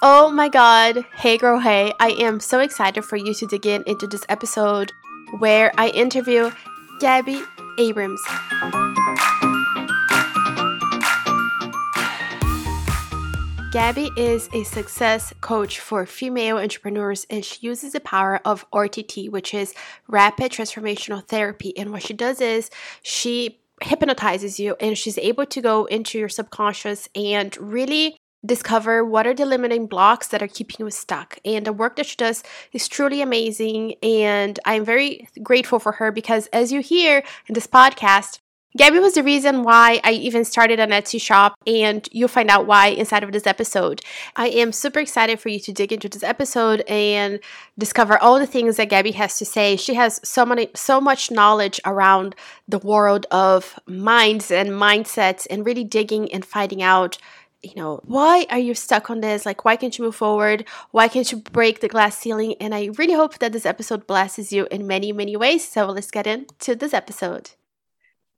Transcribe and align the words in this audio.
Oh 0.00 0.30
my 0.30 0.48
god, 0.48 1.04
hey 1.12 1.36
girl, 1.38 1.58
hey. 1.58 1.92
I 1.98 2.10
am 2.10 2.38
so 2.38 2.60
excited 2.60 3.02
for 3.02 3.16
you 3.16 3.34
to 3.34 3.46
dig 3.48 3.66
in 3.66 3.82
into 3.82 4.06
this 4.06 4.24
episode 4.28 4.92
where 5.40 5.72
I 5.76 5.88
interview 5.88 6.52
Gabby 7.00 7.42
Abrams. 7.80 8.20
Gabby 13.72 14.12
is 14.16 14.48
a 14.52 14.62
success 14.62 15.34
coach 15.40 15.80
for 15.80 16.06
female 16.06 16.58
entrepreneurs 16.58 17.26
and 17.28 17.44
she 17.44 17.66
uses 17.66 17.92
the 17.92 18.00
power 18.00 18.40
of 18.44 18.70
RTT, 18.70 19.32
which 19.32 19.52
is 19.52 19.74
rapid 20.06 20.52
transformational 20.52 21.26
therapy. 21.26 21.76
And 21.76 21.90
what 21.90 22.04
she 22.04 22.14
does 22.14 22.40
is 22.40 22.70
she 23.02 23.58
hypnotizes 23.82 24.60
you 24.60 24.76
and 24.80 24.96
she's 24.96 25.18
able 25.18 25.46
to 25.46 25.60
go 25.60 25.86
into 25.86 26.20
your 26.20 26.28
subconscious 26.28 27.08
and 27.16 27.56
really 27.58 28.16
discover 28.44 29.04
what 29.04 29.26
are 29.26 29.34
the 29.34 29.46
limiting 29.46 29.86
blocks 29.86 30.28
that 30.28 30.42
are 30.42 30.48
keeping 30.48 30.84
you 30.84 30.90
stuck. 30.90 31.38
And 31.44 31.66
the 31.66 31.72
work 31.72 31.96
that 31.96 32.06
she 32.06 32.16
does 32.16 32.42
is 32.72 32.88
truly 32.88 33.20
amazing. 33.20 33.94
And 34.02 34.58
I'm 34.64 34.84
very 34.84 35.28
grateful 35.42 35.78
for 35.78 35.92
her 35.92 36.12
because, 36.12 36.46
as 36.48 36.72
you 36.72 36.80
hear 36.80 37.22
in 37.46 37.54
this 37.54 37.66
podcast, 37.66 38.38
Gabby 38.76 38.98
was 38.98 39.14
the 39.14 39.22
reason 39.22 39.62
why 39.62 39.98
I 40.04 40.12
even 40.12 40.44
started 40.44 40.78
an 40.78 40.90
Etsy 40.90 41.20
shop, 41.20 41.54
and 41.66 42.06
you'll 42.12 42.28
find 42.28 42.50
out 42.50 42.66
why 42.66 42.88
inside 42.88 43.24
of 43.24 43.32
this 43.32 43.46
episode. 43.46 44.02
I 44.36 44.48
am 44.48 44.72
super 44.72 45.00
excited 45.00 45.40
for 45.40 45.48
you 45.48 45.58
to 45.60 45.72
dig 45.72 45.90
into 45.90 46.08
this 46.08 46.22
episode 46.22 46.82
and 46.82 47.40
discover 47.78 48.18
all 48.18 48.38
the 48.38 48.46
things 48.46 48.76
that 48.76 48.90
Gabby 48.90 49.12
has 49.12 49.38
to 49.38 49.46
say. 49.46 49.76
She 49.76 49.94
has 49.94 50.20
so 50.22 50.44
many, 50.44 50.68
so 50.74 51.00
much 51.00 51.30
knowledge 51.30 51.80
around 51.86 52.36
the 52.68 52.78
world 52.78 53.24
of 53.30 53.80
minds 53.86 54.50
and 54.50 54.68
mindsets, 54.70 55.46
and 55.48 55.64
really 55.64 55.84
digging 55.84 56.30
and 56.32 56.44
finding 56.44 56.82
out 56.82 57.16
you 57.62 57.74
know, 57.74 58.00
why 58.04 58.46
are 58.50 58.58
you 58.58 58.74
stuck 58.74 59.10
on 59.10 59.20
this? 59.20 59.44
Like, 59.44 59.64
why 59.64 59.76
can't 59.76 59.96
you 59.98 60.04
move 60.04 60.16
forward? 60.16 60.64
Why 60.92 61.08
can't 61.08 61.30
you 61.30 61.38
break 61.38 61.80
the 61.80 61.88
glass 61.88 62.16
ceiling? 62.16 62.54
And 62.60 62.74
I 62.74 62.90
really 62.96 63.14
hope 63.14 63.38
that 63.38 63.52
this 63.52 63.66
episode 63.66 64.06
blesses 64.06 64.52
you 64.52 64.68
in 64.70 64.86
many, 64.86 65.12
many 65.12 65.36
ways. 65.36 65.68
So 65.68 65.86
let's 65.86 66.10
get 66.10 66.26
into 66.26 66.76
this 66.76 66.94
episode. 66.94 67.50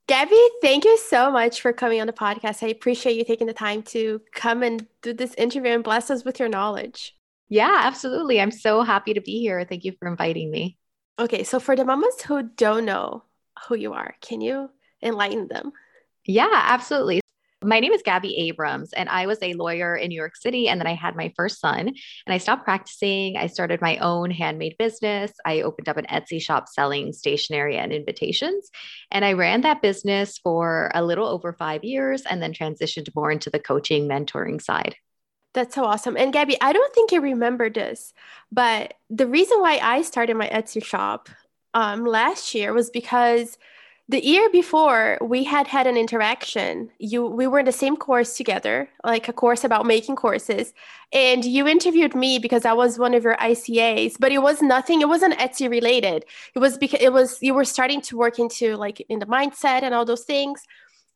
Gabby, 0.07 0.41
thank 0.61 0.85
you 0.85 0.99
so 0.99 1.31
much 1.31 1.61
for 1.61 1.73
coming 1.73 2.01
on 2.01 2.07
the 2.07 2.13
podcast. 2.13 2.63
I 2.63 2.69
appreciate 2.69 3.17
you 3.17 3.25
taking 3.25 3.47
the 3.47 3.53
time 3.53 3.83
to 3.85 4.21
come 4.35 4.63
and 4.63 4.87
do 5.03 5.13
this 5.13 5.35
interview 5.35 5.73
and 5.73 5.85
bless 5.85 6.11
us 6.11 6.25
with 6.25 6.41
your 6.41 6.49
knowledge. 6.49 7.15
Yeah, 7.49 7.81
absolutely. 7.83 8.41
I'm 8.41 8.51
so 8.51 8.83
happy 8.83 9.15
to 9.15 9.21
be 9.21 9.41
here. 9.41 9.65
Thank 9.65 9.85
you 9.85 9.93
for 9.99 10.09
inviting 10.09 10.51
me. 10.51 10.79
Okay, 11.19 11.45
so 11.45 11.61
for 11.61 11.77
the 11.77 11.85
mamas 11.85 12.23
who 12.23 12.43
don't 12.43 12.87
know 12.87 13.25
who 13.69 13.77
you 13.77 13.93
are, 13.93 14.15
can 14.21 14.41
you 14.41 14.71
enlighten 15.03 15.49
them? 15.49 15.73
Yeah, 16.25 16.49
absolutely. 16.51 17.20
My 17.63 17.79
name 17.79 17.93
is 17.93 18.03
Gabby 18.03 18.37
Abrams, 18.49 18.95
and 18.95 19.09
I 19.11 19.27
was 19.27 19.39
a 19.43 19.53
lawyer 19.53 19.95
in 19.95 20.09
New 20.09 20.15
York 20.17 20.35
City. 20.35 20.69
And 20.69 20.81
then 20.81 20.87
I 20.87 20.95
had 20.95 21.15
my 21.15 21.33
first 21.37 21.61
son, 21.61 21.89
and 21.89 21.97
I 22.27 22.39
stopped 22.39 22.65
practicing. 22.65 23.37
I 23.37 23.49
started 23.49 23.83
my 23.83 23.99
own 23.99 24.31
handmade 24.31 24.77
business. 24.79 25.31
I 25.45 25.61
opened 25.61 25.89
up 25.89 25.99
an 25.99 26.07
Etsy 26.07 26.41
shop 26.41 26.69
selling 26.69 27.13
stationery 27.13 27.77
and 27.77 27.93
invitations. 27.93 28.71
And 29.11 29.27
I 29.27 29.35
ran 29.35 29.61
that 29.61 29.83
business 29.83 30.39
for 30.39 30.91
a 30.95 31.05
little 31.05 31.27
over 31.27 31.53
five 31.53 31.85
years 31.85 32.23
and 32.23 32.43
then 32.43 32.55
transitioned 32.55 33.15
more 33.15 33.31
into 33.31 33.51
the 33.51 33.59
coaching, 33.59 34.09
mentoring 34.09 34.63
side. 34.63 34.97
That's 35.53 35.75
so 35.75 35.85
awesome. 35.85 36.17
And 36.17 36.33
Gabby, 36.33 36.57
I 36.61 36.73
don't 36.73 36.95
think 36.95 37.13
you 37.13 37.21
remember 37.21 37.69
this, 37.69 38.15
but 38.51 38.95
the 39.11 39.27
reason 39.27 39.61
why 39.61 39.81
I 39.83 40.03
started 40.03 40.37
my 40.37 40.49
Etsy 40.49 40.83
shop 40.83 41.29
um, 41.75 42.05
last 42.05 42.55
year 42.55 42.73
was 42.73 42.89
because 42.89 43.59
the 44.11 44.27
year 44.27 44.51
before 44.51 45.19
we 45.21 45.45
had 45.45 45.69
had 45.69 45.87
an 45.87 45.97
interaction. 45.97 46.91
You 46.99 47.27
we 47.27 47.47
were 47.47 47.61
in 47.61 47.65
the 47.65 47.81
same 47.85 47.97
course 47.97 48.37
together 48.37 48.89
like 49.05 49.29
a 49.29 49.33
course 49.33 49.63
about 49.63 49.87
making 49.87 50.17
courses. 50.17 50.75
And 51.13 51.45
you 51.45 51.69
interviewed 51.69 52.15
me 52.17 52.41
because 52.41 52.65
i 52.65 52.73
was 52.73 52.99
one 52.99 53.15
of 53.15 53.23
your 53.23 53.37
icas 53.37 54.17
but 54.19 54.33
it 54.33 54.43
was 54.43 54.63
nothing 54.63 55.01
it 55.01 55.09
wasn't 55.09 55.39
etsy 55.39 55.71
related. 55.71 56.25
It 56.57 56.59
was 56.59 56.77
because 56.77 57.01
it 57.01 57.13
was 57.13 57.39
you 57.41 57.55
were 57.55 57.65
starting 57.65 58.01
to 58.03 58.17
work 58.17 58.41
into 58.41 58.77
like 58.77 59.01
in 59.09 59.21
the 59.21 59.27
mindset 59.27 59.83
and 59.85 59.95
all 59.95 60.05
those 60.05 60.25
things. 60.25 60.61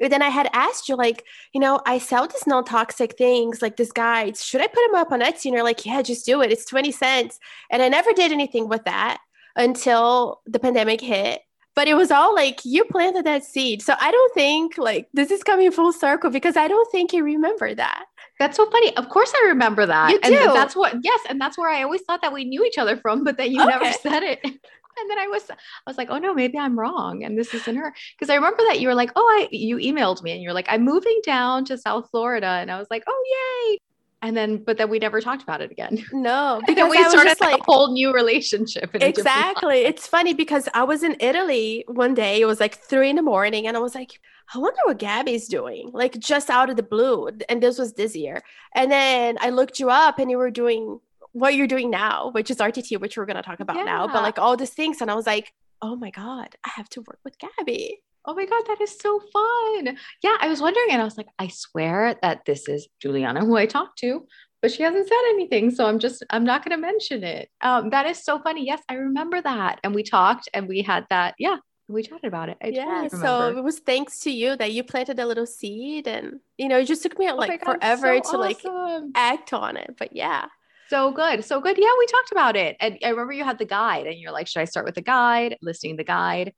And 0.00 0.12
then 0.12 0.22
i 0.22 0.28
had 0.28 0.48
asked 0.52 0.88
you 0.88 0.96
like 0.96 1.24
you 1.52 1.60
know 1.60 1.80
i 1.86 1.98
sell 1.98 2.28
these 2.28 2.46
non-toxic 2.46 3.19
things 3.19 3.60
like 3.60 3.76
this 3.76 3.92
guides 3.92 4.44
should 4.44 4.60
i 4.60 4.69
put 4.69 4.82
them 4.86 5.00
up 5.00 5.10
on 5.10 5.20
etsy? 5.20 5.46
And 5.46 5.54
you're 5.54 5.70
like 5.70 5.84
yeah 5.84 6.00
just 6.02 6.26
do 6.26 6.42
it. 6.42 6.52
It's 6.52 6.64
20 6.66 6.92
cents. 6.92 7.40
And 7.72 7.82
i 7.82 7.88
never 7.88 8.12
did 8.12 8.30
anything 8.30 8.69
with 8.69 8.84
that 8.84 9.19
until 9.56 10.42
the 10.46 10.60
pandemic 10.60 11.00
hit 11.00 11.42
but 11.74 11.88
it 11.88 11.94
was 11.94 12.10
all 12.10 12.34
like 12.34 12.60
you 12.64 12.84
planted 12.84 13.24
that 13.26 13.44
seed. 13.44 13.82
So 13.82 13.94
I 14.00 14.10
don't 14.10 14.34
think 14.34 14.78
like 14.78 15.08
this 15.12 15.30
is 15.30 15.42
coming 15.42 15.70
full 15.70 15.92
circle 15.92 16.30
because 16.30 16.56
I 16.56 16.68
don't 16.68 16.90
think 16.90 17.12
you 17.12 17.24
remember 17.24 17.74
that. 17.74 18.04
That's 18.38 18.56
so 18.56 18.68
funny. 18.70 18.96
Of 18.96 19.08
course 19.08 19.32
I 19.42 19.48
remember 19.48 19.86
that. 19.86 20.10
You 20.10 20.20
do. 20.20 20.34
And 20.34 20.56
that's 20.56 20.74
what 20.74 20.94
yes, 21.02 21.20
and 21.28 21.40
that's 21.40 21.58
where 21.58 21.70
I 21.70 21.82
always 21.82 22.02
thought 22.02 22.22
that 22.22 22.32
we 22.32 22.44
knew 22.44 22.64
each 22.64 22.78
other 22.78 22.96
from, 22.96 23.24
but 23.24 23.36
that 23.38 23.50
you 23.50 23.60
okay. 23.60 23.70
never 23.70 23.92
said 23.92 24.22
it. 24.22 24.40
And 24.96 25.10
then 25.10 25.18
I 25.18 25.26
was 25.26 25.50
I 25.50 25.56
was 25.88 25.98
like, 25.98 26.06
oh 26.08 26.18
no, 26.18 26.32
maybe 26.32 26.56
I'm 26.56 26.78
wrong. 26.78 27.24
And 27.24 27.36
this 27.36 27.52
isn't 27.52 27.74
her. 27.74 27.92
Because 28.16 28.30
I 28.30 28.36
remember 28.36 28.62
that 28.68 28.78
you 28.78 28.86
were 28.86 28.94
like, 28.94 29.10
oh, 29.16 29.26
I 29.26 29.48
you 29.50 29.78
emailed 29.78 30.22
me 30.22 30.30
and 30.30 30.40
you're 30.40 30.52
like, 30.52 30.68
I'm 30.68 30.84
moving 30.84 31.20
down 31.24 31.64
to 31.64 31.76
South 31.76 32.08
Florida. 32.12 32.46
And 32.46 32.70
I 32.70 32.78
was 32.78 32.86
like, 32.92 33.02
oh 33.08 33.24
yay 33.72 33.78
and 34.24 34.34
then 34.34 34.56
but 34.56 34.78
then 34.78 34.88
we 34.88 34.98
never 34.98 35.20
talked 35.20 35.42
about 35.42 35.60
it 35.60 35.70
again. 35.70 36.04
No 36.12 36.62
because 36.66 36.90
we 36.90 37.04
started 37.04 37.38
like, 37.40 37.60
a 37.60 37.64
whole 37.64 37.92
new 37.92 38.12
relationship 38.12 38.90
exactly. 38.94 39.84
It's 39.84 40.06
funny 40.06 40.32
because 40.32 40.68
i 40.72 40.82
was 40.82 41.02
in 41.02 41.16
italy 41.20 41.84
one 41.86 42.14
day 42.14 42.40
it 42.40 42.46
was 42.46 42.60
like 42.60 42.74
three 42.76 43.10
in 43.10 43.16
the 43.16 43.22
morning 43.22 43.66
and 43.66 43.76
i 43.76 43.80
was 43.80 43.94
like 43.94 44.20
i 44.54 44.58
wonder 44.58 44.80
what 44.84 44.98
gabby's 44.98 45.46
doing 45.48 45.90
like 45.92 46.18
just 46.18 46.48
out 46.48 46.70
of 46.70 46.76
the 46.76 46.82
blue 46.82 47.28
and 47.48 47.62
this 47.62 47.78
was 47.78 47.92
this 47.94 48.16
year. 48.16 48.40
And 48.74 48.90
then 48.90 49.36
i 49.40 49.50
looked 49.50 49.78
you 49.78 49.90
up 49.90 50.18
and 50.18 50.30
you 50.30 50.38
were 50.38 50.50
doing 50.50 51.00
what 51.32 51.54
you're 51.54 51.66
doing 51.66 51.90
now 51.90 52.30
which 52.32 52.50
is 52.50 52.58
rtt 52.58 53.00
which 53.00 53.16
we're 53.16 53.26
going 53.26 53.36
to 53.36 53.42
talk 53.42 53.60
about 53.60 53.76
yeah. 53.76 53.84
now 53.84 54.06
but 54.06 54.22
like 54.22 54.38
all 54.38 54.56
these 54.56 54.70
things 54.70 55.00
and 55.00 55.10
i 55.10 55.14
was 55.14 55.26
like 55.26 55.52
oh 55.82 55.96
my 55.96 56.10
god 56.10 56.48
i 56.64 56.70
have 56.76 56.88
to 56.88 57.02
work 57.02 57.18
with 57.24 57.36
gabby 57.38 58.00
Oh 58.26 58.34
my 58.34 58.46
God, 58.46 58.62
that 58.68 58.80
is 58.80 58.98
so 58.98 59.20
fun. 59.32 59.98
Yeah, 60.22 60.36
I 60.40 60.48
was 60.48 60.60
wondering, 60.60 60.86
and 60.90 61.00
I 61.00 61.04
was 61.04 61.16
like, 61.16 61.28
I 61.38 61.48
swear 61.48 62.16
that 62.22 62.44
this 62.46 62.68
is 62.68 62.88
Juliana 63.00 63.44
who 63.44 63.56
I 63.56 63.66
talked 63.66 63.98
to, 64.00 64.26
but 64.62 64.72
she 64.72 64.82
hasn't 64.82 65.06
said 65.06 65.22
anything. 65.30 65.70
So 65.70 65.86
I'm 65.86 65.98
just, 65.98 66.24
I'm 66.30 66.44
not 66.44 66.64
going 66.64 66.76
to 66.76 66.80
mention 66.80 67.22
it. 67.22 67.50
Um, 67.60 67.90
that 67.90 68.06
is 68.06 68.24
so 68.24 68.38
funny. 68.38 68.66
Yes, 68.66 68.80
I 68.88 68.94
remember 68.94 69.42
that. 69.42 69.80
And 69.84 69.94
we 69.94 70.02
talked 70.02 70.48
and 70.54 70.68
we 70.68 70.80
had 70.80 71.04
that. 71.10 71.34
Yeah, 71.38 71.58
we 71.88 72.02
chatted 72.02 72.24
about 72.24 72.48
it. 72.48 72.56
I 72.62 72.68
yeah, 72.68 73.02
totally 73.02 73.20
so 73.20 73.58
it 73.58 73.62
was 73.62 73.80
thanks 73.80 74.20
to 74.20 74.30
you 74.30 74.56
that 74.56 74.72
you 74.72 74.84
planted 74.84 75.18
a 75.18 75.26
little 75.26 75.46
seed, 75.46 76.06
and 76.06 76.40
you 76.56 76.68
know, 76.68 76.78
it 76.78 76.86
just 76.86 77.02
took 77.02 77.18
me 77.18 77.30
oh 77.30 77.36
like 77.36 77.62
God, 77.62 77.78
forever 77.78 78.20
so 78.24 78.32
to 78.32 78.38
awesome. 78.38 78.40
like 78.40 79.10
act 79.14 79.52
on 79.52 79.76
it. 79.76 79.94
But 79.98 80.16
yeah, 80.16 80.46
so 80.88 81.12
good, 81.12 81.44
so 81.44 81.60
good. 81.60 81.76
Yeah, 81.76 81.90
we 81.98 82.06
talked 82.06 82.32
about 82.32 82.56
it, 82.56 82.76
and 82.80 82.98
I 83.04 83.10
remember 83.10 83.34
you 83.34 83.44
had 83.44 83.58
the 83.58 83.66
guide, 83.66 84.06
and 84.06 84.18
you're 84.18 84.32
like, 84.32 84.46
"Should 84.46 84.60
I 84.60 84.64
start 84.64 84.86
with 84.86 84.94
the 84.94 85.02
guide?" 85.02 85.58
Listing 85.60 85.96
the 85.96 86.04
guide, 86.04 86.54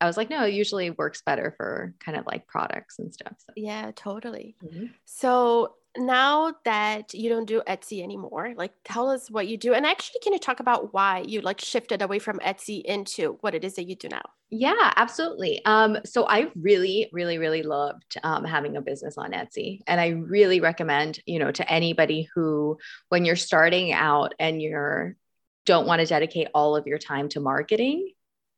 I 0.00 0.06
was 0.06 0.16
like, 0.16 0.30
no, 0.30 0.44
it 0.44 0.54
usually 0.54 0.90
works 0.90 1.22
better 1.24 1.54
for 1.56 1.94
kind 2.00 2.18
of 2.18 2.26
like 2.26 2.46
products 2.46 2.98
and 2.98 3.12
stuff. 3.12 3.32
So. 3.38 3.52
Yeah, 3.56 3.92
totally. 3.94 4.56
Mm-hmm. 4.64 4.86
So 5.04 5.74
now 5.96 6.54
that 6.64 7.14
you 7.14 7.30
don't 7.30 7.46
do 7.46 7.62
Etsy 7.66 8.02
anymore, 8.02 8.52
like 8.56 8.72
tell 8.84 9.08
us 9.08 9.30
what 9.30 9.48
you 9.48 9.56
do. 9.56 9.72
And 9.72 9.86
actually, 9.86 10.20
can 10.22 10.32
you 10.32 10.38
talk 10.38 10.60
about 10.60 10.92
why 10.92 11.24
you 11.26 11.40
like 11.40 11.60
shifted 11.60 12.02
away 12.02 12.18
from 12.18 12.38
Etsy 12.40 12.82
into 12.82 13.38
what 13.40 13.54
it 13.54 13.64
is 13.64 13.76
that 13.76 13.84
you 13.84 13.96
do 13.96 14.08
now? 14.08 14.22
Yeah, 14.50 14.92
absolutely. 14.96 15.64
Um, 15.64 15.98
so 16.04 16.26
I 16.28 16.50
really, 16.54 17.08
really, 17.12 17.38
really 17.38 17.62
loved 17.62 18.18
um, 18.22 18.44
having 18.44 18.76
a 18.76 18.82
business 18.82 19.16
on 19.16 19.32
Etsy. 19.32 19.80
And 19.86 20.00
I 20.00 20.08
really 20.08 20.60
recommend, 20.60 21.20
you 21.26 21.38
know, 21.38 21.50
to 21.50 21.72
anybody 21.72 22.28
who, 22.34 22.78
when 23.08 23.24
you're 23.24 23.36
starting 23.36 23.92
out 23.92 24.34
and 24.38 24.60
you're 24.60 25.16
don't 25.64 25.86
want 25.86 26.00
to 26.00 26.06
dedicate 26.06 26.46
all 26.54 26.76
of 26.76 26.86
your 26.86 26.98
time 26.98 27.28
to 27.28 27.40
marketing, 27.40 28.12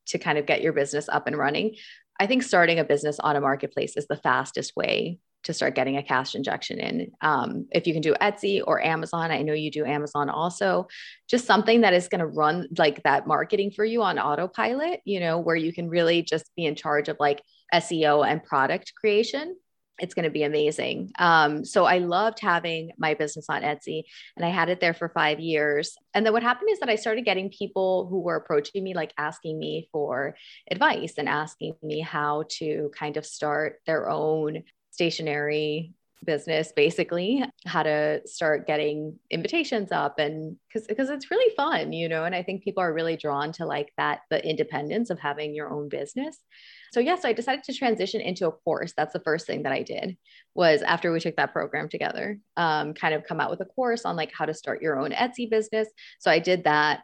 to 0.08 0.18
kind 0.18 0.38
of 0.38 0.46
get 0.46 0.62
your 0.62 0.72
business 0.72 1.08
up 1.08 1.26
and 1.26 1.36
running. 1.36 1.76
I 2.20 2.26
think 2.26 2.42
starting 2.42 2.78
a 2.78 2.84
business 2.84 3.18
on 3.20 3.36
a 3.36 3.40
marketplace 3.40 3.96
is 3.96 4.06
the 4.06 4.16
fastest 4.16 4.74
way 4.76 5.18
to 5.44 5.54
start 5.54 5.74
getting 5.74 5.96
a 5.96 6.02
cash 6.02 6.34
injection 6.34 6.80
in. 6.80 7.12
Um, 7.20 7.68
if 7.70 7.86
you 7.86 7.92
can 7.92 8.02
do 8.02 8.14
Etsy 8.20 8.60
or 8.66 8.84
Amazon, 8.84 9.30
I 9.30 9.42
know 9.42 9.52
you 9.52 9.70
do 9.70 9.84
Amazon 9.84 10.28
also, 10.28 10.88
just 11.28 11.46
something 11.46 11.82
that 11.82 11.94
is 11.94 12.08
going 12.08 12.20
to 12.20 12.26
run 12.26 12.68
like 12.76 13.02
that 13.04 13.26
marketing 13.26 13.70
for 13.70 13.84
you 13.84 14.02
on 14.02 14.18
autopilot, 14.18 15.00
you 15.04 15.20
know, 15.20 15.38
where 15.38 15.56
you 15.56 15.72
can 15.72 15.88
really 15.88 16.22
just 16.22 16.50
be 16.56 16.66
in 16.66 16.74
charge 16.74 17.08
of 17.08 17.16
like 17.20 17.40
SEO 17.72 18.28
and 18.28 18.42
product 18.42 18.92
creation 19.00 19.56
it's 19.98 20.14
going 20.14 20.24
to 20.24 20.30
be 20.30 20.44
amazing. 20.44 21.12
Um, 21.18 21.64
so 21.64 21.84
I 21.84 21.98
loved 21.98 22.40
having 22.40 22.92
my 22.98 23.14
business 23.14 23.46
on 23.48 23.62
Etsy 23.62 24.04
and 24.36 24.44
I 24.44 24.50
had 24.50 24.68
it 24.68 24.80
there 24.80 24.94
for 24.94 25.08
five 25.08 25.40
years. 25.40 25.94
And 26.14 26.24
then 26.24 26.32
what 26.32 26.42
happened 26.42 26.70
is 26.70 26.80
that 26.80 26.88
I 26.88 26.96
started 26.96 27.24
getting 27.24 27.50
people 27.50 28.06
who 28.08 28.20
were 28.20 28.36
approaching 28.36 28.82
me, 28.84 28.94
like 28.94 29.12
asking 29.18 29.58
me 29.58 29.88
for 29.92 30.36
advice 30.70 31.14
and 31.18 31.28
asking 31.28 31.74
me 31.82 32.00
how 32.00 32.44
to 32.58 32.90
kind 32.96 33.16
of 33.16 33.26
start 33.26 33.80
their 33.86 34.08
own 34.08 34.62
stationery 34.90 35.94
business 36.24 36.72
basically 36.74 37.44
how 37.66 37.82
to 37.82 38.20
start 38.26 38.66
getting 38.66 39.18
invitations 39.30 39.92
up 39.92 40.18
and 40.18 40.56
because 40.66 40.86
because 40.86 41.10
it's 41.10 41.30
really 41.30 41.54
fun 41.54 41.92
you 41.92 42.08
know 42.08 42.24
and 42.24 42.34
i 42.34 42.42
think 42.42 42.62
people 42.62 42.82
are 42.82 42.92
really 42.92 43.16
drawn 43.16 43.52
to 43.52 43.64
like 43.64 43.92
that 43.96 44.20
the 44.30 44.44
independence 44.44 45.10
of 45.10 45.18
having 45.18 45.54
your 45.54 45.70
own 45.70 45.88
business. 45.88 46.38
So 46.92 47.00
yes 47.00 47.18
yeah, 47.18 47.22
so 47.22 47.28
i 47.28 47.32
decided 47.32 47.64
to 47.64 47.74
transition 47.74 48.20
into 48.20 48.46
a 48.46 48.52
course. 48.52 48.94
That's 48.96 49.12
the 49.12 49.20
first 49.20 49.46
thing 49.46 49.62
that 49.62 49.72
i 49.72 49.82
did 49.82 50.16
was 50.54 50.82
after 50.82 51.12
we 51.12 51.20
took 51.20 51.36
that 51.36 51.52
program 51.52 51.88
together 51.88 52.38
um, 52.56 52.94
kind 52.94 53.14
of 53.14 53.24
come 53.24 53.40
out 53.40 53.50
with 53.50 53.60
a 53.60 53.66
course 53.66 54.04
on 54.04 54.16
like 54.16 54.32
how 54.32 54.44
to 54.44 54.54
start 54.54 54.82
your 54.82 54.98
own 54.98 55.10
etsy 55.12 55.48
business. 55.48 55.88
So 56.18 56.30
i 56.30 56.38
did 56.38 56.64
that 56.64 57.00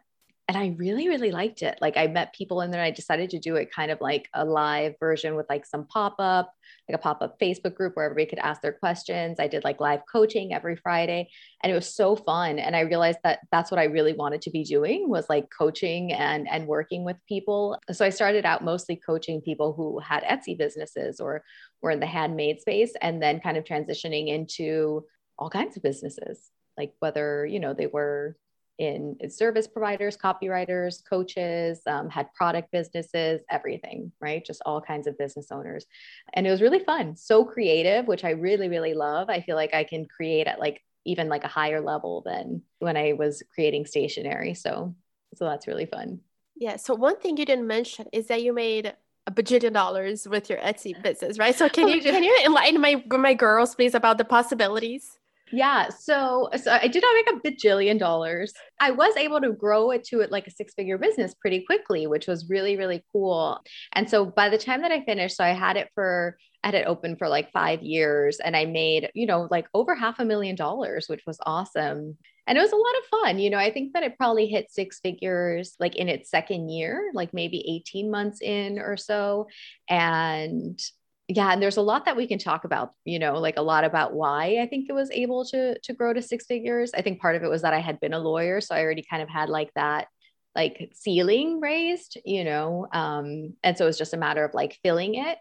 and 0.47 0.55
I 0.55 0.75
really, 0.77 1.07
really 1.07 1.31
liked 1.31 1.63
it. 1.63 1.79
Like 1.81 1.97
I 1.97 2.05
met 2.05 2.35
people 2.35 2.61
in 2.61 2.69
there. 2.69 2.83
I 2.83 2.91
decided 2.91 3.31
to 3.31 3.39
do 3.39 3.55
it 3.55 3.73
kind 3.73 3.89
of 3.89 3.99
like 3.99 4.29
a 4.33 4.45
live 4.45 4.93
version 4.99 5.35
with 5.35 5.47
like 5.49 5.65
some 5.65 5.87
pop 5.87 6.15
up, 6.19 6.53
like 6.87 6.95
a 6.95 7.01
pop 7.01 7.23
up 7.23 7.39
Facebook 7.39 7.73
group 7.73 7.95
where 7.95 8.05
everybody 8.05 8.29
could 8.29 8.37
ask 8.39 8.61
their 8.61 8.71
questions. 8.71 9.39
I 9.39 9.47
did 9.47 9.63
like 9.63 9.79
live 9.79 10.01
coaching 10.11 10.53
every 10.53 10.75
Friday, 10.75 11.29
and 11.63 11.71
it 11.71 11.75
was 11.75 11.91
so 11.91 12.15
fun. 12.15 12.59
And 12.59 12.75
I 12.75 12.81
realized 12.81 13.19
that 13.23 13.39
that's 13.51 13.71
what 13.71 13.79
I 13.79 13.85
really 13.85 14.13
wanted 14.13 14.43
to 14.43 14.51
be 14.51 14.63
doing 14.63 15.09
was 15.09 15.27
like 15.29 15.47
coaching 15.57 16.13
and 16.13 16.47
and 16.47 16.67
working 16.67 17.03
with 17.03 17.17
people. 17.27 17.79
So 17.91 18.05
I 18.05 18.09
started 18.11 18.45
out 18.45 18.63
mostly 18.63 18.97
coaching 18.97 19.41
people 19.41 19.73
who 19.73 19.97
had 19.97 20.23
Etsy 20.23 20.55
businesses 20.55 21.19
or 21.19 21.43
were 21.81 21.91
in 21.91 21.99
the 21.99 22.05
handmade 22.05 22.61
space, 22.61 22.93
and 23.01 23.19
then 23.21 23.39
kind 23.39 23.57
of 23.57 23.63
transitioning 23.63 24.27
into 24.27 25.05
all 25.39 25.49
kinds 25.49 25.75
of 25.75 25.81
businesses, 25.81 26.51
like 26.77 26.93
whether 26.99 27.47
you 27.47 27.59
know 27.59 27.73
they 27.73 27.87
were 27.87 28.37
in 28.77 29.17
service 29.29 29.67
providers, 29.67 30.17
copywriters, 30.17 31.01
coaches, 31.07 31.81
um, 31.87 32.09
had 32.09 32.33
product 32.33 32.71
businesses, 32.71 33.41
everything, 33.49 34.11
right? 34.19 34.45
Just 34.45 34.61
all 34.65 34.81
kinds 34.81 35.07
of 35.07 35.17
business 35.17 35.47
owners. 35.51 35.85
And 36.33 36.45
it 36.45 36.51
was 36.51 36.61
really 36.61 36.79
fun, 36.79 37.15
so 37.15 37.45
creative, 37.45 38.07
which 38.07 38.23
I 38.23 38.31
really, 38.31 38.67
really 38.67 38.93
love. 38.93 39.29
I 39.29 39.41
feel 39.41 39.55
like 39.55 39.73
I 39.73 39.83
can 39.83 40.05
create 40.05 40.47
at 40.47 40.59
like 40.59 40.81
even 41.05 41.29
like 41.29 41.43
a 41.43 41.49
higher 41.49 41.81
level 41.81 42.21
than 42.25 42.63
when 42.79 42.97
I 42.97 43.13
was 43.13 43.43
creating 43.53 43.85
stationery. 43.85 44.55
So, 44.55 44.95
so 45.35 45.45
that's 45.45 45.67
really 45.67 45.85
fun. 45.85 46.19
Yeah. 46.55 46.77
So 46.77 46.95
one 46.95 47.19
thing 47.19 47.37
you 47.37 47.45
didn't 47.45 47.67
mention 47.67 48.07
is 48.11 48.27
that 48.27 48.41
you 48.41 48.53
made 48.53 48.93
a 49.27 49.31
bajillion 49.31 49.73
dollars 49.73 50.27
with 50.27 50.49
your 50.49 50.59
Etsy 50.59 51.01
business, 51.01 51.37
right? 51.37 51.55
So 51.55 51.67
can 51.69 51.87
you 51.87 52.01
can 52.01 52.23
you 52.23 52.41
enlighten 52.45 52.79
my 52.79 53.03
my 53.09 53.33
girls 53.33 53.75
please 53.75 53.95
about 53.95 54.17
the 54.17 54.25
possibilities? 54.25 55.17
Yeah. 55.51 55.89
So, 55.89 56.49
so 56.55 56.71
I 56.71 56.87
did 56.87 57.03
not 57.03 57.13
make 57.13 57.29
a 57.29 57.51
bajillion 57.51 57.99
dollars. 57.99 58.51
I 58.79 58.91
was 58.91 59.15
able 59.15 59.39
to 59.41 59.53
grow 59.53 59.91
it 59.91 60.03
to 60.05 60.21
it 60.21 60.31
like 60.31 60.47
a 60.47 60.51
six 60.51 60.73
figure 60.73 60.97
business 60.97 61.35
pretty 61.35 61.61
quickly, 61.61 62.07
which 62.07 62.27
was 62.27 62.49
really, 62.49 62.77
really 62.77 63.03
cool. 63.11 63.61
And 63.93 64.09
so 64.09 64.25
by 64.25 64.49
the 64.49 64.57
time 64.57 64.81
that 64.81 64.91
I 64.91 65.05
finished, 65.05 65.37
so 65.37 65.43
I 65.43 65.49
had 65.49 65.77
it 65.77 65.89
for, 65.93 66.37
I 66.63 66.69
had 66.69 66.75
it 66.75 66.87
open 66.87 67.15
for 67.15 67.29
like 67.29 67.51
five 67.51 67.83
years 67.83 68.39
and 68.39 68.55
I 68.57 68.65
made, 68.65 69.11
you 69.13 69.27
know, 69.27 69.47
like 69.51 69.67
over 69.75 69.93
half 69.93 70.19
a 70.19 70.25
million 70.25 70.55
dollars, 70.55 71.07
which 71.07 71.23
was 71.27 71.37
awesome. 71.45 72.17
And 72.47 72.57
it 72.57 72.61
was 72.61 72.71
a 72.71 72.75
lot 72.75 72.97
of 72.99 73.21
fun. 73.21 73.39
You 73.39 73.51
know, 73.51 73.57
I 73.57 73.71
think 73.71 73.93
that 73.93 74.03
it 74.03 74.17
probably 74.17 74.47
hit 74.47 74.71
six 74.71 74.99
figures 74.99 75.75
like 75.79 75.95
in 75.95 76.09
its 76.09 76.29
second 76.29 76.69
year, 76.69 77.11
like 77.13 77.33
maybe 77.33 77.63
18 77.67 78.09
months 78.09 78.41
in 78.41 78.79
or 78.79 78.97
so. 78.97 79.47
And 79.89 80.79
yeah 81.27 81.51
and 81.51 81.61
there's 81.61 81.77
a 81.77 81.81
lot 81.81 82.05
that 82.05 82.15
we 82.15 82.27
can 82.27 82.37
talk 82.37 82.65
about 82.65 82.91
you 83.03 83.17
know 83.17 83.39
like 83.39 83.57
a 83.57 83.61
lot 83.61 83.83
about 83.83 84.13
why 84.13 84.59
i 84.61 84.67
think 84.67 84.87
it 84.87 84.93
was 84.93 85.09
able 85.11 85.43
to 85.43 85.77
to 85.79 85.93
grow 85.93 86.13
to 86.13 86.21
six 86.21 86.45
figures 86.45 86.91
i 86.93 87.01
think 87.01 87.19
part 87.19 87.35
of 87.35 87.43
it 87.43 87.49
was 87.49 87.63
that 87.63 87.73
i 87.73 87.79
had 87.79 87.99
been 87.99 88.13
a 88.13 88.19
lawyer 88.19 88.61
so 88.61 88.75
i 88.75 88.81
already 88.81 89.03
kind 89.03 89.23
of 89.23 89.29
had 89.29 89.49
like 89.49 89.71
that 89.75 90.07
like 90.55 90.91
ceiling 90.93 91.59
raised 91.59 92.17
you 92.25 92.43
know 92.43 92.87
um 92.93 93.53
and 93.63 93.77
so 93.77 93.85
it 93.85 93.87
was 93.87 93.97
just 93.97 94.13
a 94.13 94.17
matter 94.17 94.43
of 94.43 94.53
like 94.53 94.77
filling 94.83 95.15
it 95.15 95.37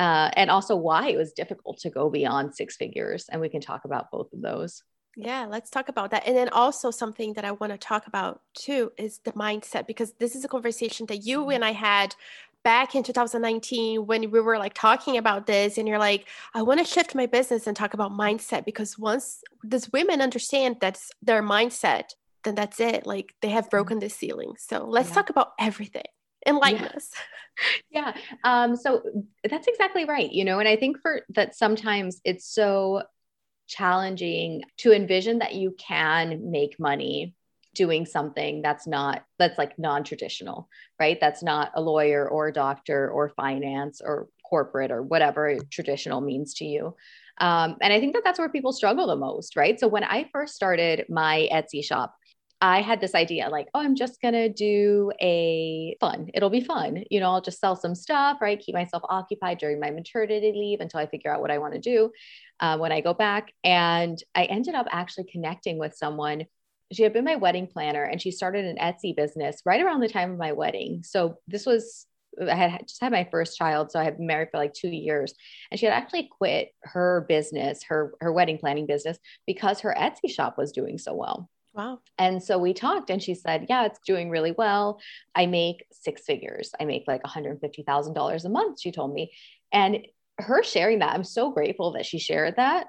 uh, 0.00 0.28
and 0.34 0.50
also 0.50 0.74
why 0.74 1.08
it 1.08 1.16
was 1.16 1.32
difficult 1.32 1.78
to 1.78 1.88
go 1.88 2.10
beyond 2.10 2.52
six 2.52 2.76
figures 2.76 3.26
and 3.30 3.40
we 3.40 3.48
can 3.48 3.60
talk 3.60 3.84
about 3.84 4.10
both 4.10 4.32
of 4.32 4.42
those 4.42 4.82
yeah, 5.16 5.46
let's 5.48 5.70
talk 5.70 5.88
about 5.88 6.10
that. 6.10 6.26
And 6.26 6.36
then 6.36 6.48
also 6.48 6.90
something 6.90 7.34
that 7.34 7.44
I 7.44 7.52
want 7.52 7.72
to 7.72 7.78
talk 7.78 8.06
about 8.06 8.40
too 8.54 8.92
is 8.96 9.20
the 9.24 9.32
mindset 9.32 9.86
because 9.86 10.12
this 10.18 10.34
is 10.34 10.44
a 10.44 10.48
conversation 10.48 11.06
that 11.06 11.18
you 11.18 11.42
mm-hmm. 11.42 11.50
and 11.52 11.64
I 11.64 11.72
had 11.72 12.14
back 12.64 12.94
in 12.94 13.02
2019 13.02 14.06
when 14.06 14.30
we 14.30 14.40
were 14.40 14.58
like 14.58 14.74
talking 14.74 15.16
about 15.16 15.46
this 15.46 15.78
and 15.78 15.86
you're 15.86 15.98
like 15.98 16.26
i 16.54 16.62
want 16.62 16.80
to 16.80 16.84
shift 16.84 17.14
my 17.14 17.26
business 17.26 17.66
and 17.66 17.76
talk 17.76 17.94
about 17.94 18.10
mindset 18.10 18.64
because 18.64 18.98
once 18.98 19.42
these 19.62 19.92
women 19.92 20.20
understand 20.20 20.76
that's 20.80 21.12
their 21.22 21.42
mindset 21.42 22.10
then 22.42 22.54
that's 22.54 22.80
it 22.80 23.06
like 23.06 23.34
they 23.42 23.50
have 23.50 23.64
mm-hmm. 23.64 23.76
broken 23.76 23.98
the 23.98 24.08
ceiling 24.08 24.54
so 24.58 24.84
let's 24.84 25.10
yeah. 25.10 25.14
talk 25.14 25.30
about 25.30 25.52
everything 25.58 26.02
enlighten 26.46 26.82
yeah. 26.82 26.96
us 26.96 27.10
yeah 27.90 28.16
um 28.42 28.74
so 28.74 29.02
that's 29.48 29.68
exactly 29.68 30.04
right 30.04 30.32
you 30.32 30.44
know 30.44 30.58
and 30.58 30.68
i 30.68 30.76
think 30.76 30.98
for 31.00 31.20
that 31.28 31.54
sometimes 31.54 32.20
it's 32.24 32.46
so 32.46 33.02
challenging 33.66 34.62
to 34.76 34.92
envision 34.92 35.38
that 35.38 35.54
you 35.54 35.74
can 35.78 36.50
make 36.50 36.78
money 36.78 37.34
doing 37.74 38.06
something 38.06 38.62
that's 38.62 38.86
not 38.86 39.24
that's 39.38 39.58
like 39.58 39.78
non-traditional 39.78 40.68
right 41.00 41.18
that's 41.20 41.42
not 41.42 41.70
a 41.74 41.80
lawyer 41.80 42.28
or 42.28 42.48
a 42.48 42.52
doctor 42.52 43.10
or 43.10 43.28
finance 43.30 44.00
or 44.04 44.28
corporate 44.48 44.90
or 44.90 45.02
whatever 45.02 45.56
traditional 45.70 46.20
means 46.20 46.54
to 46.54 46.64
you 46.64 46.94
um, 47.38 47.76
and 47.80 47.92
i 47.92 48.00
think 48.00 48.14
that 48.14 48.22
that's 48.24 48.38
where 48.38 48.48
people 48.48 48.72
struggle 48.72 49.06
the 49.06 49.16
most 49.16 49.56
right 49.56 49.78
so 49.80 49.88
when 49.88 50.04
i 50.04 50.28
first 50.32 50.54
started 50.54 51.04
my 51.08 51.48
etsy 51.52 51.84
shop 51.84 52.14
I 52.64 52.80
had 52.80 52.98
this 52.98 53.14
idea 53.14 53.50
like, 53.50 53.68
oh, 53.74 53.80
I'm 53.80 53.94
just 53.94 54.22
to 54.22 54.48
do 54.48 55.12
a 55.20 55.96
fun. 56.00 56.30
It'll 56.32 56.48
be 56.48 56.62
fun. 56.62 57.04
You 57.10 57.20
know, 57.20 57.26
I'll 57.26 57.42
just 57.42 57.60
sell 57.60 57.76
some 57.76 57.94
stuff, 57.94 58.38
right? 58.40 58.58
Keep 58.58 58.74
myself 58.74 59.02
occupied 59.06 59.58
during 59.58 59.80
my 59.80 59.90
maternity 59.90 60.50
leave 60.54 60.80
until 60.80 61.00
I 61.00 61.06
figure 61.06 61.30
out 61.30 61.42
what 61.42 61.50
I 61.50 61.58
want 61.58 61.74
to 61.74 61.78
do 61.78 62.10
uh, 62.60 62.78
when 62.78 62.90
I 62.90 63.02
go 63.02 63.12
back. 63.12 63.52
And 63.64 64.18
I 64.34 64.44
ended 64.44 64.74
up 64.74 64.86
actually 64.90 65.24
connecting 65.24 65.78
with 65.78 65.94
someone 65.94 66.44
she 66.92 67.02
had 67.02 67.12
been 67.12 67.24
my 67.24 67.36
wedding 67.36 67.66
planner 67.66 68.04
and 68.04 68.20
she 68.20 68.30
started 68.30 68.64
an 68.64 68.76
Etsy 68.76 69.16
business 69.16 69.62
right 69.64 69.82
around 69.82 70.00
the 70.00 70.08
time 70.08 70.32
of 70.32 70.38
my 70.38 70.52
wedding. 70.52 71.02
So 71.04 71.38
this 71.48 71.66
was 71.66 72.06
I 72.40 72.54
had 72.54 72.88
just 72.88 73.00
had 73.00 73.12
my 73.12 73.28
first 73.30 73.56
child, 73.56 73.90
so 73.90 74.00
I 74.00 74.04
had 74.04 74.16
been 74.16 74.26
married 74.26 74.48
for 74.50 74.58
like 74.58 74.74
two 74.74 74.88
years, 74.88 75.34
and 75.70 75.78
she 75.78 75.86
had 75.86 75.94
actually 75.94 76.28
quit 76.36 76.70
her 76.82 77.24
business, 77.28 77.84
her 77.84 78.14
her 78.20 78.32
wedding 78.32 78.58
planning 78.58 78.86
business, 78.86 79.18
because 79.46 79.80
her 79.80 79.94
Etsy 79.96 80.28
shop 80.28 80.58
was 80.58 80.72
doing 80.72 80.98
so 80.98 81.14
well. 81.14 81.48
Wow. 81.74 82.00
And 82.18 82.42
so 82.42 82.58
we 82.58 82.72
talked, 82.72 83.10
and 83.10 83.22
she 83.22 83.34
said, 83.34 83.66
Yeah, 83.68 83.86
it's 83.86 83.98
doing 84.06 84.30
really 84.30 84.52
well. 84.52 85.00
I 85.34 85.46
make 85.46 85.84
six 85.90 86.22
figures. 86.22 86.72
I 86.80 86.84
make 86.84 87.04
like 87.06 87.22
$150,000 87.22 88.44
a 88.44 88.48
month, 88.48 88.80
she 88.80 88.92
told 88.92 89.12
me. 89.12 89.32
And 89.72 90.06
her 90.38 90.62
sharing 90.62 91.00
that, 91.00 91.14
I'm 91.14 91.24
so 91.24 91.50
grateful 91.50 91.92
that 91.92 92.06
she 92.06 92.18
shared 92.18 92.56
that 92.56 92.86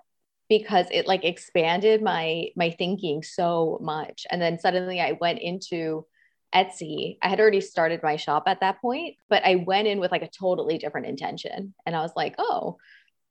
because 0.49 0.87
it 0.91 1.07
like 1.07 1.23
expanded 1.23 2.01
my 2.01 2.47
my 2.55 2.71
thinking 2.71 3.23
so 3.23 3.79
much. 3.81 4.25
And 4.29 4.41
then 4.41 4.59
suddenly 4.59 5.01
i 5.01 5.17
went 5.19 5.39
into 5.39 6.05
etsy. 6.53 7.17
I 7.21 7.29
had 7.29 7.39
already 7.39 7.61
started 7.61 8.01
my 8.03 8.15
shop 8.15 8.43
at 8.47 8.61
that 8.61 8.81
point 8.81 9.15
but 9.29 9.43
i 9.45 9.55
went 9.55 9.87
in 9.87 9.99
with 9.99 10.11
like 10.11 10.23
a 10.23 10.29
totally 10.29 10.77
different 10.77 11.07
intention. 11.07 11.73
And 11.85 11.95
i 11.95 12.01
was 12.01 12.13
like 12.15 12.35
oh 12.37 12.77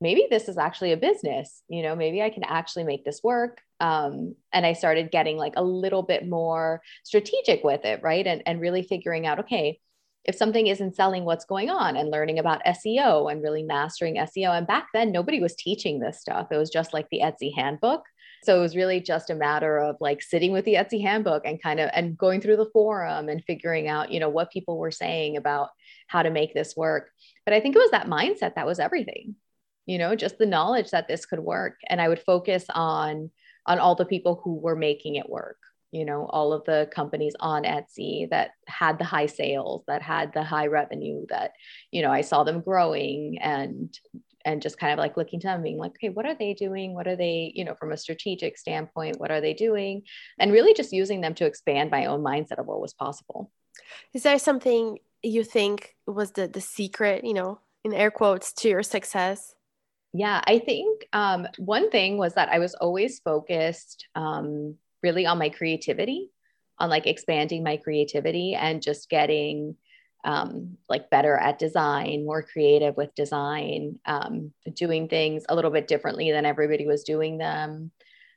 maybe 0.01 0.27
this 0.29 0.49
is 0.49 0.59
actually 0.59 0.93
a 0.93 0.97
business. 0.97 1.63
You 1.69 1.83
know 1.83 1.97
maybe 1.97 2.23
i 2.23 2.31
can 2.31 2.45
actually 2.45 2.85
make 2.85 3.05
this 3.05 3.23
work. 3.23 3.61
Um, 3.81 4.35
and 4.53 4.65
i 4.67 4.73
started 4.73 5.11
getting 5.11 5.37
like 5.37 5.55
a 5.57 5.65
little 5.65 6.03
bit 6.03 6.29
more 6.29 6.83
strategic 7.05 7.65
with 7.65 7.85
it 7.85 8.01
right? 8.03 8.27
And, 8.27 8.43
and 8.47 8.61
really 8.61 8.83
figuring 8.83 9.27
out 9.27 9.41
okay 9.41 9.81
if 10.25 10.37
something 10.37 10.67
isn't 10.67 10.97
selling, 10.97 11.25
what's 11.25 11.45
going 11.45 11.71
on 11.71 11.97
and 11.97 12.11
learning 12.11 12.39
about 12.39 12.65
SEO 12.65 13.31
and 13.31 13.43
really 13.43 13.63
mastering 13.63 14.17
SEO. 14.17 14.57
And 14.57 14.67
back 14.67 14.89
then, 14.95 15.13
nobody 15.13 15.41
was 15.41 15.55
teaching 15.55 16.01
this 16.01 16.21
stuff. 16.21 16.49
It 16.51 16.57
was 16.57 16.71
just 16.71 16.95
like 16.95 17.09
the 17.11 17.21
Etsy 17.23 17.55
handbook. 17.55 18.03
So 18.43 18.57
it 18.57 18.61
was 18.61 18.77
really 18.77 19.01
just 19.01 19.31
a 19.31 19.35
matter 19.35 19.79
of 19.79 19.97
like 20.01 20.23
sitting 20.23 20.53
with 20.53 20.65
the 20.65 20.75
Etsy 20.75 21.01
handbook 21.01 21.43
and 21.47 21.63
kind 21.63 21.81
of 21.81 21.91
and 21.95 22.17
going 22.17 22.41
through 22.41 22.57
the 22.57 22.71
forum 22.73 23.29
and 23.29 23.45
figuring 23.45 23.89
out, 23.89 24.11
you 24.11 24.21
know, 24.21 24.29
what 24.29 24.51
people 24.51 24.79
were 24.79 24.91
saying 24.91 25.37
about 25.37 25.71
how 26.09 26.23
to 26.23 26.31
make 26.31 26.55
this 26.55 26.77
work. 26.77 27.11
But 27.45 27.55
I 27.55 27.61
think 27.61 27.77
it 27.77 27.81
was 27.81 27.91
that 27.93 28.07
mindset 28.07 28.55
that 28.57 28.67
was 28.67 28.79
everything, 28.79 29.37
you 29.87 29.99
know, 29.99 30.15
just 30.15 30.39
the 30.39 30.47
knowledge 30.47 30.91
that 30.91 31.09
this 31.09 31.27
could 31.27 31.41
work. 31.41 31.79
And 31.89 32.01
I 32.01 32.09
would 32.09 32.21
focus 32.21 32.65
on 32.69 33.31
on 33.67 33.79
all 33.79 33.95
the 33.95 34.05
people 34.05 34.41
who 34.45 34.55
were 34.57 34.77
making 34.77 35.17
it 35.17 35.29
work 35.29 35.57
you 35.95 36.05
know 36.05 36.27
all 36.27 36.53
of 36.53 36.65
the 36.65 36.89
companies 36.93 37.35
on 37.41 37.63
etsy 37.63 38.29
that 38.31 38.51
had 38.67 38.99
the 38.99 39.05
high 39.05 39.27
sales 39.27 39.85
that 39.87 40.03
had 40.03 40.33
the 40.33 40.43
high 40.43 40.67
revenue 40.67 41.25
that 41.29 41.53
you 41.91 42.03
know 42.03 42.11
i 42.11 42.21
saw 42.21 42.45
them 42.45 42.61
growing 42.61 43.39
and 43.39 43.99
and 44.45 44.63
just 44.63 44.79
kind 44.79 44.93
of 44.93 44.99
like 44.99 45.17
looking 45.17 45.41
to 45.41 45.47
them 45.47 45.63
being 45.63 45.79
like 45.79 45.93
okay 45.93 46.11
what 46.11 46.27
are 46.27 46.35
they 46.35 46.55
doing? 46.55 46.95
What 46.95 47.07
are 47.07 47.17
they 47.17 47.53
you 47.55 47.65
know 47.65 47.75
from 47.75 47.93
a 47.93 47.97
strategic 47.97 48.59
standpoint 48.59 49.19
what 49.19 49.31
are 49.31 49.41
they 49.41 49.55
doing? 49.55 50.03
And 50.39 50.53
really 50.53 50.75
just 50.75 50.93
using 50.93 51.21
them 51.21 51.35
to 51.35 51.47
expand 51.47 51.91
my 51.91 52.07
own 52.07 52.23
mindset 52.23 52.59
of 52.59 52.67
what 52.67 52.81
was 52.81 52.95
possible. 52.95 53.51
Is 54.13 54.23
there 54.23 54.39
something 54.39 54.99
you 55.23 55.45
think 55.45 55.97
was 56.07 56.33
the 56.33 56.47
the 56.47 56.61
secret 56.61 57.25
you 57.25 57.35
know 57.35 57.61
in 57.85 57.93
air 57.93 58.11
quotes 58.11 58.53
to 58.55 58.69
your 58.69 58.83
success? 58.83 59.55
Yeah 60.13 60.43
i 60.47 60.59
think 60.59 61.07
um, 61.13 61.49
one 61.59 61.91
thing 61.91 62.19
was 62.19 62.35
that 62.35 62.49
i 62.49 62.59
was 62.61 62.75
always 62.75 63.19
focused 63.21 64.07
um, 64.15 64.77
really 65.05 65.27
on 65.27 65.39
my 65.39 65.51
creativity, 65.51 66.31
on 66.79 66.91
like 66.91 67.07
expanding 67.07 67.63
my 67.63 67.77
creativity 67.77 68.55
and 68.55 68.83
just 68.83 69.09
getting 69.09 69.77
um, 70.25 70.79
like 70.89 71.11
better 71.11 71.37
at 71.37 71.59
design, 71.59 72.25
more 72.25 72.43
creative 72.43 72.97
with 72.97 73.15
design, 73.15 74.01
um, 74.07 74.53
doing 74.75 75.07
things 75.07 75.45
a 75.49 75.55
little 75.55 75.71
bit 75.71 75.87
differently 75.87 76.33
than 76.33 76.47
everybody 76.47 76.87
was 76.87 77.05
doing 77.05 77.39
them. 77.39 77.93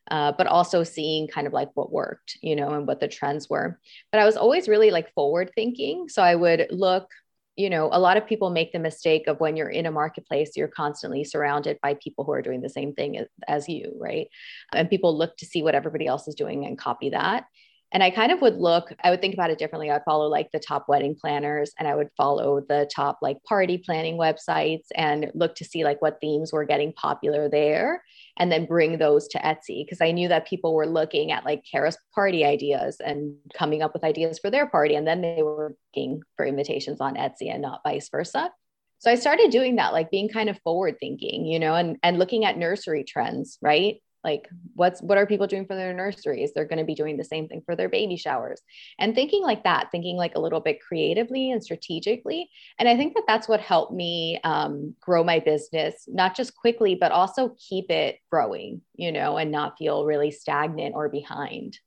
Uh, 0.10 0.32
but 0.38 0.48
also 0.48 0.84
seeing 0.84 1.28
kind 1.28 1.48
of 1.48 1.54
like 1.54 1.70
what 1.74 1.92
worked, 1.92 2.38
you 2.42 2.56
know, 2.56 2.70
and 2.70 2.88
what 2.88 3.02
the 3.02 3.10
trends 3.10 3.50
were. 3.50 3.78
But 4.12 4.22
I 4.22 4.26
was 4.26 4.38
always 4.38 4.70
really 4.70 4.90
like 4.90 5.14
forward 5.14 5.52
thinking. 5.54 6.08
So 6.08 6.22
I 6.22 6.36
would 6.36 6.68
look, 6.70 7.10
you 7.58 7.72
know, 7.72 7.90
a 7.92 8.00
lot 8.00 8.18
of 8.18 8.28
people 8.28 8.52
make 8.52 8.72
the 8.72 8.80
mistake 8.80 9.26
of 9.26 9.40
when 9.40 9.58
you're 9.58 9.70
in 9.70 9.88
a 9.88 9.92
marketplace, 9.92 10.52
you're 10.56 10.68
constantly 10.68 11.24
surrounded 11.24 11.80
by 11.82 11.96
people 11.96 12.24
who 12.24 12.32
are 12.32 12.44
doing 12.44 12.62
the 12.62 12.70
same 12.70 12.94
thing 12.94 13.26
as, 13.48 13.68
you, 13.68 13.94
right? 14.00 14.28
And 14.74 14.90
people 14.90 15.18
look 15.18 15.36
to 15.38 15.46
see 15.46 15.64
what 15.64 15.74
everybody 15.74 16.06
else 16.06 16.28
is 16.28 16.36
doing 16.36 16.66
and 16.66 16.78
copy 16.78 17.10
that. 17.10 17.46
And 17.94 18.04
I 18.04 18.10
kind 18.10 18.34
of 18.34 18.42
would 18.42 18.58
look, 18.58 18.94
I 19.02 19.10
would 19.10 19.22
think 19.22 19.34
about 19.34 19.50
it 19.50 19.58
differently. 19.58 19.90
I'd 19.90 20.04
follow 20.04 20.28
like 20.28 20.52
the 20.52 20.60
top 20.60 20.90
wedding 20.90 21.16
planners 21.16 21.72
and 21.80 21.88
I 21.88 21.96
would 21.96 22.10
follow 22.18 22.60
the 22.60 22.90
top 22.94 23.20
like 23.22 23.42
party 23.44 23.78
planning 23.78 24.18
websites 24.18 24.88
and 24.94 25.32
look 25.34 25.56
to 25.56 25.66
see 25.66 25.86
like 25.86 26.02
what 26.02 26.20
themes 26.20 26.52
were 26.52 26.66
getting 26.66 26.92
popular 26.92 27.50
there 27.50 28.04
and 28.38 28.52
then 28.52 28.66
bring 28.66 28.98
those 28.98 29.30
to 29.30 29.40
Etsy 29.40 29.86
because 29.86 30.02
I 30.02 30.12
knew 30.12 30.28
that 30.28 30.48
people 30.48 30.74
were 30.74 30.86
looking 30.86 31.32
at 31.32 31.46
like 31.46 31.64
Kara's 31.70 31.98
party 32.14 32.44
ideas 32.44 32.98
and 33.00 33.36
coming 33.54 33.82
up 33.82 33.94
with 33.94 34.04
ideas 34.04 34.38
for 34.40 34.52
their 34.52 34.68
party. 34.68 34.96
And 34.96 35.08
then 35.08 35.22
they 35.22 35.42
were 35.42 35.74
looking 35.96 36.22
for 36.36 36.46
invitations 36.46 37.00
on 37.00 37.16
Etsy 37.16 37.52
and 37.52 37.62
not 37.62 37.82
vice 37.86 38.10
versa. 38.10 38.52
So 39.00 39.12
I 39.12 39.16
started 39.16 39.52
doing 39.52 39.76
that, 39.76 39.94
like 39.94 40.12
being 40.12 40.28
kind 40.28 40.50
of 40.50 40.60
forward 40.62 40.98
thinking, 41.00 41.46
you 41.46 41.60
know, 41.60 41.76
and, 41.76 41.98
and 42.04 42.20
looking 42.20 42.46
at 42.46 42.58
nursery 42.58 43.04
trends, 43.04 43.60
right? 43.62 44.02
Like 44.28 44.50
what's 44.76 45.02
what 45.02 45.18
are 45.18 45.26
people 45.26 45.48
doing 45.48 45.66
for 45.66 45.76
their 45.76 45.94
nurseries? 45.94 46.52
They're 46.52 46.66
going 46.66 46.84
to 46.84 46.92
be 46.92 47.00
doing 47.02 47.16
the 47.16 47.24
same 47.24 47.48
thing 47.48 47.62
for 47.66 47.78
their 47.78 47.88
baby 47.88 48.18
showers. 48.18 48.62
And 49.00 49.16
thinking 49.16 49.42
like 49.42 49.64
that 49.64 49.90
thinking 49.90 50.18
like 50.18 50.36
a 50.36 50.40
little 50.46 50.60
bit 50.60 50.82
creatively 50.82 51.50
and 51.52 51.64
strategically. 51.64 52.50
And 52.78 52.90
i 52.90 52.98
think 52.98 53.14
that 53.16 53.24
that's 53.26 53.48
what 53.48 53.62
helped 53.62 53.94
me 53.94 54.40
um, 54.44 54.96
grow 55.00 55.24
my 55.24 55.40
business 55.40 55.94
not 56.08 56.36
just 56.36 56.56
quickly 56.56 56.94
but 56.96 57.12
also 57.12 57.56
keep 57.70 57.90
it 57.90 58.20
growing 58.30 58.82
you 58.96 59.12
know 59.12 59.38
and 59.38 59.50
not 59.52 59.78
feel 59.78 60.06
really 60.06 60.32
stagnant 60.32 60.94
or 60.94 61.08
behind. 61.10 61.80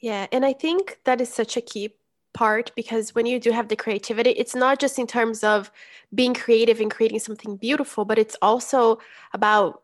Yeah 0.00 0.26
and 0.32 0.44
i 0.46 0.54
think 0.64 0.98
that 1.04 1.20
is 1.20 1.32
such 1.40 1.56
a 1.56 1.60
key 1.60 1.94
part 2.34 2.72
because 2.74 3.14
when 3.14 3.26
you 3.26 3.38
do 3.38 3.50
have 3.50 3.68
the 3.68 3.76
creativity 3.76 4.30
it's 4.30 4.54
not 4.54 4.78
just 4.78 4.98
in 4.98 5.06
terms 5.06 5.44
of 5.44 5.70
being 6.14 6.32
creative 6.32 6.80
and 6.80 6.90
creating 6.90 7.18
something 7.18 7.56
beautiful 7.56 8.04
but 8.06 8.18
it's 8.18 8.36
also 8.40 8.98
about 9.34 9.82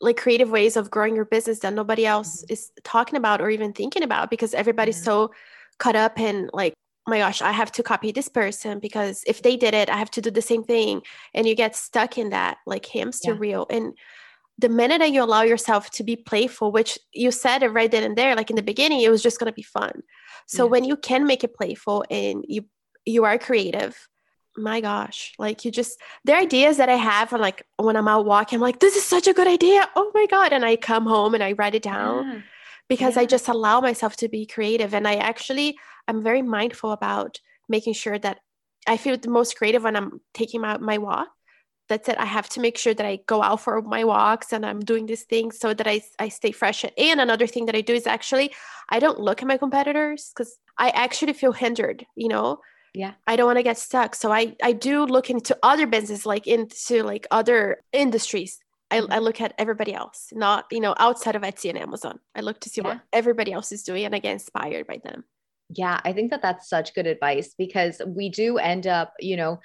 like 0.00 0.16
creative 0.16 0.50
ways 0.50 0.76
of 0.76 0.90
growing 0.90 1.16
your 1.16 1.24
business 1.24 1.60
that 1.60 1.72
nobody 1.72 2.06
else 2.06 2.42
mm-hmm. 2.42 2.52
is 2.52 2.70
talking 2.84 3.16
about 3.16 3.40
or 3.40 3.50
even 3.50 3.72
thinking 3.72 4.02
about 4.02 4.30
because 4.30 4.54
everybody's 4.54 4.96
mm-hmm. 4.96 5.04
so 5.04 5.30
caught 5.78 5.96
up 5.96 6.18
in 6.18 6.50
like 6.52 6.74
oh 7.06 7.10
my 7.10 7.18
gosh 7.18 7.42
i 7.42 7.52
have 7.52 7.72
to 7.72 7.82
copy 7.82 8.12
this 8.12 8.28
person 8.28 8.78
because 8.78 9.22
if 9.26 9.42
they 9.42 9.56
did 9.56 9.74
it 9.74 9.88
i 9.88 9.96
have 9.96 10.10
to 10.10 10.20
do 10.20 10.30
the 10.30 10.42
same 10.42 10.64
thing 10.64 11.02
and 11.34 11.46
you 11.46 11.54
get 11.54 11.76
stuck 11.76 12.18
in 12.18 12.30
that 12.30 12.58
like 12.66 12.86
hamster 12.86 13.32
yeah. 13.32 13.38
wheel 13.38 13.66
and 13.70 13.94
the 14.58 14.68
minute 14.70 15.00
that 15.00 15.12
you 15.12 15.22
allow 15.22 15.42
yourself 15.42 15.90
to 15.90 16.02
be 16.02 16.16
playful 16.16 16.72
which 16.72 16.98
you 17.12 17.30
said 17.30 17.62
it 17.62 17.68
right 17.68 17.90
then 17.90 18.02
and 18.02 18.16
there 18.16 18.34
like 18.34 18.50
in 18.50 18.56
the 18.56 18.62
beginning 18.62 19.00
it 19.00 19.10
was 19.10 19.22
just 19.22 19.38
going 19.38 19.50
to 19.50 19.54
be 19.54 19.62
fun 19.62 20.02
so 20.46 20.64
yeah. 20.64 20.70
when 20.70 20.84
you 20.84 20.96
can 20.96 21.26
make 21.26 21.44
it 21.44 21.54
playful 21.54 22.04
and 22.10 22.44
you 22.48 22.64
you 23.04 23.24
are 23.24 23.38
creative 23.38 24.08
my 24.56 24.80
gosh 24.80 25.32
like 25.38 25.64
you 25.64 25.70
just 25.70 26.00
the 26.24 26.34
ideas 26.34 26.76
that 26.76 26.88
i 26.88 26.94
have 26.94 27.32
and 27.32 27.42
like 27.42 27.64
when 27.76 27.96
i'm 27.96 28.08
out 28.08 28.24
walking 28.24 28.56
i'm 28.56 28.62
like 28.62 28.80
this 28.80 28.96
is 28.96 29.04
such 29.04 29.26
a 29.26 29.32
good 29.32 29.46
idea 29.46 29.88
oh 29.96 30.10
my 30.14 30.26
god 30.26 30.52
and 30.52 30.64
i 30.64 30.76
come 30.76 31.06
home 31.06 31.34
and 31.34 31.42
i 31.42 31.52
write 31.52 31.74
it 31.74 31.82
down 31.82 32.26
yeah. 32.26 32.40
because 32.88 33.16
yeah. 33.16 33.22
i 33.22 33.26
just 33.26 33.48
allow 33.48 33.80
myself 33.80 34.16
to 34.16 34.28
be 34.28 34.46
creative 34.46 34.94
and 34.94 35.06
i 35.06 35.16
actually 35.16 35.78
i'm 36.08 36.22
very 36.22 36.42
mindful 36.42 36.92
about 36.92 37.40
making 37.68 37.92
sure 37.92 38.18
that 38.18 38.40
i 38.86 38.96
feel 38.96 39.16
the 39.16 39.30
most 39.30 39.56
creative 39.56 39.82
when 39.82 39.96
i'm 39.96 40.20
taking 40.32 40.60
my, 40.60 40.76
my 40.78 40.98
walk 40.98 41.28
that's 41.88 42.08
it 42.08 42.18
i 42.18 42.24
have 42.24 42.48
to 42.48 42.60
make 42.60 42.78
sure 42.78 42.94
that 42.94 43.06
i 43.06 43.18
go 43.26 43.42
out 43.42 43.60
for 43.60 43.80
my 43.82 44.04
walks 44.04 44.52
and 44.52 44.64
i'm 44.64 44.80
doing 44.80 45.06
these 45.06 45.24
things 45.24 45.58
so 45.58 45.74
that 45.74 45.86
i, 45.86 46.00
I 46.18 46.28
stay 46.28 46.52
fresh 46.52 46.84
and 46.96 47.20
another 47.20 47.46
thing 47.46 47.66
that 47.66 47.76
i 47.76 47.80
do 47.80 47.94
is 47.94 48.06
actually 48.06 48.54
i 48.88 48.98
don't 48.98 49.20
look 49.20 49.42
at 49.42 49.48
my 49.48 49.56
competitors 49.56 50.32
because 50.34 50.58
i 50.78 50.90
actually 50.90 51.32
feel 51.32 51.52
hindered 51.52 52.06
you 52.14 52.28
know 52.28 52.60
yeah 52.96 53.12
i 53.26 53.36
don't 53.36 53.46
want 53.46 53.58
to 53.58 53.62
get 53.62 53.76
stuck 53.76 54.14
so 54.14 54.32
i 54.32 54.56
i 54.62 54.72
do 54.72 55.04
look 55.04 55.28
into 55.28 55.56
other 55.62 55.86
businesses 55.86 56.24
like 56.24 56.46
into 56.46 57.02
like 57.02 57.26
other 57.30 57.82
industries 57.92 58.58
I, 58.90 59.00
mm-hmm. 59.00 59.12
I 59.12 59.18
look 59.18 59.40
at 59.40 59.52
everybody 59.58 59.92
else 59.92 60.30
not 60.32 60.64
you 60.70 60.80
know 60.80 60.94
outside 60.98 61.36
of 61.36 61.42
etsy 61.42 61.68
and 61.68 61.78
amazon 61.78 62.18
i 62.34 62.40
look 62.40 62.58
to 62.60 62.70
see 62.70 62.80
yeah. 62.80 62.88
what 62.88 63.00
everybody 63.12 63.52
else 63.52 63.70
is 63.70 63.82
doing 63.82 64.06
and 64.06 64.14
i 64.14 64.18
get 64.18 64.32
inspired 64.32 64.86
by 64.86 64.98
them 65.04 65.24
yeah 65.68 66.00
i 66.04 66.12
think 66.14 66.30
that 66.30 66.40
that's 66.40 66.70
such 66.70 66.94
good 66.94 67.06
advice 67.06 67.54
because 67.58 68.00
we 68.06 68.30
do 68.30 68.56
end 68.56 68.86
up 68.86 69.12
you 69.20 69.36
know 69.36 69.60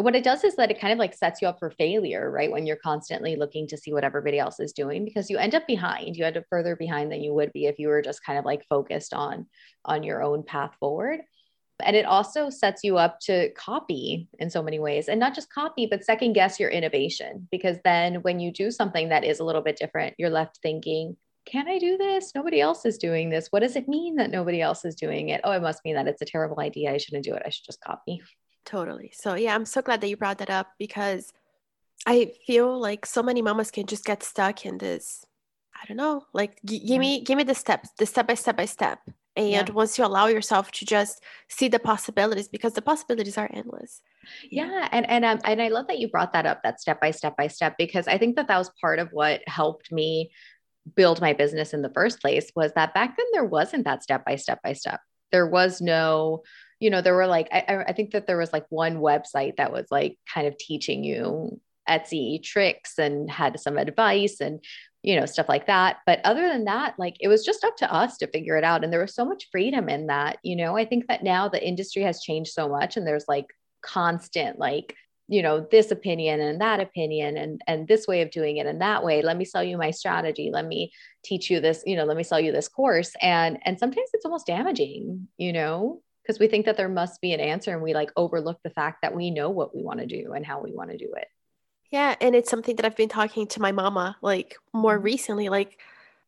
what 0.00 0.14
it 0.14 0.22
does 0.22 0.44
is 0.44 0.54
that 0.56 0.70
it 0.70 0.80
kind 0.80 0.92
of 0.92 0.98
like 0.98 1.12
sets 1.12 1.42
you 1.42 1.48
up 1.48 1.58
for 1.58 1.72
failure, 1.72 2.30
right? 2.30 2.52
When 2.52 2.66
you're 2.66 2.76
constantly 2.76 3.34
looking 3.34 3.66
to 3.66 3.76
see 3.76 3.92
what 3.92 4.04
everybody 4.04 4.38
else 4.38 4.60
is 4.60 4.72
doing, 4.72 5.04
because 5.04 5.28
you 5.28 5.38
end 5.38 5.56
up 5.56 5.66
behind. 5.66 6.16
You 6.16 6.24
end 6.24 6.36
up 6.36 6.44
further 6.48 6.76
behind 6.76 7.10
than 7.10 7.20
you 7.20 7.34
would 7.34 7.52
be 7.52 7.66
if 7.66 7.80
you 7.80 7.88
were 7.88 8.00
just 8.00 8.24
kind 8.24 8.38
of 8.38 8.44
like 8.44 8.64
focused 8.68 9.12
on 9.12 9.46
on 9.84 10.04
your 10.04 10.22
own 10.22 10.44
path 10.44 10.70
forward. 10.78 11.22
And 11.84 11.94
it 11.94 12.04
also 12.04 12.50
sets 12.50 12.82
you 12.82 12.98
up 12.98 13.20
to 13.20 13.50
copy 13.52 14.28
in 14.38 14.50
so 14.50 14.62
many 14.62 14.78
ways, 14.78 15.08
and 15.08 15.20
not 15.20 15.34
just 15.34 15.52
copy, 15.52 15.86
but 15.86 16.04
second 16.04 16.32
guess 16.32 16.58
your 16.58 16.70
innovation. 16.70 17.48
Because 17.50 17.76
then 17.84 18.16
when 18.22 18.40
you 18.40 18.52
do 18.52 18.70
something 18.70 19.10
that 19.10 19.24
is 19.24 19.38
a 19.40 19.44
little 19.44 19.62
bit 19.62 19.76
different, 19.76 20.14
you're 20.18 20.30
left 20.30 20.58
thinking, 20.62 21.16
can 21.44 21.68
I 21.68 21.78
do 21.78 21.96
this? 21.96 22.32
Nobody 22.34 22.60
else 22.60 22.84
is 22.84 22.98
doing 22.98 23.30
this. 23.30 23.48
What 23.50 23.60
does 23.60 23.76
it 23.76 23.88
mean 23.88 24.16
that 24.16 24.30
nobody 24.30 24.60
else 24.60 24.84
is 24.84 24.94
doing 24.94 25.30
it? 25.30 25.40
Oh, 25.44 25.52
it 25.52 25.62
must 25.62 25.84
mean 25.84 25.94
that 25.94 26.08
it's 26.08 26.20
a 26.20 26.26
terrible 26.26 26.60
idea. 26.60 26.92
I 26.92 26.98
shouldn't 26.98 27.24
do 27.24 27.34
it. 27.34 27.42
I 27.46 27.50
should 27.50 27.64
just 27.64 27.80
copy. 27.80 28.22
Totally. 28.64 29.12
So, 29.14 29.34
yeah, 29.34 29.54
I'm 29.54 29.64
so 29.64 29.80
glad 29.80 30.00
that 30.02 30.08
you 30.08 30.16
brought 30.16 30.38
that 30.38 30.50
up 30.50 30.66
because 30.78 31.32
I 32.06 32.32
feel 32.46 32.78
like 32.78 33.06
so 33.06 33.22
many 33.22 33.40
mamas 33.40 33.70
can 33.70 33.86
just 33.86 34.04
get 34.04 34.22
stuck 34.22 34.66
in 34.66 34.78
this. 34.78 35.24
I 35.80 35.86
don't 35.86 35.96
know, 35.96 36.26
like 36.32 36.58
g- 36.64 36.80
give 36.80 36.88
mm-hmm. 36.94 37.00
me 37.00 37.24
give 37.24 37.36
me 37.36 37.44
the 37.44 37.54
steps, 37.54 37.90
the 37.98 38.04
step 38.06 38.26
by 38.26 38.34
step 38.34 38.56
by 38.56 38.64
step 38.64 38.98
and 39.38 39.68
yeah. 39.68 39.72
once 39.72 39.96
you 39.96 40.04
allow 40.04 40.26
yourself 40.26 40.70
to 40.72 40.84
just 40.84 41.22
see 41.48 41.68
the 41.68 41.78
possibilities 41.78 42.48
because 42.48 42.72
the 42.72 42.82
possibilities 42.82 43.38
are 43.38 43.48
endless. 43.52 44.02
Yeah. 44.50 44.88
And 44.90 45.08
and 45.08 45.24
um, 45.24 45.38
and 45.44 45.62
i 45.62 45.68
love 45.68 45.86
that 45.86 45.98
you 45.98 46.08
brought 46.08 46.32
that 46.32 46.44
up 46.44 46.62
that 46.64 46.80
step 46.80 47.00
by 47.00 47.12
step 47.12 47.36
by 47.36 47.46
step 47.46 47.76
because 47.78 48.08
i 48.08 48.18
think 48.18 48.36
that 48.36 48.48
that 48.48 48.58
was 48.58 48.70
part 48.80 48.98
of 48.98 49.08
what 49.12 49.40
helped 49.46 49.90
me 49.90 50.30
build 50.96 51.20
my 51.20 51.32
business 51.32 51.72
in 51.72 51.82
the 51.82 51.90
first 51.90 52.20
place 52.20 52.50
was 52.54 52.72
that 52.74 52.94
back 52.94 53.16
then 53.16 53.26
there 53.32 53.44
wasn't 53.44 53.84
that 53.84 54.02
step 54.02 54.24
by 54.24 54.36
step 54.36 54.60
by 54.62 54.72
step. 54.72 55.00
There 55.32 55.46
was 55.46 55.80
no 55.80 56.42
you 56.80 56.90
know 56.90 57.00
there 57.00 57.14
were 57.14 57.26
like 57.26 57.48
I, 57.52 57.84
I 57.88 57.92
think 57.92 58.12
that 58.12 58.26
there 58.26 58.38
was 58.38 58.52
like 58.52 58.66
one 58.70 58.98
website 58.98 59.56
that 59.56 59.72
was 59.72 59.86
like 59.90 60.18
kind 60.32 60.46
of 60.46 60.58
teaching 60.58 61.04
you 61.04 61.60
Etsy 61.88 62.42
tricks 62.42 62.98
and 62.98 63.30
had 63.30 63.58
some 63.58 63.78
advice 63.78 64.40
and 64.40 64.62
you 65.02 65.18
know, 65.18 65.26
stuff 65.26 65.48
like 65.48 65.66
that. 65.66 65.98
But 66.06 66.20
other 66.24 66.48
than 66.48 66.64
that, 66.64 66.94
like 66.98 67.16
it 67.20 67.28
was 67.28 67.44
just 67.44 67.64
up 67.64 67.76
to 67.78 67.92
us 67.92 68.16
to 68.18 68.26
figure 68.26 68.56
it 68.56 68.64
out. 68.64 68.82
And 68.82 68.92
there 68.92 69.00
was 69.00 69.14
so 69.14 69.24
much 69.24 69.48
freedom 69.50 69.88
in 69.88 70.08
that. 70.08 70.38
You 70.42 70.56
know, 70.56 70.76
I 70.76 70.84
think 70.84 71.06
that 71.06 71.22
now 71.22 71.48
the 71.48 71.66
industry 71.66 72.02
has 72.02 72.20
changed 72.20 72.52
so 72.52 72.68
much 72.68 72.96
and 72.96 73.06
there's 73.06 73.26
like 73.28 73.46
constant, 73.82 74.58
like, 74.58 74.94
you 75.28 75.42
know 75.42 75.66
this 75.70 75.90
opinion 75.90 76.40
and 76.40 76.60
that 76.60 76.80
opinion 76.80 77.36
and 77.36 77.60
and 77.66 77.86
this 77.86 78.06
way 78.06 78.22
of 78.22 78.30
doing 78.30 78.56
it 78.56 78.66
and 78.66 78.80
that 78.80 79.04
way 79.04 79.20
let 79.22 79.36
me 79.36 79.44
sell 79.44 79.62
you 79.62 79.76
my 79.76 79.90
strategy 79.90 80.50
let 80.52 80.66
me 80.66 80.90
teach 81.22 81.50
you 81.50 81.60
this 81.60 81.82
you 81.86 81.96
know 81.96 82.04
let 82.04 82.16
me 82.16 82.22
sell 82.22 82.40
you 82.40 82.50
this 82.50 82.66
course 82.68 83.12
and 83.20 83.58
and 83.64 83.78
sometimes 83.78 84.08
it's 84.14 84.24
almost 84.24 84.46
damaging 84.46 85.28
you 85.36 85.52
know 85.52 86.00
because 86.22 86.38
we 86.40 86.48
think 86.48 86.64
that 86.66 86.76
there 86.76 86.88
must 86.88 87.20
be 87.20 87.32
an 87.32 87.40
answer 87.40 87.72
and 87.72 87.82
we 87.82 87.94
like 87.94 88.10
overlook 88.16 88.58
the 88.64 88.70
fact 88.70 88.98
that 89.02 89.14
we 89.14 89.30
know 89.30 89.50
what 89.50 89.74
we 89.76 89.82
want 89.82 90.00
to 90.00 90.06
do 90.06 90.32
and 90.32 90.44
how 90.44 90.62
we 90.62 90.72
want 90.72 90.90
to 90.90 90.96
do 90.96 91.12
it 91.16 91.28
yeah, 91.90 92.14
and 92.20 92.34
it's 92.34 92.50
something 92.50 92.76
that 92.76 92.84
I've 92.84 92.96
been 92.96 93.08
talking 93.08 93.46
to 93.48 93.60
my 93.60 93.72
mama 93.72 94.16
like 94.22 94.56
more 94.72 94.96
mm-hmm. 94.96 95.04
recently 95.04 95.48
like 95.48 95.78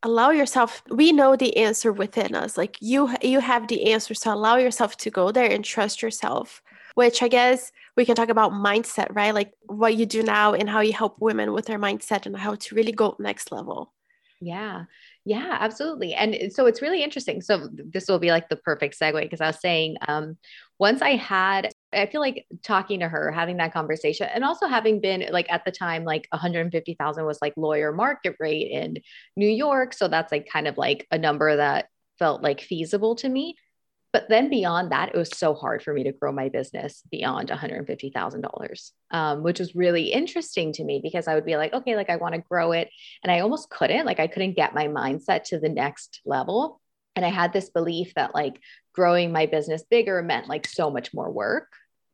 allow 0.02 0.30
yourself 0.30 0.82
we 0.88 1.12
know 1.12 1.36
the 1.36 1.56
answer 1.58 1.92
within 1.92 2.34
us 2.34 2.56
like 2.56 2.78
you 2.80 3.14
you 3.20 3.38
have 3.38 3.68
the 3.68 3.92
answer 3.92 4.14
so 4.14 4.32
allow 4.32 4.56
yourself 4.56 4.96
to 4.96 5.10
go 5.10 5.30
there 5.30 5.50
and 5.50 5.62
trust 5.62 6.00
yourself 6.00 6.62
which 6.94 7.22
i 7.22 7.28
guess 7.28 7.70
we 8.00 8.06
can 8.06 8.16
talk 8.16 8.30
about 8.30 8.52
mindset 8.52 9.14
right? 9.14 9.34
Like 9.34 9.52
what 9.66 9.94
you 9.96 10.06
do 10.06 10.22
now 10.22 10.54
and 10.54 10.68
how 10.68 10.80
you 10.80 10.92
help 10.92 11.16
women 11.20 11.52
with 11.52 11.66
their 11.66 11.78
mindset 11.78 12.24
and 12.24 12.36
how 12.36 12.54
to 12.54 12.74
really 12.74 12.92
go 12.92 13.14
next 13.18 13.52
level. 13.52 13.92
Yeah. 14.40 14.84
Yeah 15.26 15.58
absolutely 15.60 16.14
and 16.14 16.50
so 16.50 16.64
it's 16.64 16.80
really 16.80 17.02
interesting 17.02 17.42
so 17.42 17.68
this 17.72 18.08
will 18.08 18.18
be 18.18 18.30
like 18.30 18.48
the 18.48 18.56
perfect 18.56 18.98
segue 18.98 19.20
because 19.20 19.42
i 19.42 19.48
was 19.48 19.60
saying 19.60 19.96
um, 20.08 20.38
once 20.78 21.02
i 21.02 21.10
had 21.10 21.70
I 21.92 22.06
feel 22.06 22.20
like 22.20 22.46
talking 22.62 23.00
to 23.00 23.08
her, 23.08 23.32
having 23.32 23.56
that 23.56 23.72
conversation, 23.72 24.28
and 24.32 24.44
also 24.44 24.66
having 24.66 25.00
been 25.00 25.26
like 25.30 25.50
at 25.50 25.64
the 25.64 25.72
time, 25.72 26.04
like 26.04 26.26
150,000 26.30 27.24
was 27.24 27.38
like 27.42 27.54
lawyer 27.56 27.92
market 27.92 28.36
rate 28.38 28.70
in 28.70 28.98
New 29.36 29.48
York. 29.48 29.92
So 29.94 30.08
that's 30.08 30.30
like 30.30 30.48
kind 30.48 30.68
of 30.68 30.78
like 30.78 31.06
a 31.10 31.18
number 31.18 31.56
that 31.56 31.88
felt 32.18 32.42
like 32.42 32.60
feasible 32.60 33.16
to 33.16 33.28
me. 33.28 33.56
But 34.12 34.28
then 34.28 34.50
beyond 34.50 34.90
that, 34.90 35.10
it 35.10 35.16
was 35.16 35.30
so 35.36 35.54
hard 35.54 35.82
for 35.82 35.94
me 35.94 36.04
to 36.04 36.12
grow 36.12 36.32
my 36.32 36.48
business 36.48 37.02
beyond 37.10 37.48
$150,000, 37.48 38.90
um, 39.12 39.42
which 39.44 39.60
was 39.60 39.76
really 39.76 40.12
interesting 40.12 40.72
to 40.74 40.84
me 40.84 41.00
because 41.00 41.28
I 41.28 41.34
would 41.34 41.46
be 41.46 41.56
like, 41.56 41.72
okay, 41.72 41.94
like 41.94 42.10
I 42.10 42.16
want 42.16 42.34
to 42.34 42.40
grow 42.40 42.72
it. 42.72 42.90
And 43.22 43.30
I 43.30 43.40
almost 43.40 43.70
couldn't, 43.70 44.06
like, 44.06 44.18
I 44.18 44.26
couldn't 44.26 44.56
get 44.56 44.74
my 44.74 44.88
mindset 44.88 45.44
to 45.44 45.60
the 45.60 45.68
next 45.68 46.20
level. 46.24 46.80
And 47.14 47.24
I 47.24 47.28
had 47.28 47.52
this 47.52 47.70
belief 47.70 48.14
that 48.14 48.34
like 48.34 48.60
growing 48.94 49.32
my 49.32 49.46
business 49.46 49.84
bigger 49.88 50.22
meant 50.22 50.48
like 50.48 50.66
so 50.66 50.90
much 50.90 51.14
more 51.14 51.30
work 51.30 51.68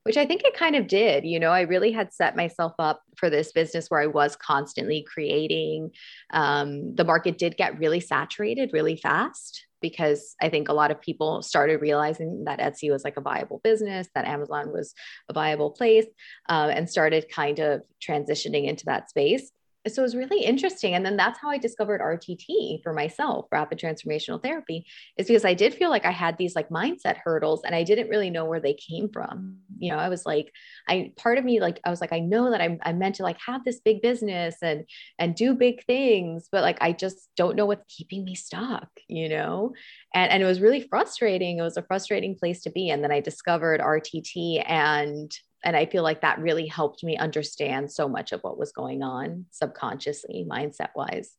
which 0.07 0.17
I 0.17 0.25
think 0.25 0.43
it 0.45 0.55
kind 0.55 0.77
of 0.77 0.87
did. 0.87 1.25
You 1.25 1.41
know, 1.41 1.51
I 1.51 1.63
really 1.63 1.91
had 1.91 2.15
set 2.15 2.37
myself 2.37 2.75
up 2.79 3.03
for 3.17 3.29
this 3.29 3.51
business 3.51 3.89
where 3.89 4.01
I 4.01 4.07
was 4.07 4.37
constantly 4.37 5.05
creating. 5.13 5.91
Um, 6.33 6.95
the 6.95 7.05
market 7.05 7.39
did 7.39 7.57
get 7.57 7.79
really 7.81 7.99
saturated 7.99 8.71
really 8.73 8.97
fast 8.97 9.67
because 9.83 10.37
I 10.41 10.49
think 10.49 10.69
a 10.69 10.73
lot 10.73 10.93
of 10.93 11.01
people 11.01 11.43
started 11.43 11.81
realizing 11.81 12.45
that 12.45 12.61
Etsy 12.61 12.91
was 12.91 13.03
like 13.03 13.17
a 13.17 13.21
viable 13.21 13.61
business, 13.65 14.09
that 14.15 14.27
Amazon 14.27 14.73
was 14.73 14.95
a 15.29 15.33
viable 15.33 15.73
place, 15.73 16.07
uh, 16.49 16.71
and 16.73 16.89
started 16.89 17.27
kind 17.29 17.59
of 17.59 17.83
transitioning 18.01 18.69
into 18.69 18.85
that 18.87 19.11
space 19.11 19.51
so 19.89 20.03
it 20.03 20.05
was 20.05 20.17
really 20.17 20.43
interesting 20.43 20.95
and 20.95 21.05
then 21.05 21.17
that's 21.17 21.39
how 21.39 21.49
i 21.49 21.59
discovered 21.59 22.01
rtt 22.01 22.83
for 22.83 22.93
myself 22.93 23.47
rapid 23.51 23.79
transformational 23.79 24.43
therapy 24.43 24.85
is 25.17 25.27
because 25.27 25.45
i 25.45 25.55
did 25.55 25.75
feel 25.75 25.91
like 25.91 26.05
i 26.05 26.11
had 26.11 26.37
these 26.39 26.55
like 26.55 26.69
mindset 26.69 27.17
hurdles 27.23 27.63
and 27.65 27.75
i 27.75 27.83
didn't 27.83 28.09
really 28.09 28.31
know 28.31 28.45
where 28.45 28.61
they 28.61 28.75
came 28.75 29.09
from. 29.09 29.57
You 29.79 29.93
know 29.93 29.99
i 29.99 30.09
was 30.09 30.25
like 30.25 30.53
i 30.89 31.13
part 31.17 31.39
of 31.39 31.45
me 31.45 31.61
like 31.61 31.81
i 31.85 31.91
was 31.91 32.01
like 32.01 32.13
i 32.13 32.21
know 32.21 32.51
that 32.51 32.61
i'm, 32.61 32.79
I'm 32.83 32.99
meant 32.99 33.17
to 33.17 33.23
like 33.23 33.39
have 33.47 33.65
this 33.65 33.81
big 33.81 34.03
business 34.03 34.57
and 34.63 34.85
and 35.19 35.35
do 35.35 35.55
big 35.55 35.85
things 35.85 36.49
but 36.51 36.63
like 36.63 36.79
i 36.81 36.93
just 36.93 37.29
don't 37.37 37.57
know 37.57 37.67
what's 37.67 37.85
keeping 37.95 38.25
me 38.25 38.35
stuck 38.35 38.89
you 39.09 39.29
know? 39.29 39.73
And 40.15 40.31
and 40.31 40.43
it 40.43 40.47
was 40.47 40.61
really 40.61 40.81
frustrating. 40.81 41.59
It 41.59 41.63
was 41.63 41.77
a 41.77 41.83
frustrating 41.83 42.35
place 42.35 42.63
to 42.63 42.71
be 42.71 42.91
and 42.91 43.03
then 43.03 43.13
i 43.13 43.21
discovered 43.21 43.81
rtt 43.81 44.65
and 44.67 45.31
and 45.67 45.77
I 45.77 45.85
feel 45.85 46.05
like 46.05 46.21
that 46.21 46.39
really 46.39 46.69
helped 46.69 47.03
me 47.03 47.17
understand 47.17 47.91
so 47.91 48.09
much 48.09 48.31
of 48.31 48.41
what 48.43 48.57
was 48.57 48.71
going 48.71 49.03
on 49.03 49.47
subconsciously, 49.51 50.47
mindset 50.49 50.91
wise. 50.95 51.33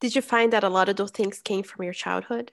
Did 0.00 0.16
you 0.16 0.22
find 0.22 0.54
that 0.54 0.64
a 0.64 0.70
lot 0.70 0.88
of 0.88 0.96
those 0.96 1.10
things 1.10 1.40
came 1.40 1.62
from 1.62 1.84
your 1.84 1.92
childhood? 1.92 2.50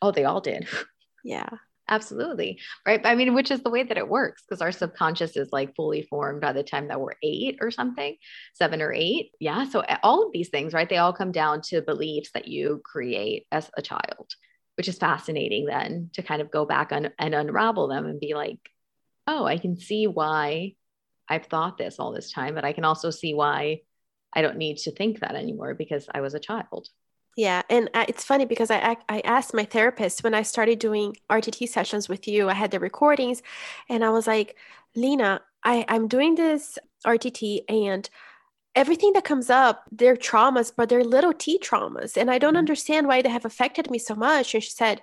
Oh, 0.00 0.10
they 0.10 0.24
all 0.24 0.40
did. 0.40 0.66
Yeah. 1.24 1.48
Absolutely. 1.88 2.58
Right. 2.84 3.00
I 3.04 3.14
mean, 3.14 3.32
which 3.32 3.52
is 3.52 3.62
the 3.62 3.70
way 3.70 3.84
that 3.84 3.96
it 3.96 4.08
works 4.08 4.42
because 4.42 4.60
our 4.60 4.72
subconscious 4.72 5.36
is 5.36 5.50
like 5.52 5.76
fully 5.76 6.02
formed 6.02 6.40
by 6.40 6.52
the 6.52 6.64
time 6.64 6.88
that 6.88 7.00
we're 7.00 7.14
eight 7.22 7.58
or 7.60 7.70
something, 7.70 8.16
seven 8.54 8.82
or 8.82 8.92
eight. 8.92 9.30
Yeah. 9.38 9.68
So 9.68 9.82
eh, 9.82 9.98
all 10.02 10.26
of 10.26 10.32
these 10.32 10.48
things, 10.48 10.72
right, 10.72 10.88
they 10.88 10.96
all 10.96 11.12
come 11.12 11.30
down 11.30 11.60
to 11.66 11.80
beliefs 11.80 12.30
that 12.34 12.48
you 12.48 12.82
create 12.84 13.46
as 13.52 13.70
a 13.76 13.82
child, 13.82 14.34
which 14.76 14.88
is 14.88 14.98
fascinating 14.98 15.66
then 15.66 16.10
to 16.14 16.22
kind 16.22 16.42
of 16.42 16.50
go 16.50 16.66
back 16.66 16.90
on, 16.90 17.10
and 17.20 17.36
unravel 17.36 17.86
them 17.86 18.06
and 18.06 18.18
be 18.18 18.34
like, 18.34 18.58
oh, 19.26 19.44
I 19.44 19.58
can 19.58 19.76
see 19.76 20.06
why 20.06 20.74
I've 21.28 21.46
thought 21.46 21.78
this 21.78 21.98
all 21.98 22.12
this 22.12 22.32
time, 22.32 22.54
but 22.54 22.64
I 22.64 22.72
can 22.72 22.84
also 22.84 23.10
see 23.10 23.34
why 23.34 23.80
I 24.32 24.42
don't 24.42 24.56
need 24.56 24.78
to 24.78 24.92
think 24.92 25.20
that 25.20 25.34
anymore 25.34 25.74
because 25.74 26.08
I 26.12 26.20
was 26.20 26.34
a 26.34 26.40
child. 26.40 26.88
Yeah, 27.36 27.62
and 27.70 27.88
it's 27.94 28.24
funny 28.24 28.44
because 28.44 28.70
I 28.70 28.96
I 29.08 29.20
asked 29.20 29.54
my 29.54 29.64
therapist 29.64 30.22
when 30.22 30.34
I 30.34 30.42
started 30.42 30.78
doing 30.78 31.16
RTT 31.30 31.68
sessions 31.68 32.08
with 32.08 32.28
you. 32.28 32.50
I 32.50 32.54
had 32.54 32.70
the 32.70 32.80
recordings, 32.80 33.42
and 33.88 34.04
I 34.04 34.10
was 34.10 34.26
like, 34.26 34.56
Lena, 34.94 35.40
I 35.64 35.86
I'm 35.88 36.08
doing 36.08 36.34
this 36.34 36.78
RTT, 37.06 37.60
and 37.70 38.08
everything 38.74 39.14
that 39.14 39.24
comes 39.24 39.48
up, 39.48 39.84
they're 39.90 40.16
traumas, 40.16 40.72
but 40.76 40.90
they're 40.90 41.04
little 41.04 41.32
T 41.32 41.58
traumas, 41.58 42.18
and 42.18 42.30
I 42.30 42.38
don't 42.38 42.50
mm-hmm. 42.50 42.58
understand 42.58 43.06
why 43.06 43.22
they 43.22 43.30
have 43.30 43.46
affected 43.46 43.90
me 43.90 43.98
so 43.98 44.14
much. 44.14 44.54
And 44.54 44.62
she 44.62 44.70
said, 44.70 45.00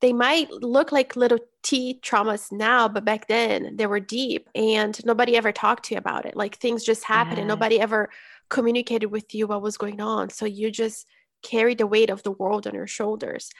they 0.00 0.12
might 0.12 0.50
look 0.50 0.92
like 0.92 1.16
little 1.16 1.38
T 1.62 2.00
traumas 2.02 2.50
now, 2.50 2.88
but 2.88 3.04
back 3.04 3.28
then 3.28 3.76
they 3.76 3.86
were 3.86 4.00
deep 4.00 4.48
and 4.54 4.98
nobody 5.04 5.36
ever 5.36 5.52
talked 5.52 5.86
to 5.86 5.94
you 5.94 5.98
about 5.98 6.24
it. 6.24 6.36
Like 6.36 6.56
things 6.56 6.84
just 6.84 7.04
happened 7.04 7.36
yeah. 7.36 7.42
and 7.42 7.48
nobody 7.48 7.80
ever 7.80 8.08
communicated 8.48 9.06
with 9.06 9.34
you 9.34 9.46
what 9.46 9.62
was 9.62 9.76
going 9.76 10.00
on. 10.00 10.30
So 10.30 10.46
you 10.46 10.70
just 10.70 11.06
carry 11.42 11.74
the 11.74 11.86
weight 11.86 12.10
of 12.10 12.22
the 12.22 12.32
world 12.32 12.66
on 12.66 12.74
your 12.74 12.86
shoulders. 12.86 13.50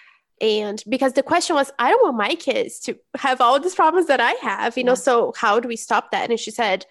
And 0.40 0.82
because 0.88 1.12
the 1.12 1.23
question 1.23 1.54
was, 1.54 1.70
I 1.78 1.90
don't 1.90 2.02
want 2.02 2.16
my 2.16 2.35
kids 2.35 2.80
to 2.80 2.99
have 3.18 3.42
all 3.42 3.61
these 3.61 3.75
problems 3.75 4.06
that 4.06 4.20
I 4.20 4.32
have, 4.40 4.76
you 4.76 4.82
yeah. 4.82 4.90
know, 4.90 4.94
so 4.94 5.35
how 5.37 5.61
do 5.61 5.68
we 5.68 5.76
stop 5.76 6.11
that? 6.12 6.30
And 6.30 6.40
she 6.40 6.50
said, 6.50 6.87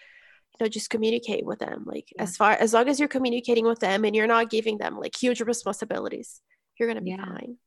you 0.59 0.65
know, 0.65 0.69
just 0.69 0.91
communicate 0.91 1.45
with 1.45 1.57
them. 1.57 1.83
Like 1.87 2.09
yeah. 2.15 2.23
as 2.23 2.37
far 2.37 2.51
as 2.51 2.73
long 2.73 2.87
as 2.87 2.99
you're 2.99 3.09
communicating 3.09 3.65
with 3.65 3.79
them 3.79 4.05
and 4.05 4.15
you're 4.15 4.27
not 4.27 4.51
giving 4.51 4.77
them 4.77 4.99
like 4.99 5.15
huge 5.15 5.41
responsibilities, 5.41 6.41
you're 6.77 6.87
gonna 6.87 7.01
be 7.01 7.17
fine. 7.17 7.57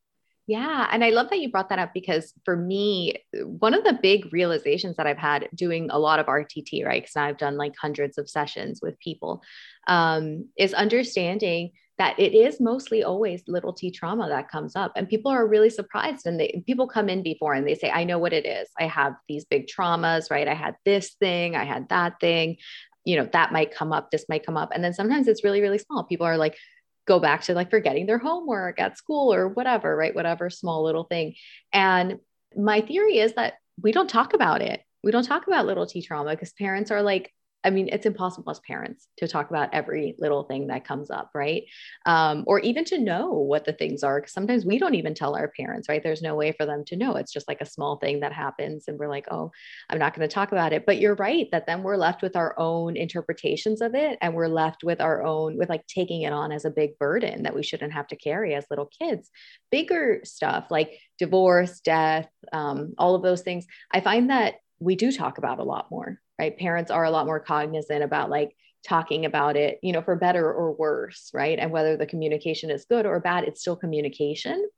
Yeah. 0.49 0.89
And 0.91 1.05
I 1.05 1.11
love 1.11 1.31
that 1.31 1.39
you 1.39 1.51
brought 1.51 1.69
that 1.69 1.79
up 1.79 1.95
because 1.95 2.33
for 2.45 2.57
me, 2.57 3.15
one 3.45 3.75
of 3.75 3.85
the 3.85 3.99
big 4.03 4.33
realizations 4.33 4.97
that 4.97 5.07
I've 5.07 5.19
had 5.19 5.49
doing 5.55 5.89
a 5.91 5.99
lot 5.99 6.19
of 6.19 6.27
RTT, 6.27 6.85
right? 6.85 7.03
Because 7.03 7.17
I've 7.17 7.39
done 7.39 7.57
like 7.57 7.75
hundreds 7.81 8.19
of 8.19 8.29
sessions 8.29 8.81
with 8.83 8.99
people, 8.99 9.43
um, 9.87 10.49
is 10.59 10.75
understanding 10.75 11.71
that 11.99 12.19
it 12.19 12.35
is 12.35 12.61
mostly 12.61 13.05
always 13.05 13.45
little 13.47 13.73
t 13.73 13.93
trauma 13.93 14.29
that 14.29 14.49
comes 14.51 14.75
up. 14.75 14.93
And 14.97 15.09
people 15.09 15.31
are 15.31 15.47
really 15.47 15.71
surprised. 15.71 16.27
And 16.27 16.41
they, 16.41 16.63
people 16.67 16.89
come 16.89 17.09
in 17.09 17.23
before 17.23 17.55
and 17.55 17.67
they 17.67 17.77
say, 17.77 17.91
I 17.91 18.03
know 18.03 18.19
what 18.19 18.33
it 18.33 18.45
is. 18.45 18.69
I 18.81 18.89
have 18.89 19.15
these 19.29 19.45
big 19.45 19.69
traumas, 19.69 20.29
right? 20.29 20.49
I 20.49 20.55
had 20.55 20.75
this 20.85 21.15
thing, 21.21 21.55
I 21.55 21.65
had 21.65 21.89
that 21.91 22.15
thing 22.21 22.57
you 23.05 23.17
know 23.17 23.29
that 23.33 23.53
might 23.53 23.75
come 23.75 23.93
up 23.93 24.13
this 24.13 24.27
might 24.29 24.47
come 24.47 24.57
up 24.57 24.71
and 24.73 24.85
then 24.85 24.95
sometimes 24.95 25.27
it's 25.27 25.43
really 25.43 25.61
really 25.61 25.79
small 25.79 26.05
people 26.05 26.25
are 26.25 26.37
like 26.37 26.57
go 27.07 27.19
back 27.19 27.43
to 27.43 27.55
like 27.55 27.71
forgetting 27.71 28.07
their 28.07 28.19
homework 28.19 28.81
at 28.81 28.97
school 28.97 29.33
or 29.33 29.49
whatever, 29.49 29.95
right? 29.97 30.15
Whatever 30.15 30.51
small 30.51 30.85
little 30.85 31.05
thing. 31.05 31.35
And 31.73 32.19
my 32.57 32.81
theory 32.81 33.19
is 33.19 33.35
that 33.35 33.55
we 33.81 33.93
don't 33.93 34.09
talk 34.11 34.35
about 34.35 34.63
it. 34.63 34.81
We 35.03 35.11
don't 35.11 35.25
talk 35.27 35.47
about 35.47 35.67
little 35.67 35.87
t 35.87 36.03
trauma 36.03 36.31
because 36.31 36.53
parents 36.53 36.91
are 36.91 37.03
like, 37.03 37.33
I 37.65 37.71
mean, 37.71 37.89
it's 37.93 38.07
impossible 38.07 38.51
as 38.51 38.61
parents 38.61 39.09
to 39.19 39.29
talk 39.29 39.51
about 39.51 39.73
every 39.73 40.15
little 40.19 40.43
thing 40.45 40.67
that 40.67 40.85
comes 40.85 41.11
up, 41.11 41.31
right? 41.35 41.65
Um, 42.07 42.45
or 42.47 42.59
even 42.61 42.85
to 42.87 42.99
know 42.99 43.31
what 43.33 43.65
the 43.65 43.73
things 43.73 44.03
are. 44.03 44.21
Because 44.21 44.33
sometimes 44.33 44.65
we 44.65 44.79
don't 44.79 44.95
even 44.95 45.15
tell 45.15 45.37
our 45.37 45.49
parents, 45.49 45.89
right? 45.89 46.03
There's 46.03 46.23
no 46.23 46.35
way 46.35 46.53
for 46.53 46.67
them 46.67 46.85
to 46.87 46.97
know. 46.97 47.15
It's 47.15 47.33
just 47.33 47.49
like 47.49 47.61
a 47.61 47.67
small 47.67 47.97
thing 47.97 48.21
that 48.21 48.33
happens, 48.33 48.89
and 48.89 48.99
we're 48.99 49.09
like, 49.09 49.27
oh, 49.31 49.53
I'm 49.89 49.99
not 49.99 50.15
going 50.15 50.29
to 50.29 50.35
talk 50.35 50.53
about 50.53 50.73
it. 50.73 50.87
But 50.87 50.99
you're 50.99 51.15
right 51.15 51.49
that 51.53 51.67
then 51.67 51.83
we're 51.83 51.97
left 51.97 52.23
with 52.23 52.37
our 52.37 52.59
own 52.59 52.97
interpretations 52.97 53.81
of 53.81 53.95
it, 53.95 54.19
and 54.21 54.35
we're 54.35 54.49
left 54.49 54.83
with 54.83 55.01
our 55.01 55.23
own, 55.23 55.57
with 55.57 55.69
like 55.69 55.87
taking 55.87 56.23
it 56.23 56.33
on 56.33 56.53
as 56.53 56.65
a 56.65 56.71
big 56.71 56.99
burden 56.99 57.45
that 57.45 57.55
we 57.55 57.63
shouldn't 57.63 57.93
have 57.93 58.09
to 58.09 58.17
carry 58.17 58.55
as 58.55 58.67
little 58.71 58.91
kids. 58.99 59.31
Bigger 59.71 60.21
stuff 60.25 60.67
like 60.71 60.99
divorce, 61.19 61.81
death, 61.81 62.29
um, 62.53 62.95
all 62.99 63.15
of 63.15 63.23
those 63.23 63.43
things. 63.43 63.67
I 63.93 64.01
find 64.01 64.31
that 64.31 64.55
we 64.81 64.97
do 64.97 65.13
talk 65.13 65.39
about 65.39 65.61
a 65.61 65.65
lot 65.65 65.91
more 65.91 66.19
right? 66.43 66.59
Parents 66.59 66.91
are 66.91 67.05
a 67.05 67.11
lot 67.11 67.27
more 67.27 67.39
cognizant 67.39 68.03
about 68.03 68.29
like 68.29 68.57
talking 68.85 69.27
about 69.27 69.57
it, 69.57 69.79
you 69.81 69.93
know, 69.93 70.03
for 70.03 70.17
better 70.17 70.53
or 70.53 70.73
worse, 70.73 71.31
right? 71.33 71.57
And 71.57 71.71
whether 71.71 71.97
the 71.97 72.05
communication 72.05 72.69
is 72.69 72.85
good 72.85 73.07
or 73.07 73.21
bad, 73.21 73.45
it's 73.45 73.61
still 73.61 73.77
communication. 73.77 74.69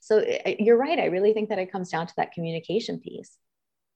So 0.00 0.18
eh, 0.18 0.38
eh, 0.46 0.56
you're 0.60 0.78
right. 0.78 0.98
I 0.98 1.06
really 1.06 1.34
think 1.34 1.50
that 1.50 1.58
it 1.58 1.70
comes 1.70 1.90
down 1.90 2.06
to 2.06 2.14
that 2.16 2.32
communication 2.32 3.00
piece. 3.00 3.36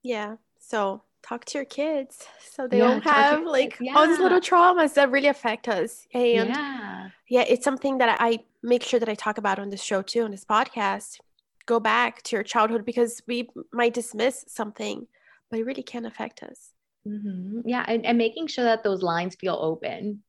Yeah. 0.03 0.35
So 0.59 1.01
talk 1.23 1.45
to 1.45 1.57
your 1.57 1.65
kids 1.65 2.27
so 2.39 2.67
they 2.67 2.77
yeah, 2.77 2.87
don't 2.89 3.03
have 3.03 3.43
like 3.43 3.77
yeah. 3.81 3.95
all 3.95 4.05
these 4.05 4.19
little 4.19 4.39
traumas 4.39 4.93
that 4.93 5.09
really 5.09 5.27
affect 5.27 5.67
us. 5.67 6.05
And 6.13 6.49
yeah. 6.49 7.09
yeah, 7.27 7.45
it's 7.47 7.63
something 7.63 7.97
that 7.97 8.17
I 8.21 8.43
make 8.61 8.83
sure 8.83 8.99
that 8.99 9.09
I 9.09 9.15
talk 9.15 9.39
about 9.39 9.57
on 9.57 9.71
this 9.71 9.81
show 9.81 10.03
too, 10.03 10.21
on 10.21 10.29
this 10.29 10.45
podcast. 10.45 11.19
Go 11.65 11.79
back 11.79 12.21
to 12.25 12.35
your 12.35 12.43
childhood 12.43 12.85
because 12.85 13.23
we 13.25 13.49
might 13.73 13.95
dismiss 13.95 14.45
something, 14.47 15.07
but 15.49 15.59
it 15.59 15.65
really 15.65 15.81
can 15.81 16.05
affect 16.05 16.43
us. 16.43 16.74
Mm-hmm. 17.07 17.61
Yeah. 17.65 17.85
And, 17.87 18.05
and 18.05 18.17
making 18.17 18.47
sure 18.47 18.63
that 18.65 18.83
those 18.83 19.01
lines 19.03 19.35
feel 19.35 19.57
open 19.59 20.23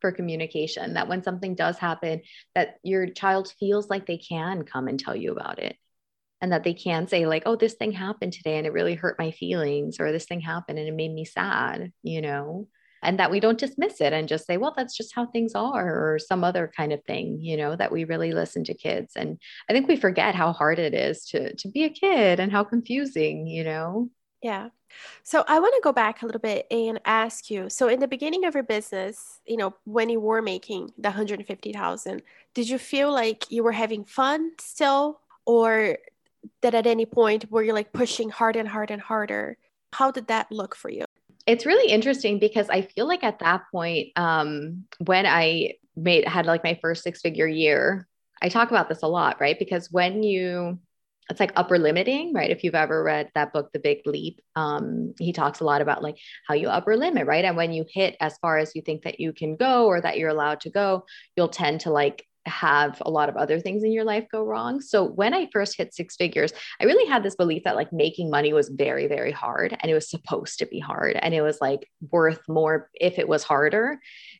for 0.00 0.12
communication, 0.12 0.94
that 0.94 1.08
when 1.08 1.22
something 1.22 1.54
does 1.54 1.78
happen, 1.78 2.22
that 2.54 2.76
your 2.82 3.08
child 3.08 3.52
feels 3.58 3.90
like 3.90 4.06
they 4.06 4.18
can 4.18 4.64
come 4.64 4.88
and 4.88 5.00
tell 5.00 5.16
you 5.16 5.32
about 5.32 5.58
it. 5.58 5.76
And 6.40 6.52
that 6.52 6.62
they 6.62 6.74
can 6.74 7.08
say, 7.08 7.26
like, 7.26 7.42
oh, 7.46 7.56
this 7.56 7.74
thing 7.74 7.90
happened 7.90 8.32
today 8.32 8.58
and 8.58 8.66
it 8.66 8.72
really 8.72 8.94
hurt 8.94 9.18
my 9.18 9.32
feelings, 9.32 9.96
or 9.98 10.12
this 10.12 10.26
thing 10.26 10.40
happened 10.40 10.78
and 10.78 10.86
it 10.86 10.94
made 10.94 11.12
me 11.12 11.24
sad, 11.24 11.92
you 12.04 12.20
know? 12.20 12.68
And 13.02 13.18
that 13.18 13.32
we 13.32 13.40
don't 13.40 13.58
dismiss 13.58 14.00
it 14.00 14.12
and 14.12 14.28
just 14.28 14.46
say, 14.46 14.56
well, 14.56 14.72
that's 14.76 14.96
just 14.96 15.14
how 15.14 15.26
things 15.26 15.54
are, 15.56 16.14
or 16.14 16.18
some 16.20 16.44
other 16.44 16.70
kind 16.76 16.92
of 16.92 17.02
thing, 17.04 17.38
you 17.40 17.56
know, 17.56 17.74
that 17.74 17.90
we 17.90 18.04
really 18.04 18.32
listen 18.32 18.62
to 18.64 18.74
kids. 18.74 19.14
And 19.16 19.38
I 19.68 19.72
think 19.72 19.88
we 19.88 19.96
forget 19.96 20.36
how 20.36 20.52
hard 20.52 20.78
it 20.78 20.94
is 20.94 21.24
to 21.26 21.54
to 21.56 21.68
be 21.68 21.84
a 21.84 21.90
kid 21.90 22.38
and 22.38 22.52
how 22.52 22.62
confusing, 22.62 23.48
you 23.48 23.64
know. 23.64 24.10
Yeah. 24.42 24.68
So 25.22 25.44
I 25.46 25.58
want 25.58 25.74
to 25.74 25.80
go 25.82 25.92
back 25.92 26.22
a 26.22 26.26
little 26.26 26.40
bit 26.40 26.66
and 26.70 27.00
ask 27.04 27.50
you. 27.50 27.68
So 27.68 27.88
in 27.88 28.00
the 28.00 28.08
beginning 28.08 28.44
of 28.44 28.54
your 28.54 28.62
business, 28.62 29.40
you 29.46 29.56
know, 29.56 29.74
when 29.84 30.08
you 30.08 30.20
were 30.20 30.42
making 30.42 30.92
the 30.96 31.08
150,000, 31.08 32.22
did 32.54 32.68
you 32.68 32.78
feel 32.78 33.12
like 33.12 33.50
you 33.50 33.62
were 33.62 33.72
having 33.72 34.04
fun 34.04 34.52
still 34.58 35.20
or 35.44 35.98
that 36.62 36.74
at 36.74 36.86
any 36.86 37.06
point 37.06 37.50
were 37.50 37.62
you 37.62 37.72
like 37.72 37.92
pushing 37.92 38.30
hard 38.30 38.56
and 38.56 38.68
hard 38.68 38.90
and 38.90 39.02
harder? 39.02 39.58
How 39.92 40.10
did 40.10 40.28
that 40.28 40.50
look 40.50 40.74
for 40.74 40.90
you? 40.90 41.04
It's 41.46 41.66
really 41.66 41.90
interesting 41.90 42.38
because 42.38 42.68
I 42.68 42.82
feel 42.82 43.06
like 43.06 43.24
at 43.24 43.38
that 43.40 43.62
point, 43.72 44.08
um, 44.16 44.84
when 44.98 45.26
I 45.26 45.74
made 45.96 46.28
had 46.28 46.46
like 46.46 46.62
my 46.62 46.78
first 46.80 47.02
six 47.02 47.20
figure 47.20 47.46
year, 47.46 48.06
I 48.40 48.48
talk 48.48 48.70
about 48.70 48.88
this 48.88 49.02
a 49.02 49.08
lot, 49.08 49.40
right? 49.40 49.58
Because 49.58 49.90
when 49.90 50.22
you 50.22 50.78
it's 51.30 51.40
like 51.40 51.52
upper 51.56 51.78
limiting, 51.78 52.32
right? 52.32 52.50
If 52.50 52.64
you've 52.64 52.74
ever 52.74 53.02
read 53.02 53.30
that 53.34 53.52
book, 53.52 53.70
The 53.72 53.78
Big 53.78 54.06
Leap, 54.06 54.40
um, 54.56 55.14
he 55.18 55.32
talks 55.32 55.60
a 55.60 55.64
lot 55.64 55.82
about 55.82 56.02
like 56.02 56.16
how 56.46 56.54
you 56.54 56.68
upper 56.68 56.96
limit, 56.96 57.26
right? 57.26 57.44
And 57.44 57.56
when 57.56 57.72
you 57.72 57.84
hit 57.88 58.16
as 58.20 58.38
far 58.38 58.58
as 58.58 58.74
you 58.74 58.82
think 58.82 59.02
that 59.02 59.20
you 59.20 59.32
can 59.32 59.56
go 59.56 59.86
or 59.86 60.00
that 60.00 60.18
you're 60.18 60.30
allowed 60.30 60.60
to 60.60 60.70
go, 60.70 61.04
you'll 61.36 61.48
tend 61.48 61.80
to 61.80 61.90
like 61.90 62.24
have 62.48 63.00
a 63.04 63.10
lot 63.10 63.28
of 63.28 63.36
other 63.36 63.60
things 63.60 63.84
in 63.84 63.92
your 63.92 64.04
life 64.04 64.26
go 64.32 64.42
wrong. 64.42 64.80
So 64.80 65.04
when 65.04 65.34
I 65.34 65.48
first 65.52 65.76
hit 65.76 65.94
six 65.94 66.16
figures, 66.16 66.52
I 66.80 66.84
really 66.84 67.08
had 67.08 67.22
this 67.22 67.36
belief 67.36 67.64
that 67.64 67.76
like 67.76 67.92
making 67.92 68.30
money 68.30 68.52
was 68.52 68.68
very, 68.70 69.06
very 69.06 69.32
hard 69.32 69.76
and 69.80 69.90
it 69.90 69.94
was 69.94 70.10
supposed 70.10 70.58
to 70.58 70.66
be 70.66 70.80
hard 70.80 71.16
and 71.20 71.34
it 71.34 71.42
was 71.42 71.58
like 71.60 71.88
worth 72.10 72.40
more 72.48 72.90
if 72.94 73.18
it 73.18 73.28
was 73.28 73.44
harder. 73.44 73.98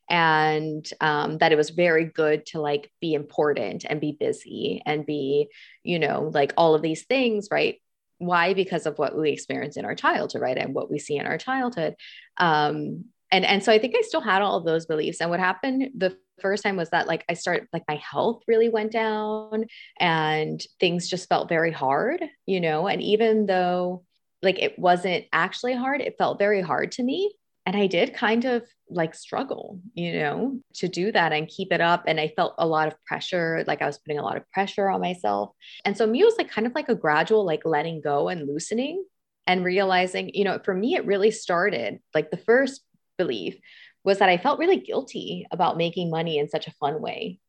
And 0.08 0.88
um, 1.00 1.38
that 1.38 1.52
it 1.52 1.56
was 1.56 1.70
very 1.70 2.04
good 2.04 2.46
to 2.46 2.60
like 2.60 2.90
be 3.00 3.14
important 3.14 3.84
and 3.88 4.00
be 4.00 4.16
busy 4.18 4.82
and 4.86 5.04
be, 5.04 5.48
you 5.82 5.98
know, 5.98 6.30
like 6.32 6.52
all 6.56 6.74
of 6.74 6.82
these 6.82 7.04
things, 7.04 7.48
right? 7.50 7.76
Why? 8.18 8.54
Because 8.54 8.86
of 8.86 8.98
what 8.98 9.16
we 9.16 9.30
experience 9.30 9.76
in 9.76 9.84
our 9.84 9.94
childhood, 9.94 10.42
right? 10.42 10.58
And 10.58 10.74
what 10.74 10.90
we 10.90 10.98
see 10.98 11.16
in 11.16 11.26
our 11.26 11.38
childhood. 11.38 11.94
Um, 12.38 13.04
and 13.30 13.44
and 13.44 13.62
so 13.62 13.72
i 13.72 13.78
think 13.78 13.94
i 13.96 14.02
still 14.02 14.20
had 14.20 14.42
all 14.42 14.56
of 14.56 14.64
those 14.64 14.86
beliefs 14.86 15.20
and 15.20 15.30
what 15.30 15.40
happened 15.40 15.90
the 15.96 16.16
first 16.40 16.62
time 16.62 16.76
was 16.76 16.90
that 16.90 17.06
like 17.06 17.24
i 17.28 17.34
started 17.34 17.68
like 17.72 17.82
my 17.88 17.96
health 17.96 18.42
really 18.46 18.68
went 18.68 18.92
down 18.92 19.64
and 19.98 20.62
things 20.80 21.08
just 21.08 21.28
felt 21.28 21.48
very 21.48 21.72
hard 21.72 22.24
you 22.46 22.60
know 22.60 22.86
and 22.86 23.02
even 23.02 23.46
though 23.46 24.04
like 24.42 24.58
it 24.58 24.78
wasn't 24.78 25.24
actually 25.32 25.74
hard 25.74 26.00
it 26.00 26.16
felt 26.16 26.38
very 26.38 26.60
hard 26.60 26.92
to 26.92 27.02
me 27.02 27.32
and 27.68 27.76
i 27.76 27.86
did 27.86 28.14
kind 28.14 28.44
of 28.46 28.66
like 28.90 29.14
struggle 29.14 29.78
you 29.94 30.12
know 30.14 30.58
to 30.74 30.88
do 30.88 31.12
that 31.12 31.32
and 31.32 31.48
keep 31.48 31.72
it 31.72 31.80
up 31.80 32.04
and 32.06 32.18
i 32.18 32.32
felt 32.34 32.54
a 32.58 32.66
lot 32.66 32.88
of 32.88 33.04
pressure 33.04 33.62
like 33.66 33.82
i 33.82 33.86
was 33.86 33.98
putting 33.98 34.18
a 34.18 34.22
lot 34.22 34.36
of 34.36 34.50
pressure 34.50 34.88
on 34.88 35.00
myself 35.00 35.50
and 35.84 35.96
so 35.96 36.06
me 36.06 36.24
was 36.24 36.36
like 36.38 36.50
kind 36.50 36.66
of 36.66 36.74
like 36.74 36.88
a 36.88 36.94
gradual 36.94 37.44
like 37.44 37.62
letting 37.64 38.00
go 38.00 38.28
and 38.28 38.48
loosening 38.48 39.04
and 39.46 39.64
realizing 39.64 40.30
you 40.34 40.44
know 40.44 40.58
for 40.64 40.74
me 40.74 40.94
it 40.94 41.06
really 41.06 41.30
started 41.30 41.98
like 42.14 42.30
the 42.30 42.36
first 42.38 42.80
belief 43.18 43.56
was 44.04 44.20
that 44.20 44.30
I 44.30 44.38
felt 44.38 44.58
really 44.58 44.80
guilty 44.80 45.46
about 45.50 45.76
making 45.76 46.08
money 46.08 46.38
in 46.38 46.48
such 46.48 46.66
a 46.66 46.72
fun 46.72 47.02
way. 47.02 47.40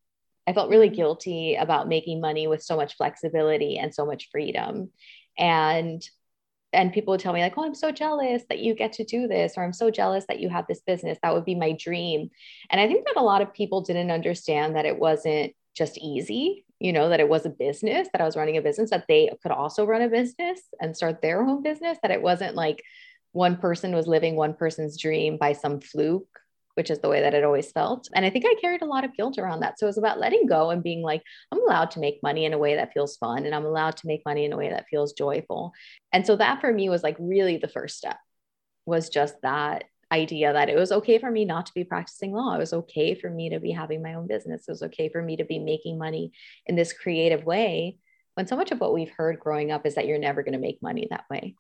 I 0.45 0.53
felt 0.53 0.69
really 0.69 0.89
guilty 0.89 1.55
about 1.55 1.88
making 1.88 2.19
money 2.19 2.47
with 2.47 2.63
so 2.63 2.75
much 2.75 2.97
flexibility 2.97 3.77
and 3.77 3.95
so 3.95 4.05
much 4.05 4.29
freedom. 4.29 4.91
And 5.38 6.01
and 6.73 6.93
people 6.93 7.12
would 7.12 7.19
tell 7.19 7.34
me 7.34 7.41
like, 7.41 7.58
"Oh, 7.58 7.63
I'm 7.65 7.75
so 7.75 7.91
jealous 7.91 8.43
that 8.49 8.60
you 8.60 8.75
get 8.75 8.93
to 8.93 9.03
do 9.03 9.27
this," 9.27 9.58
or 9.58 9.63
"I'm 9.63 9.73
so 9.73 9.89
jealous 9.89 10.25
that 10.27 10.39
you 10.39 10.49
have 10.49 10.67
this 10.67 10.82
business. 10.82 11.17
That 11.21 11.34
would 11.34 11.45
be 11.45 11.55
my 11.55 11.71
dream." 11.73 12.29
And 12.69 12.79
I 12.79 12.88
think 12.88 13.05
that 13.05 13.17
a 13.17 13.23
lot 13.23 13.41
of 13.41 13.53
people 13.53 13.82
didn't 13.82 14.12
understand 14.12 14.75
that 14.75 14.86
it 14.86 14.99
wasn't 14.99 15.53
just 15.75 15.97
easy, 15.97 16.65
you 16.79 16.93
know, 16.93 17.10
that 17.10 17.19
it 17.19 17.29
was 17.29 17.45
a 17.45 17.49
business, 17.49 18.08
that 18.12 18.21
I 18.21 18.25
was 18.25 18.36
running 18.36 18.58
a 18.58 18.62
business, 18.62 18.89
that 18.89 19.05
they 19.08 19.32
could 19.41 19.51
also 19.51 19.86
run 19.86 20.01
a 20.01 20.10
business 20.10 20.62
and 20.82 20.95
start 20.95 21.21
their 21.21 21.41
own 21.41 21.62
business, 21.63 21.97
that 22.01 22.12
it 22.12 22.21
wasn't 22.21 22.55
like 22.55 22.84
one 23.32 23.58
person 23.58 23.93
was 23.93 24.08
living 24.08 24.36
one 24.36 24.53
person's 24.53 24.97
dream 24.97 25.38
by 25.38 25.53
some 25.53 25.79
fluke 25.79 26.38
which 26.80 26.89
is 26.89 27.00
the 27.00 27.10
way 27.10 27.20
that 27.20 27.34
it 27.34 27.44
always 27.44 27.72
felt. 27.72 28.08
And 28.15 28.26
I 28.26 28.30
think 28.30 28.46
I 28.48 28.56
carried 28.62 28.82
a 28.82 28.86
lot 28.86 29.04
of 29.04 29.13
guilt 29.13 29.38
around 29.38 29.60
that. 29.60 29.78
So 29.78 29.86
it 29.86 29.89
was 29.89 29.98
about 29.98 30.18
letting 30.18 30.48
go 30.48 30.70
and 30.70 30.82
being 30.82 31.02
like, 31.02 31.22
I'm 31.52 31.62
allowed 31.62 31.92
to 31.92 32.00
make 32.00 32.24
money 32.24 32.46
in 32.46 32.54
a 32.54 32.58
way 32.58 32.76
that 32.76 32.94
feels 32.94 33.18
fun 33.18 33.46
and 33.46 33.54
I'm 33.54 33.65
allowed 33.65 33.98
to 33.98 34.08
make 34.08 34.24
money 34.26 34.46
in 34.46 34.54
a 34.54 34.58
way 34.58 34.70
that 34.70 34.88
feels 34.89 35.12
joyful. 35.12 35.74
And 36.13 36.26
so 36.26 36.38
that 36.38 36.62
for 36.62 36.72
me 36.72 36.88
was 36.88 37.04
like 37.04 37.18
really 37.20 37.58
the 37.58 37.68
first 37.68 37.98
step 37.98 38.18
was 38.86 39.10
just 39.10 39.36
that 39.42 39.84
idea 40.10 40.54
that 40.54 40.70
it 40.70 40.78
was 40.78 40.92
okay 40.92 41.20
for 41.20 41.30
me 41.30 41.44
not 41.44 41.65
to 41.65 41.74
be 41.76 41.84
practicing 41.84 42.32
law. 42.32 42.56
It 42.56 42.60
was 42.60 42.74
okay 42.74 43.13
for 43.13 43.30
me 43.30 43.50
to 43.50 43.60
be 43.60 43.72
having 43.72 44.02
my 44.02 44.13
own 44.13 44.26
business. 44.26 44.68
It 44.68 44.72
was 44.72 44.84
okay 44.84 45.10
for 45.10 45.22
me 45.22 45.36
to 45.38 45.44
be 45.44 45.60
making 45.60 46.00
money 46.00 46.32
in 46.65 46.76
this 46.76 46.94
creative 46.94 47.44
way. 47.44 47.98
When 48.34 48.48
so 48.48 48.56
much 48.56 48.72
of 48.72 48.80
what 48.80 48.94
we've 48.94 49.12
heard 49.12 49.39
growing 49.39 49.72
up 49.72 49.86
is 49.86 49.96
that 49.96 50.08
you're 50.08 50.18
never 50.18 50.44
going 50.44 50.54
to 50.54 50.60
make 50.60 50.82
money 50.82 51.08
that 51.12 51.26
way 51.30 51.56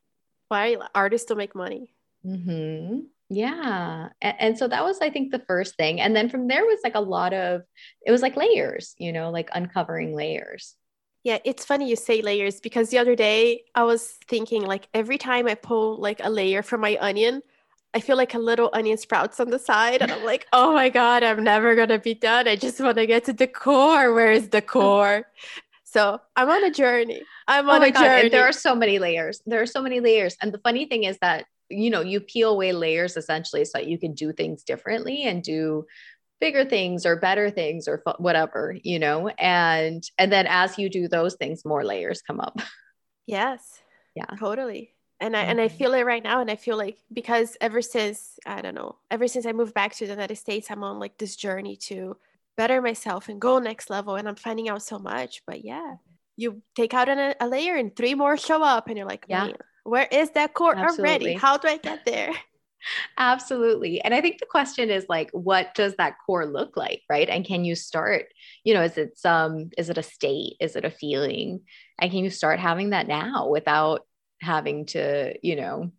why 0.49 0.77
artists 0.93 1.27
don't 1.27 1.37
make 1.37 1.55
money. 1.55 1.93
Mm-hmm. 2.25 3.01
Yeah. 3.29 4.09
And, 4.21 4.35
and, 4.39 4.57
so 4.57 4.67
that 4.67 4.83
was, 4.83 4.99
I 5.01 5.11
think, 5.11 5.31
the 5.31 5.39
first 5.39 5.75
thing. 5.75 6.01
And 6.01 6.15
then 6.15 6.29
from 6.29 6.47
there 6.47 6.65
was 6.65 6.79
like 6.83 6.95
a 6.95 6.99
lot 6.99 7.33
of, 7.33 7.61
it 8.05 8.11
was 8.11 8.21
like 8.21 8.35
layers, 8.35 8.95
you 8.97 9.13
know, 9.13 9.29
like 9.29 9.49
uncovering 9.53 10.15
layers. 10.15 10.75
Yeah, 11.23 11.37
it's 11.43 11.65
funny 11.65 11.89
you 11.89 11.95
say 11.95 12.21
layers 12.21 12.59
because 12.59 12.89
the 12.89 12.97
other 12.97 13.15
day 13.15 13.63
I 13.75 13.83
was 13.83 14.17
thinking 14.27 14.63
like 14.63 14.87
every 14.93 15.17
time 15.17 15.47
I 15.47 15.55
pull 15.55 15.99
like 15.99 16.21
a 16.23 16.29
layer 16.29 16.63
from 16.63 16.81
my 16.81 16.97
onion, 16.99 17.43
I 17.93 17.99
feel 17.99 18.17
like 18.17 18.33
a 18.33 18.39
little 18.39 18.69
onion 18.73 18.97
sprouts 18.97 19.39
on 19.39 19.49
the 19.49 19.59
side. 19.59 20.01
And 20.01 20.11
I'm 20.11 20.23
like, 20.23 20.47
oh 20.53 20.73
my 20.73 20.89
God, 20.89 21.23
I'm 21.23 21.43
never 21.43 21.75
going 21.75 21.89
to 21.89 21.99
be 21.99 22.13
done. 22.13 22.47
I 22.47 22.55
just 22.55 22.79
want 22.79 22.97
to 22.97 23.05
get 23.05 23.25
to 23.25 23.33
the 23.33 23.47
core. 23.47 24.13
Where 24.13 24.31
is 24.31 24.49
the 24.49 24.61
core? 24.61 25.27
So 25.83 26.19
I'm 26.35 26.49
on 26.49 26.63
a 26.63 26.71
journey. 26.71 27.21
I'm 27.47 27.67
oh 27.67 27.73
on 27.73 27.83
a 27.83 27.91
God. 27.91 28.03
journey. 28.03 28.29
There 28.29 28.47
are 28.47 28.53
so 28.53 28.75
many 28.75 28.97
layers. 28.99 29.41
There 29.45 29.61
are 29.61 29.67
so 29.67 29.81
many 29.81 29.99
layers. 29.99 30.37
And 30.41 30.51
the 30.51 30.59
funny 30.59 30.85
thing 30.85 31.03
is 31.03 31.17
that, 31.19 31.45
you 31.69 31.89
know, 31.89 32.01
you 32.01 32.19
peel 32.19 32.51
away 32.51 32.71
layers 32.71 33.17
essentially 33.17 33.65
so 33.65 33.77
that 33.77 33.87
you 33.87 33.97
can 33.97 34.13
do 34.13 34.33
things 34.33 34.63
differently 34.63 35.23
and 35.23 35.43
do 35.43 35.85
bigger 36.39 36.65
things 36.65 37.05
or 37.05 37.17
better 37.17 37.49
things 37.49 37.87
or 37.87 38.01
whatever, 38.17 38.75
you 38.83 38.97
know, 38.97 39.27
and, 39.27 40.03
and 40.17 40.31
then 40.31 40.47
as 40.47 40.77
you 40.77 40.89
do 40.89 41.07
those 41.07 41.35
things, 41.35 41.65
more 41.65 41.83
layers 41.83 42.21
come 42.21 42.39
up. 42.39 42.59
Yes. 43.25 43.79
Yeah. 44.15 44.25
Totally 44.39 44.95
and 45.19 45.37
I 45.37 45.41
and 45.43 45.61
I 45.61 45.67
mm-hmm. 45.67 45.77
feel 45.77 45.93
it 45.93 46.03
right 46.03 46.23
now, 46.23 46.41
and 46.41 46.49
I 46.49 46.55
feel 46.55 46.77
like 46.77 46.97
because 47.13 47.55
ever 47.61 47.79
since 47.79 48.39
I 48.43 48.61
don't 48.61 48.73
know, 48.73 48.95
ever 49.11 49.27
since 49.27 49.45
I 49.45 49.51
moved 49.51 49.75
back 49.75 49.93
to 49.93 50.05
the 50.07 50.11
United 50.11 50.37
States, 50.37 50.71
I'm 50.71 50.83
on 50.83 50.97
like 50.97 51.15
this 51.19 51.35
journey 51.35 51.75
to 51.75 52.17
better 52.59 52.81
myself 52.81 53.29
and 53.29 53.39
go 53.39 53.57
next 53.57 53.89
level 53.89 54.17
and 54.17 54.27
i'm 54.27 54.35
finding 54.35 54.67
out 54.67 54.83
so 54.83 54.99
much 54.99 55.41
but 55.47 55.63
yeah 55.63 55.95
you 56.35 56.61
take 56.75 56.93
out 56.93 57.07
an, 57.07 57.33
a 57.39 57.47
layer 57.47 57.77
and 57.77 57.95
three 57.95 58.13
more 58.13 58.35
show 58.35 58.61
up 58.61 58.89
and 58.89 58.97
you're 58.97 59.07
like 59.07 59.25
yeah 59.29 59.47
where 59.83 60.07
is 60.11 60.31
that 60.31 60.53
core 60.53 60.75
Absolutely. 60.75 61.09
already 61.09 61.33
how 61.33 61.57
do 61.57 61.67
i 61.67 61.77
get 61.77 62.05
there 62.05 62.31
Absolutely. 63.17 64.01
And 64.01 64.13
I 64.13 64.21
think 64.21 64.39
the 64.39 64.45
question 64.45 64.89
is 64.89 65.05
like, 65.09 65.29
what 65.31 65.75
does 65.75 65.95
that 65.97 66.15
core 66.25 66.45
look 66.45 66.77
like? 66.77 67.01
Right. 67.09 67.29
And 67.29 67.45
can 67.45 67.65
you 67.65 67.75
start, 67.75 68.27
you 68.63 68.73
know, 68.73 68.81
is 68.81 68.97
it 68.97 69.17
some, 69.17 69.69
is 69.77 69.89
it 69.89 69.97
a 69.97 70.03
state? 70.03 70.55
Is 70.59 70.75
it 70.75 70.85
a 70.85 70.91
feeling? 70.91 71.61
And 71.99 72.11
can 72.11 72.23
you 72.23 72.29
start 72.29 72.59
having 72.59 72.91
that 72.91 73.07
now 73.07 73.49
without 73.49 74.05
having 74.41 74.85
to, 74.87 75.35
you 75.45 75.55
know, 75.55 75.91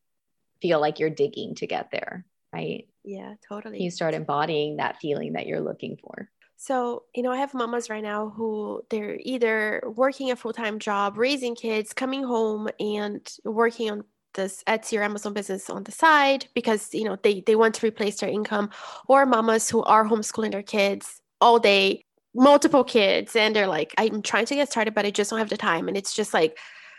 feel 0.63 0.81
like 0.81 0.99
you're 0.99 1.11
digging 1.11 1.55
to 1.57 1.67
get 1.67 1.91
there? 1.91 2.25
Right. 2.53 2.89
Yeah, 3.05 3.35
totally. 3.49 3.79
Can 3.79 3.85
you 3.85 3.91
start 3.91 4.15
embodying 4.15 4.77
that 4.77 4.99
feeling 5.01 5.35
that 5.35 5.47
you're 5.47 5.61
looking 5.61 5.97
for? 6.01 6.31
So, 6.63 7.05
you 7.15 7.23
know, 7.23 7.33
I 7.33 7.39
have 7.39 7.55
mamas 7.55 7.89
right 7.89 8.03
now 8.03 8.29
who 8.37 8.83
they're 8.91 9.17
either 9.23 9.83
working 9.97 10.31
a 10.31 10.37
full 10.37 10.53
time 10.53 10.79
job, 10.79 11.17
raising 11.17 11.55
kids, 11.55 11.95
coming 11.95 12.23
home 12.23 12.69
and 12.79 13.27
working 13.47 13.91
on 13.91 14.05
this 14.35 14.63
Etsy 14.67 14.99
or 14.99 15.03
Amazon 15.03 15.33
business 15.33 15.71
on 15.71 15.85
the 15.85 15.91
side 15.91 16.49
because, 16.55 16.93
you 16.93 17.05
know, 17.05 17.17
they, 17.23 17.41
they 17.47 17.57
want 17.57 17.77
to 17.77 17.87
replace 17.87 18.21
their 18.21 18.29
income, 18.29 18.69
or 19.09 19.25
mamas 19.25 19.71
who 19.71 19.83
are 19.85 20.05
homeschooling 20.05 20.53
their 20.53 20.63
kids 20.63 21.23
all 21.41 21.59
day, 21.59 22.05
multiple 22.35 22.85
kids, 22.85 23.35
and 23.35 23.57
they're 23.57 23.67
like, 23.67 23.95
I'm 23.97 24.21
trying 24.21 24.45
to 24.45 24.55
get 24.55 24.71
started, 24.71 24.93
but 24.95 25.07
I 25.07 25.11
just 25.11 25.31
don't 25.31 25.39
have 25.39 25.49
the 25.49 25.57
time. 25.57 25.89
And 25.89 25.97
it's 25.97 26.15
just 26.15 26.35
like, 26.35 26.59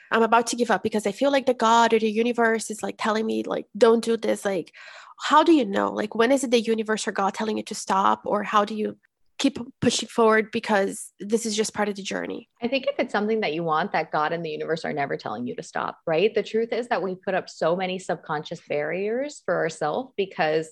I'm 0.10 0.24
about 0.24 0.48
to 0.48 0.56
give 0.56 0.72
up 0.72 0.82
because 0.82 1.06
I 1.06 1.12
feel 1.12 1.32
like 1.32 1.46
the 1.46 1.54
God 1.54 1.94
or 1.94 2.00
the 2.00 2.10
universe 2.10 2.72
is 2.72 2.82
like 2.82 2.96
telling 2.98 3.28
me, 3.28 3.44
like, 3.44 3.68
don't 3.78 4.04
do 4.04 4.18
this. 4.18 4.44
Like, 4.44 4.74
how 5.20 5.44
do 5.44 5.54
you 5.54 5.66
know? 5.66 5.94
Like, 5.94 6.16
when 6.16 6.32
is 6.32 6.44
it 6.44 6.50
the 6.50 6.60
universe 6.60 7.08
or 7.08 7.12
God 7.12 7.36
telling 7.36 7.58
you 7.58 7.64
to 7.66 7.76
stop? 7.76 8.24
Or 8.26 8.42
how 8.42 8.66
do 8.66 8.74
you 8.74 8.98
keep 9.42 9.58
pushing 9.80 10.08
forward 10.08 10.52
because 10.52 11.12
this 11.20 11.48
is 11.48 11.56
just 11.56 11.74
part 11.74 11.90
of 11.90 11.96
the 11.96 12.04
journey. 12.04 12.48
I 12.62 12.68
think 12.68 12.86
if 12.86 13.00
it's 13.00 13.12
something 13.12 13.40
that 13.40 13.54
you 13.54 13.64
want, 13.64 13.92
that 13.94 14.12
God 14.12 14.34
and 14.34 14.46
the 14.46 14.52
universe 14.52 14.86
are 14.86 14.94
never 14.94 15.18
telling 15.18 15.48
you 15.48 15.56
to 15.56 15.64
stop, 15.64 15.98
right? 16.06 16.32
The 16.34 16.44
truth 16.44 16.72
is 16.72 16.88
that 16.90 17.02
we 17.02 17.16
put 17.16 17.34
up 17.34 17.50
so 17.50 17.76
many 17.76 17.98
subconscious 17.98 18.62
barriers 18.70 19.42
for 19.46 19.56
ourselves 19.56 20.14
because 20.16 20.72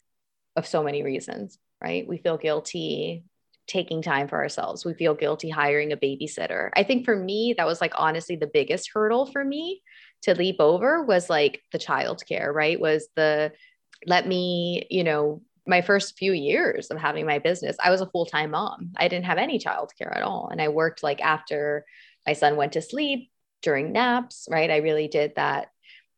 of 0.55 0.67
so 0.67 0.83
many 0.83 1.01
reasons, 1.01 1.57
right? 1.83 2.07
We 2.07 2.19
feel 2.19 2.37
guilty 2.37 3.23
taking 3.65 4.03
time 4.03 4.27
for 4.27 4.37
ourselves. 4.37 4.85
We 4.85 4.93
feel 4.93 5.15
guilty 5.15 5.49
hiring 5.49 5.91
a 5.91 5.97
babysitter. 5.97 6.69
I 6.75 6.83
think 6.83 7.05
for 7.05 7.15
me, 7.15 7.55
that 7.57 7.65
was 7.65 7.81
like 7.81 7.93
honestly 7.97 8.35
the 8.35 8.51
biggest 8.53 8.91
hurdle 8.93 9.25
for 9.25 9.43
me 9.43 9.81
to 10.23 10.35
leap 10.35 10.57
over 10.59 11.03
was 11.03 11.27
like 11.27 11.63
the 11.71 11.79
childcare, 11.79 12.53
right? 12.53 12.79
Was 12.79 13.07
the 13.15 13.51
let 14.05 14.27
me, 14.27 14.85
you 14.91 15.03
know, 15.03 15.41
my 15.69 15.81
first 15.81 16.17
few 16.17 16.33
years 16.33 16.89
of 16.89 16.97
having 16.97 17.25
my 17.25 17.39
business, 17.39 17.77
I 17.81 17.91
was 17.91 18.01
a 18.01 18.07
full 18.07 18.25
time 18.25 18.51
mom. 18.51 18.91
I 18.97 19.07
didn't 19.07 19.25
have 19.25 19.37
any 19.37 19.59
childcare 19.59 20.13
at 20.13 20.23
all. 20.23 20.49
And 20.51 20.61
I 20.61 20.69
worked 20.69 21.03
like 21.03 21.21
after 21.21 21.85
my 22.25 22.33
son 22.33 22.55
went 22.55 22.73
to 22.73 22.81
sleep 22.81 23.29
during 23.61 23.91
naps, 23.91 24.47
right? 24.49 24.69
I 24.69 24.77
really 24.77 25.07
did 25.07 25.33
that 25.35 25.67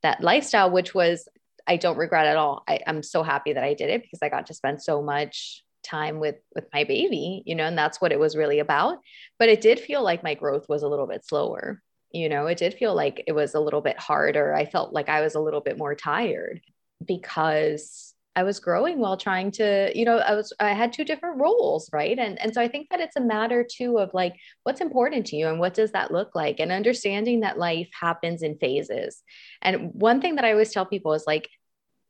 that 0.04 0.22
lifestyle, 0.22 0.72
which 0.72 0.96
was 0.96 1.28
I 1.68 1.78
don't 1.78 1.98
regret 1.98 2.26
at 2.26 2.38
all. 2.38 2.64
I, 2.68 2.80
I'm 2.88 3.04
so 3.04 3.22
happy 3.22 3.54
that 3.54 3.64
I 3.64 3.76
did 3.76 3.90
it 3.90 4.02
because 4.02 4.20
I 4.24 4.30
got 4.30 4.48
to 4.48 4.54
spend 4.54 4.82
so 4.82 5.02
much 5.02 5.64
time 5.84 6.20
with 6.20 6.36
with 6.56 6.66
my 6.74 6.86
baby, 6.86 7.44
you 7.46 7.56
know, 7.56 7.66
and 7.66 7.78
that's 7.78 8.00
what 8.00 8.12
it 8.12 8.20
was 8.20 8.38
really 8.38 8.60
about. 8.60 9.00
But 9.38 9.50
it 9.50 9.62
did 9.62 9.80
feel 9.80 10.02
like 10.02 10.24
my 10.24 10.34
growth 10.34 10.70
was 10.70 10.82
a 10.82 10.88
little 10.88 11.08
bit 11.08 11.26
slower. 11.26 11.82
You 12.14 12.30
know, 12.30 12.48
it 12.48 12.58
did 12.58 12.74
feel 12.74 12.96
like 12.96 13.24
it 13.28 13.34
was 13.34 13.54
a 13.54 13.60
little 13.60 13.82
bit 13.82 14.00
harder. 14.00 14.54
I 14.54 14.66
felt 14.66 14.94
like 14.94 15.10
I 15.10 15.22
was 15.22 15.36
a 15.36 15.40
little 15.40 15.62
bit 15.62 15.78
more 15.78 15.96
tired 15.96 16.62
because 17.06 18.11
I 18.36 18.44
was 18.44 18.60
growing 18.62 19.00
while 19.00 19.18
trying 19.18 19.52
to, 19.52 19.92
you 19.94 20.06
know, 20.06 20.18
I 20.18 20.36
was 20.36 20.54
I 20.60 20.74
had 20.74 20.94
two 20.94 21.04
different 21.04 21.40
roles, 21.40 21.90
right? 21.92 22.18
And 22.18 22.40
and 22.40 22.54
so 22.54 22.62
I 22.62 22.70
think 22.70 22.88
that 22.90 23.02
it's 23.02 23.18
a 23.18 23.22
matter 23.22 23.66
too 23.70 24.00
of 24.00 24.14
like 24.14 24.36
what's 24.64 24.80
important 24.80 25.26
to 25.28 25.36
you 25.36 25.48
and 25.48 25.60
what 25.60 25.74
does 25.74 25.92
that 25.92 26.12
look 26.12 26.34
like 26.34 26.60
and 26.60 26.72
understanding 26.72 27.42
that 27.42 27.60
life 27.60 27.90
happens 28.00 28.42
in 28.42 28.58
phases. 28.58 29.22
And 29.62 29.94
one 29.94 30.22
thing 30.22 30.36
that 30.36 30.46
I 30.46 30.52
always 30.52 30.72
tell 30.72 30.86
people 30.86 31.14
is 31.14 31.26
like 31.28 31.50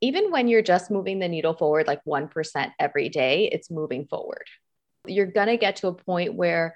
even 0.02 0.32
when 0.32 0.48
you're 0.48 0.62
just 0.62 0.92
moving 0.92 1.20
the 1.20 1.28
needle 1.28 1.54
forward 1.54 1.88
like 1.88 2.04
1% 2.06 2.72
every 2.80 3.10
day, 3.10 3.50
it's 3.52 3.70
moving 3.70 4.08
forward. 4.08 4.46
You're 5.08 5.28
going 5.28 5.48
to 5.48 5.58
get 5.58 5.78
to 5.78 5.88
a 5.88 5.94
point 5.94 6.34
where 6.36 6.76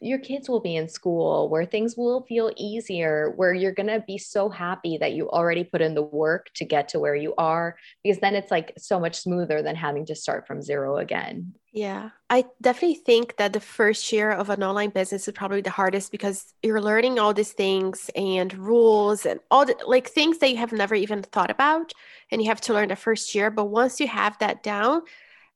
your 0.00 0.18
kids 0.18 0.48
will 0.48 0.60
be 0.60 0.76
in 0.76 0.88
school, 0.88 1.48
where 1.48 1.66
things 1.66 1.96
will 1.96 2.24
feel 2.28 2.52
easier, 2.56 3.32
where 3.36 3.52
you're 3.52 3.72
going 3.72 3.88
to 3.88 4.04
be 4.06 4.18
so 4.18 4.48
happy 4.48 4.96
that 4.98 5.12
you 5.12 5.28
already 5.28 5.64
put 5.64 5.80
in 5.80 5.94
the 5.94 6.02
work 6.02 6.50
to 6.54 6.64
get 6.64 6.88
to 6.90 7.00
where 7.00 7.16
you 7.16 7.34
are, 7.36 7.76
because 8.04 8.20
then 8.20 8.34
it's 8.34 8.50
like 8.50 8.72
so 8.78 9.00
much 9.00 9.16
smoother 9.16 9.62
than 9.62 9.74
having 9.74 10.06
to 10.06 10.14
start 10.14 10.46
from 10.46 10.62
zero 10.62 10.98
again. 10.98 11.54
Yeah, 11.72 12.10
I 12.30 12.44
definitely 12.60 12.96
think 12.96 13.36
that 13.36 13.52
the 13.52 13.60
first 13.60 14.10
year 14.12 14.30
of 14.30 14.50
an 14.50 14.62
online 14.62 14.90
business 14.90 15.28
is 15.28 15.34
probably 15.34 15.60
the 15.60 15.70
hardest 15.70 16.10
because 16.10 16.54
you're 16.62 16.80
learning 16.80 17.18
all 17.18 17.34
these 17.34 17.52
things 17.52 18.10
and 18.16 18.52
rules 18.54 19.26
and 19.26 19.40
all 19.50 19.66
the 19.66 19.76
like 19.86 20.08
things 20.08 20.38
that 20.38 20.50
you 20.50 20.56
have 20.56 20.72
never 20.72 20.94
even 20.94 21.22
thought 21.22 21.50
about. 21.50 21.92
And 22.30 22.40
you 22.42 22.48
have 22.48 22.60
to 22.62 22.72
learn 22.72 22.88
the 22.88 22.96
first 22.96 23.34
year. 23.34 23.50
But 23.50 23.66
once 23.66 24.00
you 24.00 24.08
have 24.08 24.38
that 24.38 24.62
down, 24.62 25.02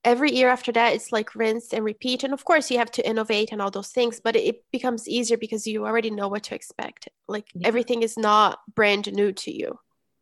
every 0.04 0.32
year 0.32 0.48
after 0.48 0.72
that 0.72 0.94
it's 0.94 1.12
like 1.12 1.34
rinse 1.34 1.72
and 1.72 1.84
repeat. 1.84 2.24
And 2.24 2.32
of 2.32 2.44
course 2.44 2.70
you 2.70 2.78
have 2.78 2.90
to 2.92 3.06
innovate 3.06 3.52
and 3.52 3.62
all 3.62 3.70
those 3.70 3.90
things 3.90 4.20
but 4.20 4.36
it 4.36 4.64
becomes 4.72 5.08
easier 5.08 5.36
because 5.36 5.66
you 5.66 5.86
already 5.86 6.10
know 6.10 6.28
what 6.28 6.44
to 6.44 6.54
expect. 6.54 7.08
Like 7.28 7.48
yeah. 7.54 7.68
everything 7.68 8.02
is 8.02 8.16
not 8.16 8.58
brand 8.74 9.12
new 9.12 9.32
to 9.32 9.56
you. 9.56 9.78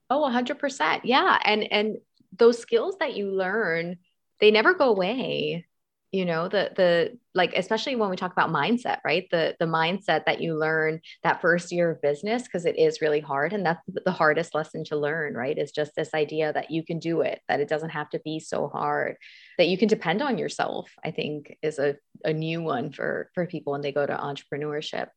Oh 0.08 0.22
100% 0.22 1.00
yeah. 1.04 1.38
And 1.44 1.72
and 1.72 1.98
those 2.36 2.58
skills 2.58 2.96
that 3.00 3.16
you 3.16 3.30
learn 3.30 3.96
they 4.40 4.50
never 4.50 4.74
go 4.74 4.88
away 4.88 5.66
you 6.12 6.25
know 6.25 6.49
the 6.49 6.70
the 6.77 7.18
like 7.35 7.55
especially 7.57 7.94
when 7.94 8.11
we 8.11 8.16
talk 8.16 8.33
about 8.33 8.51
mindset 8.51 8.99
right? 9.05 9.27
The 9.31 9.55
the 9.61 9.66
mindset 9.66 10.25
that 10.27 10.40
you 10.40 10.59
learn 10.59 11.01
that 11.23 11.40
first 11.40 11.70
year 11.70 11.90
of 11.90 12.03
business 12.03 12.42
because 12.42 12.66
it 12.66 12.79
is 12.79 13.01
really 13.01 13.20
hard 13.20 13.53
and 13.53 13.64
that's 13.64 13.81
the 14.05 14.11
hardest 14.11 14.55
lesson 14.55 14.83
to 14.85 14.96
learn 14.96 15.35
right? 15.35 15.57
Is 15.57 15.70
just 15.70 15.94
this 15.94 16.12
idea 16.12 16.53
that 16.53 16.70
you 16.70 16.85
can 16.85 16.99
do 16.99 17.20
it 17.20 17.40
that 17.49 17.61
it 17.61 17.68
doesn't 17.68 17.90
have 17.90 18.11
to 18.11 18.20
be 18.25 18.40
so 18.40 18.68
hard 18.68 19.16
that 19.57 19.68
you 19.68 19.79
can 19.79 19.88
depend 19.88 20.23
on 20.23 20.38
yourself 20.38 20.90
i 21.05 21.11
think 21.11 21.57
is 21.62 21.79
a, 21.79 21.96
a 22.25 22.33
new 22.33 22.62
one 22.62 22.90
for 22.90 23.31
for 23.35 23.46
people 23.46 23.73
when 23.73 23.83
they 23.83 23.92
go 23.92 24.07
to 24.07 24.16
entrepreneurship. 24.16 25.09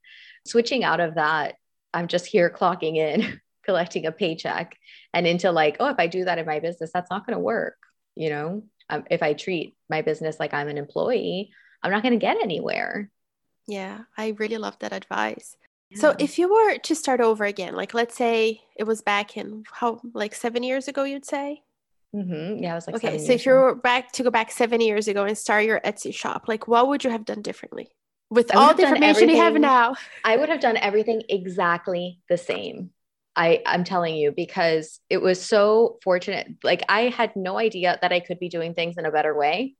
Switching 0.45 0.83
out 0.83 0.99
of 0.99 1.15
that 1.15 1.55
i'm 1.93 2.07
just 2.07 2.25
here 2.25 2.49
clocking 2.49 2.97
in 2.97 3.39
collecting 3.65 4.05
a 4.05 4.11
paycheck 4.11 4.75
and 5.13 5.25
into 5.25 5.51
like 5.51 5.77
oh 5.79 5.89
if 5.89 5.95
i 5.97 6.07
do 6.07 6.25
that 6.25 6.37
in 6.37 6.45
my 6.45 6.59
business 6.59 6.91
that's 6.93 7.09
not 7.09 7.25
going 7.25 7.35
to 7.35 7.43
work 7.43 7.77
you 8.15 8.29
know 8.29 8.63
um, 8.89 9.03
if 9.09 9.23
I 9.23 9.33
treat 9.33 9.75
my 9.89 10.01
business 10.01 10.39
like 10.39 10.53
I'm 10.53 10.67
an 10.67 10.77
employee, 10.77 11.51
I'm 11.81 11.91
not 11.91 12.03
going 12.03 12.13
to 12.13 12.25
get 12.25 12.41
anywhere. 12.41 13.09
Yeah, 13.67 13.99
I 14.17 14.35
really 14.39 14.57
love 14.57 14.77
that 14.79 14.93
advice. 14.93 15.55
Yeah. 15.89 15.99
So 15.99 16.15
if 16.19 16.39
you 16.39 16.51
were 16.51 16.77
to 16.77 16.95
start 16.95 17.21
over 17.21 17.45
again, 17.45 17.75
like 17.75 17.93
let's 17.93 18.15
say 18.15 18.61
it 18.75 18.83
was 18.83 19.01
back 19.01 19.37
in 19.37 19.63
how 19.71 20.01
like 20.13 20.33
seven 20.35 20.63
years 20.63 20.87
ago, 20.87 21.03
you'd 21.03 21.25
say. 21.25 21.61
Mm-hmm. 22.15 22.63
Yeah, 22.63 22.73
I 22.73 22.75
was 22.75 22.87
like. 22.87 22.97
Okay, 22.97 23.17
so 23.17 23.31
if 23.31 23.45
you 23.45 23.53
were 23.53 23.75
back 23.75 24.11
to 24.13 24.23
go 24.23 24.29
back 24.29 24.51
seven 24.51 24.81
years 24.81 25.07
ago 25.07 25.23
and 25.23 25.37
start 25.37 25.65
your 25.65 25.79
Etsy 25.79 26.13
shop, 26.13 26.47
like 26.47 26.67
what 26.67 26.87
would 26.87 27.03
you 27.03 27.09
have 27.09 27.25
done 27.25 27.41
differently 27.41 27.89
with 28.29 28.55
all 28.55 28.73
the 28.73 28.83
information 28.83 29.29
you 29.29 29.37
have 29.37 29.55
now? 29.55 29.95
I 30.23 30.37
would 30.37 30.49
have 30.49 30.59
done 30.59 30.77
everything 30.77 31.23
exactly 31.29 32.19
the 32.29 32.37
same. 32.37 32.91
I 33.35 33.61
I'm 33.65 33.83
telling 33.83 34.15
you 34.15 34.31
because 34.31 34.99
it 35.09 35.21
was 35.21 35.43
so 35.43 35.97
fortunate. 36.03 36.47
Like 36.63 36.83
I 36.89 37.09
had 37.09 37.35
no 37.35 37.57
idea 37.57 37.97
that 38.01 38.13
I 38.13 38.19
could 38.19 38.39
be 38.39 38.49
doing 38.49 38.73
things 38.73 38.97
in 38.97 39.05
a 39.05 39.11
better 39.11 39.35
way 39.35 39.75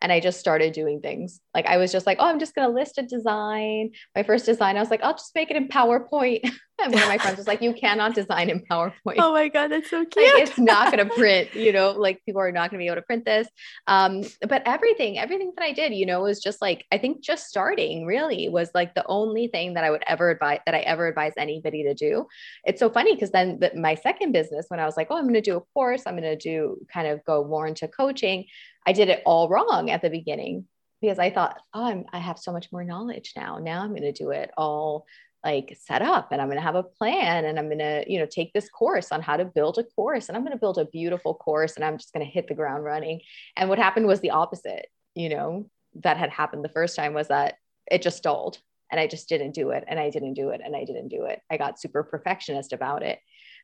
and 0.00 0.12
I 0.12 0.20
just 0.20 0.38
started 0.38 0.72
doing 0.72 1.00
things. 1.00 1.40
Like 1.54 1.66
I 1.66 1.76
was 1.76 1.90
just 1.90 2.06
like, 2.06 2.18
oh, 2.20 2.26
I'm 2.26 2.38
just 2.38 2.54
gonna 2.54 2.72
list 2.72 2.98
a 2.98 3.02
design. 3.02 3.90
My 4.14 4.22
first 4.22 4.46
design, 4.46 4.76
I 4.76 4.80
was 4.80 4.90
like, 4.90 5.02
I'll 5.02 5.14
just 5.14 5.34
make 5.34 5.50
it 5.50 5.56
in 5.56 5.68
PowerPoint. 5.68 6.40
and 6.80 6.92
one 6.94 7.02
of 7.02 7.08
my 7.08 7.18
friends 7.18 7.36
was 7.36 7.48
like, 7.48 7.60
you 7.60 7.74
cannot 7.74 8.14
design 8.14 8.48
in 8.48 8.60
PowerPoint. 8.60 9.16
Oh 9.18 9.32
my 9.32 9.48
god, 9.48 9.68
that's 9.68 9.90
so 9.90 10.04
cute. 10.04 10.34
Like, 10.34 10.44
it's 10.44 10.58
not 10.58 10.92
gonna 10.92 11.06
print. 11.16 11.52
You 11.54 11.72
know, 11.72 11.90
like 11.92 12.24
people 12.24 12.40
are 12.40 12.52
not 12.52 12.70
gonna 12.70 12.78
be 12.78 12.86
able 12.86 12.96
to 12.96 13.02
print 13.02 13.24
this. 13.24 13.48
Um, 13.88 14.22
but 14.48 14.62
everything, 14.66 15.18
everything 15.18 15.52
that 15.56 15.64
I 15.64 15.72
did, 15.72 15.92
you 15.94 16.06
know, 16.06 16.22
was 16.22 16.40
just 16.40 16.62
like 16.62 16.84
I 16.92 16.98
think 16.98 17.20
just 17.20 17.48
starting 17.48 18.06
really 18.06 18.48
was 18.48 18.70
like 18.74 18.94
the 18.94 19.06
only 19.06 19.48
thing 19.48 19.74
that 19.74 19.84
I 19.84 19.90
would 19.90 20.04
ever 20.06 20.30
advise 20.30 20.60
that 20.66 20.74
I 20.74 20.80
ever 20.80 21.08
advise 21.08 21.32
anybody 21.36 21.82
to 21.84 21.94
do. 21.94 22.26
It's 22.64 22.78
so 22.78 22.88
funny 22.88 23.14
because 23.14 23.32
then 23.32 23.58
the, 23.58 23.72
my 23.74 23.96
second 23.96 24.30
business, 24.30 24.66
when 24.68 24.78
I 24.78 24.84
was 24.84 24.96
like, 24.96 25.08
oh, 25.10 25.16
I'm 25.16 25.26
gonna 25.26 25.40
do 25.40 25.56
a 25.56 25.60
course, 25.74 26.04
I'm 26.06 26.14
gonna 26.14 26.36
do 26.36 26.78
kind 26.92 27.08
of 27.08 27.24
go 27.24 27.44
more 27.44 27.66
into 27.66 27.88
coaching 27.88 28.44
I 28.88 28.92
did 28.92 29.10
it 29.10 29.22
all 29.26 29.50
wrong 29.50 29.90
at 29.90 30.00
the 30.00 30.08
beginning 30.08 30.64
because 31.02 31.18
I 31.18 31.28
thought, 31.28 31.60
oh, 31.74 31.84
I'm, 31.84 32.06
I 32.10 32.20
have 32.20 32.38
so 32.38 32.52
much 32.52 32.72
more 32.72 32.84
knowledge 32.84 33.34
now. 33.36 33.58
Now 33.58 33.82
I'm 33.82 33.90
going 33.90 34.00
to 34.00 34.12
do 34.12 34.30
it 34.30 34.50
all 34.56 35.04
like 35.44 35.76
set 35.78 36.00
up 36.00 36.32
and 36.32 36.40
I'm 36.40 36.48
going 36.48 36.56
to 36.56 36.64
have 36.64 36.74
a 36.74 36.82
plan 36.82 37.44
and 37.44 37.58
I'm 37.58 37.66
going 37.66 37.80
to, 37.80 38.04
you 38.10 38.18
know, 38.18 38.24
take 38.24 38.54
this 38.54 38.70
course 38.70 39.12
on 39.12 39.20
how 39.20 39.36
to 39.36 39.44
build 39.44 39.76
a 39.76 39.84
course 39.84 40.28
and 40.28 40.38
I'm 40.38 40.42
going 40.42 40.56
to 40.56 40.58
build 40.58 40.78
a 40.78 40.86
beautiful 40.86 41.34
course 41.34 41.76
and 41.76 41.84
I'm 41.84 41.98
just 41.98 42.14
going 42.14 42.24
to 42.24 42.32
hit 42.32 42.48
the 42.48 42.54
ground 42.54 42.82
running. 42.82 43.20
And 43.58 43.68
what 43.68 43.78
happened 43.78 44.06
was 44.06 44.20
the 44.20 44.30
opposite, 44.30 44.86
you 45.14 45.28
know, 45.28 45.68
that 45.96 46.16
had 46.16 46.30
happened 46.30 46.64
the 46.64 46.70
first 46.70 46.96
time 46.96 47.12
was 47.12 47.28
that 47.28 47.56
it 47.90 48.00
just 48.00 48.16
stalled 48.16 48.56
and 48.90 48.98
I 48.98 49.06
just 49.06 49.28
didn't 49.28 49.52
do 49.52 49.68
it 49.68 49.84
and 49.86 50.00
I 50.00 50.08
didn't 50.08 50.32
do 50.32 50.48
it 50.48 50.62
and 50.64 50.74
I 50.74 50.84
didn't 50.86 51.08
do 51.08 51.26
it. 51.26 51.42
I 51.50 51.58
got 51.58 51.78
super 51.78 52.04
perfectionist 52.04 52.72
about 52.72 53.02
it. 53.02 53.18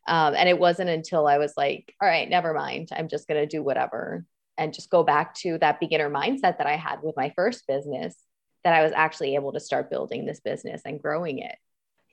Um, 0.06 0.34
and 0.34 0.50
it 0.50 0.58
wasn't 0.58 0.90
until 0.90 1.26
I 1.26 1.38
was 1.38 1.54
like, 1.56 1.94
all 1.98 2.06
right, 2.06 2.28
never 2.28 2.52
mind. 2.52 2.90
I'm 2.94 3.08
just 3.08 3.26
going 3.26 3.40
to 3.40 3.46
do 3.46 3.62
whatever 3.62 4.26
and 4.59 4.75
just 4.75 4.90
go 4.90 5.03
back 5.03 5.35
to 5.35 5.59
that 5.59 5.81
beginner 5.81 6.11
mindset 6.11 6.59
that 6.59 6.67
I 6.67 6.77
had 6.77 7.03
with 7.03 7.17
my 7.17 7.33
first 7.37 7.67
business 7.67 8.14
that 8.62 8.75
I 8.75 8.83
was 8.83 8.93
actually 8.95 9.35
able 9.35 9.53
to 9.53 9.61
start 9.61 9.90
building 9.90 10.25
this 10.25 10.40
business 10.40 10.83
and 10.85 11.01
growing 11.01 11.38
it. 11.38 11.57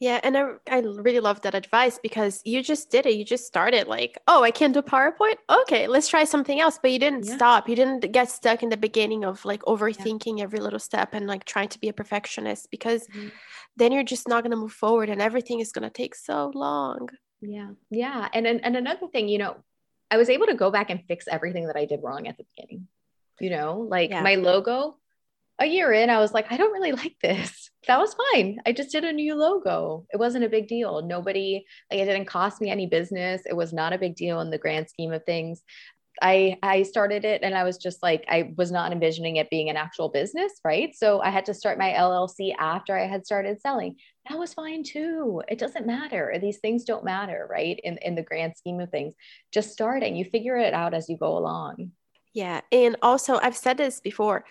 Yeah, 0.02 0.20
and 0.24 0.36
I, 0.36 0.54
I 0.68 0.80
really 0.80 1.20
love 1.20 1.42
that 1.42 1.54
advice 1.54 2.00
because 2.02 2.42
you 2.44 2.64
just 2.64 2.90
did 2.90 3.06
it. 3.06 3.14
You 3.14 3.24
just 3.24 3.46
started 3.46 3.88
like, 3.88 4.18
oh, 4.28 4.42
I 4.42 4.50
can't 4.50 4.74
do 4.74 4.82
PowerPoint. 4.82 5.36
Okay, 5.48 5.86
let's 5.86 6.08
try 6.08 6.24
something 6.24 6.60
else. 6.60 6.80
But 6.82 6.92
you 6.92 6.98
didn't 6.98 7.28
yeah. 7.28 7.36
stop. 7.36 7.70
You 7.70 7.76
didn't 7.76 8.12
get 8.12 8.32
stuck 8.32 8.64
in 8.64 8.70
the 8.70 8.78
beginning 8.78 9.24
of 9.24 9.46
like 9.46 9.62
overthinking 9.62 10.40
yeah. 10.40 10.44
every 10.44 10.58
little 10.58 10.80
step 10.80 11.14
and 11.14 11.28
like 11.28 11.46
trying 11.46 11.70
to 11.70 11.80
be 11.80 11.88
a 11.88 11.94
perfectionist 11.94 12.72
because 12.72 13.08
mm-hmm. 13.10 13.28
then 13.78 13.92
you're 13.92 14.04
just 14.04 14.28
not 14.28 14.44
going 14.44 14.50
to 14.50 14.58
move 14.58 14.74
forward 14.74 15.10
and 15.10 15.22
everything 15.22 15.60
is 15.60 15.72
going 15.72 15.88
to 15.88 15.92
take 15.92 16.16
so 16.16 16.52
long. 16.56 17.10
Yeah. 17.40 17.70
Yeah. 17.92 18.28
And, 18.34 18.48
and 18.48 18.66
and 18.66 18.76
another 18.76 19.08
thing, 19.08 19.30
you 19.30 19.38
know, 19.38 19.58
I 20.12 20.18
was 20.18 20.30
able 20.30 20.48
to 20.48 20.56
go 20.56 20.70
back 20.70 20.90
and 20.90 21.02
fix 21.08 21.26
everything 21.28 21.68
that 21.68 21.78
I 21.78 21.86
did 21.86 22.04
wrong 22.04 22.28
at 22.28 22.38
the 22.38 22.46
beginning. 22.56 22.88
You 23.40 23.50
know, 23.50 23.88
like 23.90 24.12
yeah. 24.12 24.22
my 24.22 24.36
logo, 24.36 24.98
a 25.62 25.66
year 25.66 25.92
in, 25.94 26.10
I 26.10 26.20
was 26.20 26.34
like, 26.34 26.52
I 26.52 26.58
don't 26.58 26.74
really 26.74 26.92
like 26.92 27.16
this. 27.22 27.70
That 27.88 27.98
was 27.98 28.16
fine. 28.32 28.60
I 28.64 28.74
just 28.74 28.92
did 28.92 29.04
a 29.04 29.12
new 29.12 29.34
logo. 29.34 30.06
It 30.14 30.18
wasn't 30.18 30.44
a 30.44 30.50
big 30.50 30.68
deal. 30.68 31.02
Nobody, 31.02 31.66
like, 31.90 32.00
it 32.00 32.06
didn't 32.06 32.28
cost 32.28 32.62
me 32.62 32.70
any 32.70 32.86
business. 32.86 33.42
It 33.44 33.56
was 33.56 33.74
not 33.74 33.92
a 33.92 33.98
big 33.98 34.16
deal 34.16 34.40
in 34.40 34.52
the 34.52 34.60
grand 34.60 34.88
scheme 34.88 35.12
of 35.12 35.26
things. 35.26 35.64
I 36.22 36.58
I 36.62 36.84
started 36.84 37.26
it 37.26 37.42
and 37.44 37.56
I 37.56 37.64
was 37.64 37.78
just 37.78 38.04
like 38.04 38.26
I 38.28 38.54
was 38.58 38.72
not 38.72 38.92
envisioning 38.92 39.38
it 39.38 39.50
being 39.50 39.70
an 39.70 39.78
actual 39.78 40.10
business, 40.10 40.54
right? 40.64 40.96
So 40.96 41.22
I 41.22 41.30
had 41.30 41.46
to 41.46 41.54
start 41.54 41.78
my 41.78 41.92
LLC 41.92 42.54
after 42.58 42.98
I 42.98 43.08
had 43.08 43.26
started 43.26 43.60
selling. 43.62 43.96
That 44.30 44.38
was 44.38 44.54
fine 44.54 44.84
too. 44.84 45.42
It 45.48 45.58
doesn't 45.58 45.88
matter. 45.88 46.38
These 46.40 46.60
things 46.60 46.84
don't 46.84 47.04
matter, 47.04 47.48
right? 47.50 47.80
In 47.84 47.98
in 47.98 48.16
the 48.16 48.24
grand 48.24 48.56
scheme 48.56 48.80
of 48.80 48.92
things. 48.92 49.16
Just 49.52 49.72
starting, 49.72 50.16
you 50.16 50.26
figure 50.26 50.58
it 50.58 50.74
out 50.74 50.94
as 50.94 51.10
you 51.10 51.18
go 51.18 51.38
along. 51.38 51.92
Yeah, 52.34 52.62
and 52.72 52.96
also 53.02 53.40
I've 53.42 53.58
said 53.58 53.78
this 53.78 54.00
before. 54.00 54.46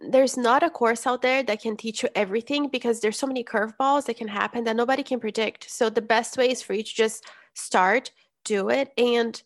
There's 0.00 0.36
not 0.36 0.62
a 0.62 0.70
course 0.70 1.06
out 1.06 1.22
there 1.22 1.42
that 1.44 1.62
can 1.62 1.76
teach 1.76 2.02
you 2.02 2.08
everything 2.14 2.68
because 2.68 3.00
there's 3.00 3.18
so 3.18 3.26
many 3.26 3.44
curveballs 3.44 4.06
that 4.06 4.16
can 4.16 4.28
happen 4.28 4.64
that 4.64 4.76
nobody 4.76 5.02
can 5.02 5.20
predict. 5.20 5.70
So 5.70 5.88
the 5.90 6.02
best 6.02 6.36
way 6.36 6.50
is 6.50 6.60
for 6.60 6.74
you 6.74 6.82
to 6.82 6.94
just 6.94 7.24
start, 7.54 8.10
do 8.44 8.68
it, 8.68 8.92
and 8.98 9.40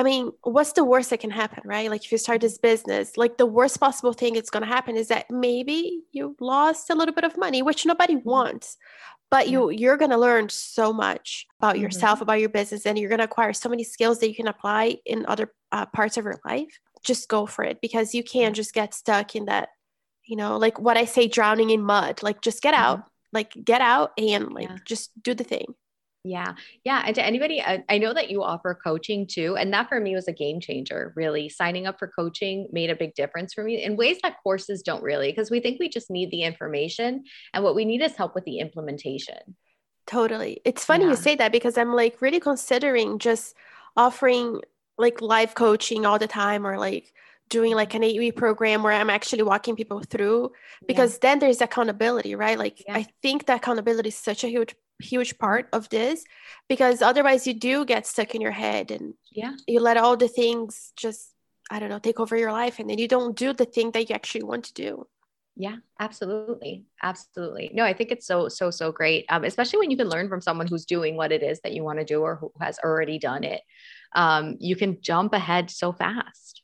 I 0.00 0.02
mean, 0.02 0.32
what's 0.44 0.72
the 0.72 0.82
worst 0.82 1.10
that 1.10 1.20
can 1.20 1.30
happen, 1.30 1.60
right? 1.66 1.90
Like 1.90 2.02
if 2.06 2.10
you 2.10 2.16
start 2.16 2.40
this 2.40 2.56
business, 2.56 3.18
like 3.18 3.36
the 3.36 3.44
worst 3.44 3.78
possible 3.78 4.14
thing 4.14 4.32
that's 4.32 4.48
going 4.48 4.62
to 4.62 4.66
happen 4.66 4.96
is 4.96 5.08
that 5.08 5.30
maybe 5.30 6.00
you 6.10 6.34
lost 6.40 6.88
a 6.88 6.94
little 6.94 7.14
bit 7.14 7.24
of 7.24 7.36
money, 7.36 7.60
which 7.60 7.84
nobody 7.84 8.16
mm-hmm. 8.16 8.26
wants. 8.26 8.78
But 9.30 9.50
you 9.50 9.68
you're 9.68 9.98
going 9.98 10.10
to 10.10 10.16
learn 10.16 10.48
so 10.48 10.90
much 10.90 11.46
about 11.58 11.74
mm-hmm. 11.74 11.82
yourself, 11.82 12.22
about 12.22 12.40
your 12.40 12.48
business, 12.48 12.86
and 12.86 12.98
you're 12.98 13.10
going 13.10 13.18
to 13.18 13.26
acquire 13.26 13.52
so 13.52 13.68
many 13.68 13.84
skills 13.84 14.20
that 14.20 14.28
you 14.30 14.34
can 14.34 14.48
apply 14.48 14.96
in 15.04 15.26
other 15.26 15.52
uh, 15.70 15.84
parts 15.84 16.16
of 16.16 16.24
your 16.24 16.40
life. 16.46 16.80
Just 17.04 17.28
go 17.28 17.44
for 17.44 17.62
it 17.62 17.82
because 17.82 18.14
you 18.14 18.24
can't 18.24 18.56
just 18.56 18.72
get 18.72 18.94
stuck 18.94 19.36
in 19.36 19.44
that, 19.44 19.68
you 20.24 20.34
know, 20.34 20.56
like 20.56 20.80
what 20.80 20.96
I 20.96 21.04
say, 21.04 21.28
drowning 21.28 21.68
in 21.68 21.82
mud. 21.82 22.22
Like 22.22 22.40
just 22.40 22.62
get 22.62 22.72
out, 22.72 23.00
mm-hmm. 23.00 23.34
like 23.34 23.52
get 23.62 23.82
out 23.82 24.12
and 24.16 24.50
like 24.50 24.70
yeah. 24.70 24.78
just 24.86 25.10
do 25.22 25.34
the 25.34 25.44
thing. 25.44 25.74
Yeah. 26.22 26.54
Yeah. 26.84 27.02
And 27.06 27.14
to 27.14 27.24
anybody, 27.24 27.62
I, 27.62 27.82
I, 27.88 27.96
know 27.96 28.12
that 28.12 28.30
you 28.30 28.42
offer 28.42 28.74
coaching 28.74 29.26
too. 29.26 29.56
And 29.56 29.72
that 29.72 29.88
for 29.88 29.98
me 29.98 30.14
was 30.14 30.28
a 30.28 30.32
game 30.32 30.60
changer, 30.60 31.14
really. 31.16 31.48
Signing 31.48 31.86
up 31.86 31.98
for 31.98 32.08
coaching 32.08 32.68
made 32.72 32.90
a 32.90 32.96
big 32.96 33.14
difference 33.14 33.54
for 33.54 33.64
me 33.64 33.82
in 33.82 33.96
ways 33.96 34.18
that 34.22 34.36
courses 34.42 34.82
don't 34.82 35.02
really, 35.02 35.32
because 35.32 35.50
we 35.50 35.60
think 35.60 35.80
we 35.80 35.88
just 35.88 36.10
need 36.10 36.30
the 36.30 36.42
information. 36.42 37.24
And 37.54 37.64
what 37.64 37.74
we 37.74 37.86
need 37.86 38.02
is 38.02 38.16
help 38.16 38.34
with 38.34 38.44
the 38.44 38.58
implementation. 38.58 39.56
Totally. 40.06 40.60
It's 40.66 40.84
funny 40.84 41.04
yeah. 41.04 41.10
you 41.10 41.16
say 41.16 41.36
that 41.36 41.52
because 41.52 41.78
I'm 41.78 41.94
like 41.94 42.20
really 42.20 42.40
considering 42.40 43.18
just 43.18 43.54
offering 43.96 44.60
like 44.98 45.22
live 45.22 45.54
coaching 45.54 46.04
all 46.04 46.18
the 46.18 46.26
time 46.26 46.66
or 46.66 46.78
like 46.78 47.14
doing 47.50 47.74
like 47.74 47.94
an 47.94 48.02
week 48.02 48.36
program 48.36 48.82
where 48.82 48.92
I'm 48.92 49.10
actually 49.10 49.42
walking 49.42 49.76
people 49.76 50.00
through 50.00 50.52
because 50.86 51.14
yeah. 51.14 51.18
then 51.22 51.38
there's 51.40 51.60
accountability, 51.60 52.34
right? 52.34 52.58
Like 52.58 52.82
yeah. 52.86 52.96
I 52.96 53.06
think 53.22 53.46
that 53.46 53.58
accountability 53.58 54.08
is 54.08 54.16
such 54.16 54.44
a 54.44 54.48
huge 54.48 54.74
huge 55.02 55.38
part 55.38 55.68
of 55.72 55.88
this 55.88 56.24
because 56.68 57.02
otherwise 57.02 57.46
you 57.46 57.54
do 57.54 57.84
get 57.84 58.06
stuck 58.06 58.34
in 58.34 58.40
your 58.42 58.50
head 58.50 58.90
and 58.90 59.14
yeah 59.32 59.54
you 59.66 59.80
let 59.80 59.96
all 59.96 60.14
the 60.14 60.28
things 60.28 60.92
just 60.94 61.30
i 61.70 61.78
don't 61.78 61.88
know 61.88 61.98
take 61.98 62.20
over 62.20 62.36
your 62.36 62.52
life 62.52 62.78
and 62.78 62.90
then 62.90 62.98
you 62.98 63.08
don't 63.08 63.34
do 63.34 63.54
the 63.54 63.64
thing 63.64 63.90
that 63.92 64.10
you 64.10 64.14
actually 64.14 64.42
want 64.42 64.62
to 64.62 64.74
do 64.74 65.06
Yeah, 65.56 65.76
absolutely. 65.98 66.86
Absolutely. 67.02 67.70
No, 67.74 67.84
I 67.84 67.92
think 67.92 68.10
it's 68.10 68.26
so, 68.26 68.48
so, 68.48 68.70
so 68.70 68.92
great. 68.92 69.26
Um, 69.28 69.44
especially 69.44 69.80
when 69.80 69.90
you 69.90 69.96
can 69.96 70.08
learn 70.08 70.28
from 70.28 70.40
someone 70.40 70.66
who's 70.66 70.86
doing 70.86 71.16
what 71.16 71.32
it 71.32 71.42
is 71.42 71.60
that 71.60 71.74
you 71.74 71.84
want 71.84 71.98
to 71.98 72.04
do 72.04 72.22
or 72.22 72.36
who 72.36 72.50
has 72.60 72.78
already 72.78 73.18
done 73.18 73.44
it. 73.44 73.60
Um, 74.14 74.56
you 74.58 74.74
can 74.74 75.02
jump 75.02 75.34
ahead 75.34 75.70
so 75.70 75.92
fast. 75.92 76.59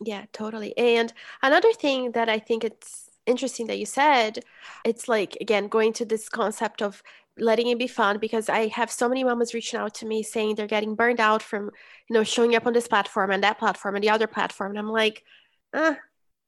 Yeah, 0.00 0.26
totally. 0.32 0.76
And 0.76 1.12
another 1.42 1.72
thing 1.72 2.12
that 2.12 2.28
I 2.28 2.38
think 2.38 2.64
it's 2.64 3.10
interesting 3.26 3.66
that 3.66 3.78
you 3.78 3.86
said, 3.86 4.44
it's 4.84 5.08
like, 5.08 5.36
again, 5.40 5.68
going 5.68 5.92
to 5.94 6.04
this 6.04 6.28
concept 6.28 6.82
of 6.82 7.02
letting 7.36 7.68
it 7.68 7.78
be 7.78 7.86
fun 7.86 8.18
because 8.18 8.48
I 8.48 8.68
have 8.68 8.90
so 8.90 9.08
many 9.08 9.22
mamas 9.24 9.54
reaching 9.54 9.78
out 9.78 9.94
to 9.94 10.06
me 10.06 10.22
saying 10.22 10.54
they're 10.54 10.66
getting 10.66 10.94
burned 10.94 11.20
out 11.20 11.42
from, 11.42 11.64
you 12.08 12.14
know, 12.14 12.24
showing 12.24 12.54
up 12.54 12.66
on 12.66 12.72
this 12.72 12.88
platform 12.88 13.30
and 13.30 13.42
that 13.42 13.58
platform 13.58 13.94
and 13.96 14.04
the 14.04 14.10
other 14.10 14.26
platform. 14.26 14.72
And 14.72 14.78
I'm 14.78 14.90
like, 14.90 15.24
uh, 15.72 15.94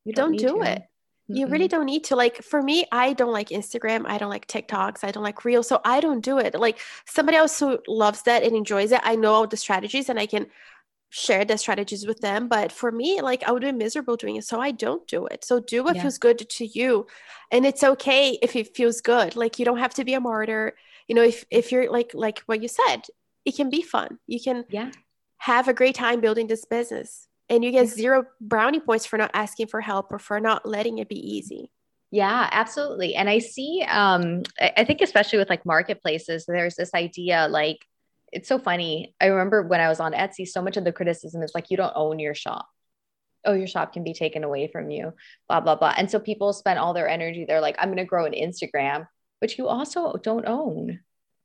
you 0.04 0.12
don't, 0.12 0.36
don't 0.36 0.54
do 0.54 0.62
to. 0.64 0.70
it 0.70 0.82
you 1.32 1.46
really 1.46 1.68
don't 1.68 1.86
need 1.86 2.04
to 2.04 2.16
like 2.16 2.42
for 2.42 2.60
me 2.60 2.84
i 2.90 3.12
don't 3.12 3.32
like 3.32 3.50
instagram 3.50 4.04
i 4.06 4.18
don't 4.18 4.30
like 4.30 4.46
tiktoks 4.46 5.04
i 5.04 5.10
don't 5.10 5.22
like 5.22 5.44
reels 5.44 5.68
so 5.68 5.80
i 5.84 6.00
don't 6.00 6.22
do 6.22 6.38
it 6.38 6.58
like 6.58 6.78
somebody 7.06 7.36
else 7.36 7.58
who 7.58 7.78
loves 7.86 8.22
that 8.22 8.42
and 8.42 8.56
enjoys 8.56 8.90
it 8.92 9.00
i 9.04 9.14
know 9.14 9.32
all 9.32 9.46
the 9.46 9.56
strategies 9.56 10.08
and 10.08 10.18
i 10.18 10.26
can 10.26 10.46
share 11.10 11.44
the 11.44 11.58
strategies 11.58 12.06
with 12.06 12.20
them 12.20 12.46
but 12.46 12.70
for 12.70 12.92
me 12.92 13.20
like 13.20 13.42
i 13.42 13.50
would 13.50 13.62
be 13.62 13.72
miserable 13.72 14.16
doing 14.16 14.36
it 14.36 14.44
so 14.44 14.60
i 14.60 14.70
don't 14.70 15.06
do 15.08 15.26
it. 15.26 15.44
So 15.44 15.60
do 15.60 15.82
what 15.82 15.96
yeah. 15.96 16.02
feels 16.02 16.18
good 16.18 16.48
to 16.48 16.66
you 16.66 17.06
and 17.50 17.66
it's 17.66 17.82
okay 17.82 18.38
if 18.42 18.56
it 18.56 18.76
feels 18.76 19.00
good. 19.00 19.36
Like 19.36 19.58
you 19.58 19.64
don't 19.64 19.78
have 19.78 19.94
to 19.94 20.04
be 20.04 20.14
a 20.14 20.20
martyr. 20.20 20.74
You 21.08 21.14
know 21.14 21.22
if 21.22 21.44
if 21.50 21.72
you're 21.72 21.90
like 21.90 22.12
like 22.14 22.40
what 22.46 22.62
you 22.62 22.68
said 22.68 23.02
it 23.44 23.56
can 23.56 23.70
be 23.70 23.82
fun. 23.82 24.18
You 24.26 24.40
can 24.40 24.64
yeah. 24.68 24.90
have 25.38 25.68
a 25.68 25.74
great 25.74 25.94
time 25.94 26.20
building 26.20 26.46
this 26.46 26.64
business 26.64 27.26
and 27.48 27.64
you 27.64 27.72
get 27.72 27.88
zero 27.88 28.24
brownie 28.40 28.80
points 28.80 29.06
for 29.06 29.16
not 29.16 29.30
asking 29.34 29.66
for 29.66 29.80
help 29.80 30.12
or 30.12 30.18
for 30.18 30.38
not 30.40 30.66
letting 30.66 30.98
it 30.98 31.08
be 31.08 31.36
easy. 31.36 31.70
Yeah 32.12 32.48
absolutely 32.50 33.14
and 33.14 33.30
i 33.30 33.38
see 33.38 33.84
um 33.88 34.42
i 34.60 34.82
think 34.82 35.00
especially 35.00 35.38
with 35.38 35.48
like 35.48 35.64
marketplaces 35.64 36.44
there's 36.44 36.74
this 36.74 36.92
idea 36.92 37.46
like 37.48 37.86
it's 38.32 38.48
so 38.48 38.58
funny 38.58 39.14
i 39.20 39.26
remember 39.26 39.62
when 39.62 39.80
i 39.80 39.88
was 39.88 40.00
on 40.00 40.12
etsy 40.12 40.46
so 40.46 40.62
much 40.62 40.76
of 40.76 40.84
the 40.84 40.92
criticism 40.92 41.42
is 41.42 41.52
like 41.54 41.70
you 41.70 41.76
don't 41.76 41.92
own 41.94 42.18
your 42.18 42.34
shop 42.34 42.68
oh 43.44 43.54
your 43.54 43.66
shop 43.66 43.92
can 43.92 44.04
be 44.04 44.12
taken 44.12 44.44
away 44.44 44.68
from 44.70 44.90
you 44.90 45.12
blah 45.48 45.60
blah 45.60 45.76
blah 45.76 45.94
and 45.96 46.10
so 46.10 46.18
people 46.18 46.52
spend 46.52 46.78
all 46.78 46.94
their 46.94 47.08
energy 47.08 47.44
they're 47.46 47.60
like 47.60 47.76
i'm 47.78 47.88
going 47.88 47.96
to 47.96 48.04
grow 48.04 48.24
an 48.24 48.32
instagram 48.32 49.06
but 49.40 49.56
you 49.56 49.68
also 49.68 50.16
don't 50.22 50.46
own 50.46 51.00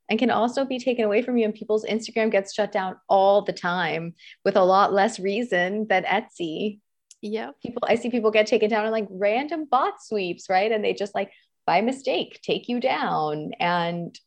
and 0.09 0.19
can 0.19 0.29
also 0.29 0.65
be 0.65 0.79
taken 0.79 1.05
away 1.05 1.21
from 1.21 1.37
you. 1.37 1.45
And 1.45 1.53
people's 1.53 1.85
Instagram 1.85 2.31
gets 2.31 2.53
shut 2.53 2.71
down 2.71 2.97
all 3.09 3.41
the 3.41 3.53
time 3.53 4.13
with 4.43 4.55
a 4.55 4.63
lot 4.63 4.93
less 4.93 5.19
reason 5.19 5.87
than 5.87 6.03
Etsy. 6.03 6.79
Yeah. 7.21 7.51
People, 7.61 7.83
I 7.87 7.95
see 7.95 8.09
people 8.09 8.31
get 8.31 8.47
taken 8.47 8.69
down 8.69 8.85
in 8.85 8.91
like 8.91 9.07
random 9.09 9.65
bot 9.65 9.95
sweeps, 10.01 10.49
right? 10.49 10.71
And 10.71 10.83
they 10.83 10.93
just 10.93 11.15
like 11.15 11.31
by 11.65 11.81
mistake 11.81 12.39
take 12.43 12.69
you 12.69 12.79
down 12.79 13.53
and 13.59 14.17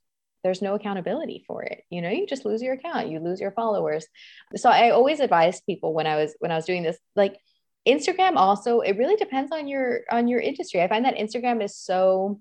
there's 0.49 0.63
no 0.63 0.75
accountability 0.75 1.45
for 1.47 1.63
it. 1.63 1.85
You 1.91 2.01
know, 2.01 2.09
you 2.09 2.27
just 2.27 2.47
lose 2.47 2.63
your 2.63 2.73
account, 2.73 3.11
you 3.11 3.21
lose 3.21 3.39
your 3.39 3.53
followers. 3.53 4.07
So 4.57 4.71
I 4.71 4.91
always 4.91 5.21
advise 5.21 5.61
people 5.61 5.93
when 5.93 6.07
I 6.07 6.17
was 6.17 6.35
when 6.39 6.51
I 6.51 6.57
was 6.57 6.65
doing 6.65 6.83
this, 6.83 6.97
like 7.15 7.37
Instagram 7.87 8.37
also, 8.37 8.81
it 8.81 8.97
really 8.97 9.17
depends 9.17 9.53
on 9.53 9.69
your 9.69 10.01
on 10.11 10.27
your 10.27 10.41
industry. 10.41 10.81
I 10.81 10.89
find 10.89 11.05
that 11.05 11.17
Instagram 11.17 11.63
is 11.63 11.77
so 11.77 12.41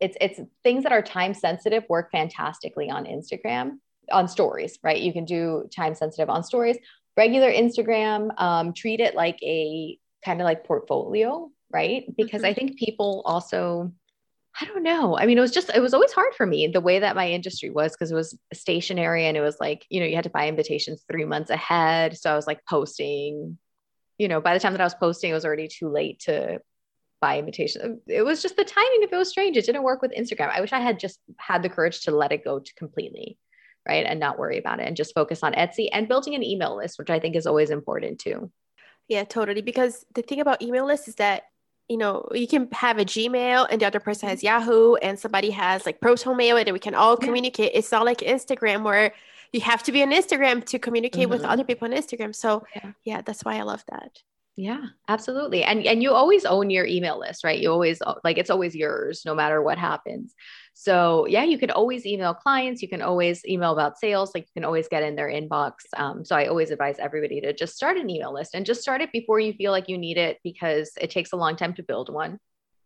it's 0.00 0.18
it's 0.20 0.38
things 0.62 0.82
that 0.82 0.92
are 0.92 1.00
time 1.00 1.32
sensitive 1.32 1.84
work 1.88 2.12
fantastically 2.12 2.90
on 2.90 3.06
Instagram 3.06 3.78
on 4.12 4.28
stories, 4.28 4.78
right? 4.82 5.00
You 5.00 5.14
can 5.14 5.24
do 5.24 5.66
time 5.74 5.94
sensitive 5.94 6.28
on 6.28 6.44
stories. 6.44 6.76
Regular 7.16 7.50
Instagram, 7.50 8.38
um, 8.38 8.74
treat 8.74 9.00
it 9.00 9.14
like 9.14 9.42
a 9.42 9.98
kind 10.22 10.42
of 10.42 10.44
like 10.44 10.64
portfolio, 10.64 11.50
right? 11.72 12.04
Because 12.14 12.42
mm-hmm. 12.42 12.50
I 12.50 12.54
think 12.54 12.78
people 12.78 13.22
also, 13.24 13.92
I 14.60 14.64
don't 14.64 14.82
know. 14.82 15.18
I 15.18 15.26
mean, 15.26 15.36
it 15.36 15.42
was 15.42 15.50
just, 15.50 15.70
it 15.74 15.80
was 15.80 15.92
always 15.92 16.12
hard 16.12 16.34
for 16.34 16.46
me 16.46 16.66
the 16.68 16.80
way 16.80 17.00
that 17.00 17.16
my 17.16 17.28
industry 17.28 17.68
was 17.68 17.92
because 17.92 18.10
it 18.10 18.14
was 18.14 18.38
stationery 18.54 19.26
and 19.26 19.36
it 19.36 19.42
was 19.42 19.58
like, 19.60 19.84
you 19.90 20.00
know, 20.00 20.06
you 20.06 20.14
had 20.14 20.24
to 20.24 20.30
buy 20.30 20.48
invitations 20.48 21.04
three 21.10 21.26
months 21.26 21.50
ahead. 21.50 22.16
So 22.16 22.32
I 22.32 22.36
was 22.36 22.46
like 22.46 22.64
posting, 22.68 23.58
you 24.18 24.28
know, 24.28 24.40
by 24.40 24.54
the 24.54 24.60
time 24.60 24.72
that 24.72 24.80
I 24.80 24.84
was 24.84 24.94
posting, 24.94 25.30
it 25.30 25.34
was 25.34 25.44
already 25.44 25.68
too 25.68 25.88
late 25.90 26.20
to 26.20 26.60
buy 27.20 27.38
invitation. 27.38 27.82
Um, 27.82 28.00
it 28.06 28.22
was 28.22 28.40
just 28.40 28.56
the 28.56 28.64
timing 28.64 29.04
of 29.04 29.12
it 29.12 29.16
was 29.16 29.28
strange. 29.28 29.56
It 29.56 29.66
didn't 29.66 29.82
work 29.82 30.00
with 30.00 30.16
Instagram. 30.16 30.50
I 30.50 30.62
wish 30.62 30.72
I 30.72 30.80
had 30.80 30.98
just 30.98 31.20
had 31.38 31.62
the 31.62 31.68
courage 31.68 32.02
to 32.02 32.10
let 32.10 32.32
it 32.32 32.44
go 32.44 32.58
to 32.58 32.74
completely, 32.74 33.38
right? 33.86 34.06
And 34.06 34.20
not 34.20 34.38
worry 34.38 34.58
about 34.58 34.80
it 34.80 34.86
and 34.86 34.96
just 34.96 35.14
focus 35.14 35.42
on 35.42 35.52
Etsy 35.52 35.88
and 35.92 36.08
building 36.08 36.34
an 36.34 36.42
email 36.42 36.76
list, 36.76 36.98
which 36.98 37.10
I 37.10 37.20
think 37.20 37.36
is 37.36 37.46
always 37.46 37.70
important 37.70 38.20
too. 38.20 38.50
Yeah, 39.08 39.24
totally. 39.24 39.62
Because 39.62 40.04
the 40.14 40.22
thing 40.22 40.40
about 40.40 40.62
email 40.62 40.86
lists 40.86 41.08
is 41.08 41.14
that 41.16 41.44
you 41.88 41.96
know, 41.96 42.28
you 42.32 42.48
can 42.48 42.68
have 42.72 42.98
a 42.98 43.04
Gmail 43.04 43.68
and 43.70 43.80
the 43.80 43.86
other 43.86 44.00
person 44.00 44.28
has 44.28 44.42
Yahoo 44.42 44.94
and 44.96 45.18
somebody 45.18 45.50
has 45.50 45.86
like 45.86 46.00
Proton 46.00 46.36
Mail 46.36 46.56
and 46.56 46.72
we 46.72 46.78
can 46.78 46.94
all 46.94 47.16
communicate. 47.16 47.72
It's 47.74 47.92
not 47.92 48.04
like 48.04 48.18
Instagram 48.18 48.82
where 48.82 49.12
you 49.52 49.60
have 49.60 49.82
to 49.84 49.92
be 49.92 50.02
on 50.02 50.10
Instagram 50.10 50.64
to 50.66 50.78
communicate 50.78 51.22
mm-hmm. 51.24 51.30
with 51.30 51.44
other 51.44 51.64
people 51.64 51.86
on 51.86 51.94
Instagram. 51.94 52.34
So 52.34 52.64
yeah. 52.74 52.92
yeah, 53.04 53.22
that's 53.22 53.44
why 53.44 53.56
I 53.56 53.62
love 53.62 53.84
that. 53.90 54.20
Yeah, 54.56 54.86
absolutely. 55.06 55.64
And 55.64 55.84
and 55.86 56.02
you 56.02 56.12
always 56.12 56.46
own 56.46 56.70
your 56.70 56.86
email 56.86 57.18
list, 57.18 57.44
right? 57.44 57.60
You 57.60 57.70
always 57.70 58.00
like 58.24 58.38
it's 58.38 58.48
always 58.48 58.74
yours 58.74 59.22
no 59.26 59.34
matter 59.34 59.62
what 59.62 59.76
happens. 59.76 60.34
So, 60.72 61.26
yeah, 61.26 61.42
you 61.42 61.56
can 61.58 61.70
always 61.70 62.04
email 62.04 62.34
clients, 62.34 62.82
you 62.82 62.88
can 62.88 63.00
always 63.00 63.44
email 63.46 63.72
about 63.72 63.98
sales, 63.98 64.34
like 64.34 64.44
you 64.44 64.52
can 64.54 64.64
always 64.64 64.88
get 64.88 65.02
in 65.02 65.16
their 65.16 65.28
inbox. 65.28 65.72
Um, 65.96 66.22
so 66.22 66.36
I 66.36 66.46
always 66.46 66.70
advise 66.70 66.98
everybody 66.98 67.40
to 67.40 67.54
just 67.54 67.76
start 67.76 67.96
an 67.96 68.10
email 68.10 68.32
list 68.32 68.54
and 68.54 68.66
just 68.66 68.82
start 68.82 69.00
it 69.00 69.10
before 69.10 69.40
you 69.40 69.54
feel 69.54 69.72
like 69.72 69.88
you 69.88 69.96
need 69.96 70.18
it 70.18 70.38
because 70.44 70.92
it 71.00 71.10
takes 71.10 71.32
a 71.32 71.36
long 71.36 71.56
time 71.56 71.72
to 71.74 71.82
build 71.82 72.12
one. 72.12 72.38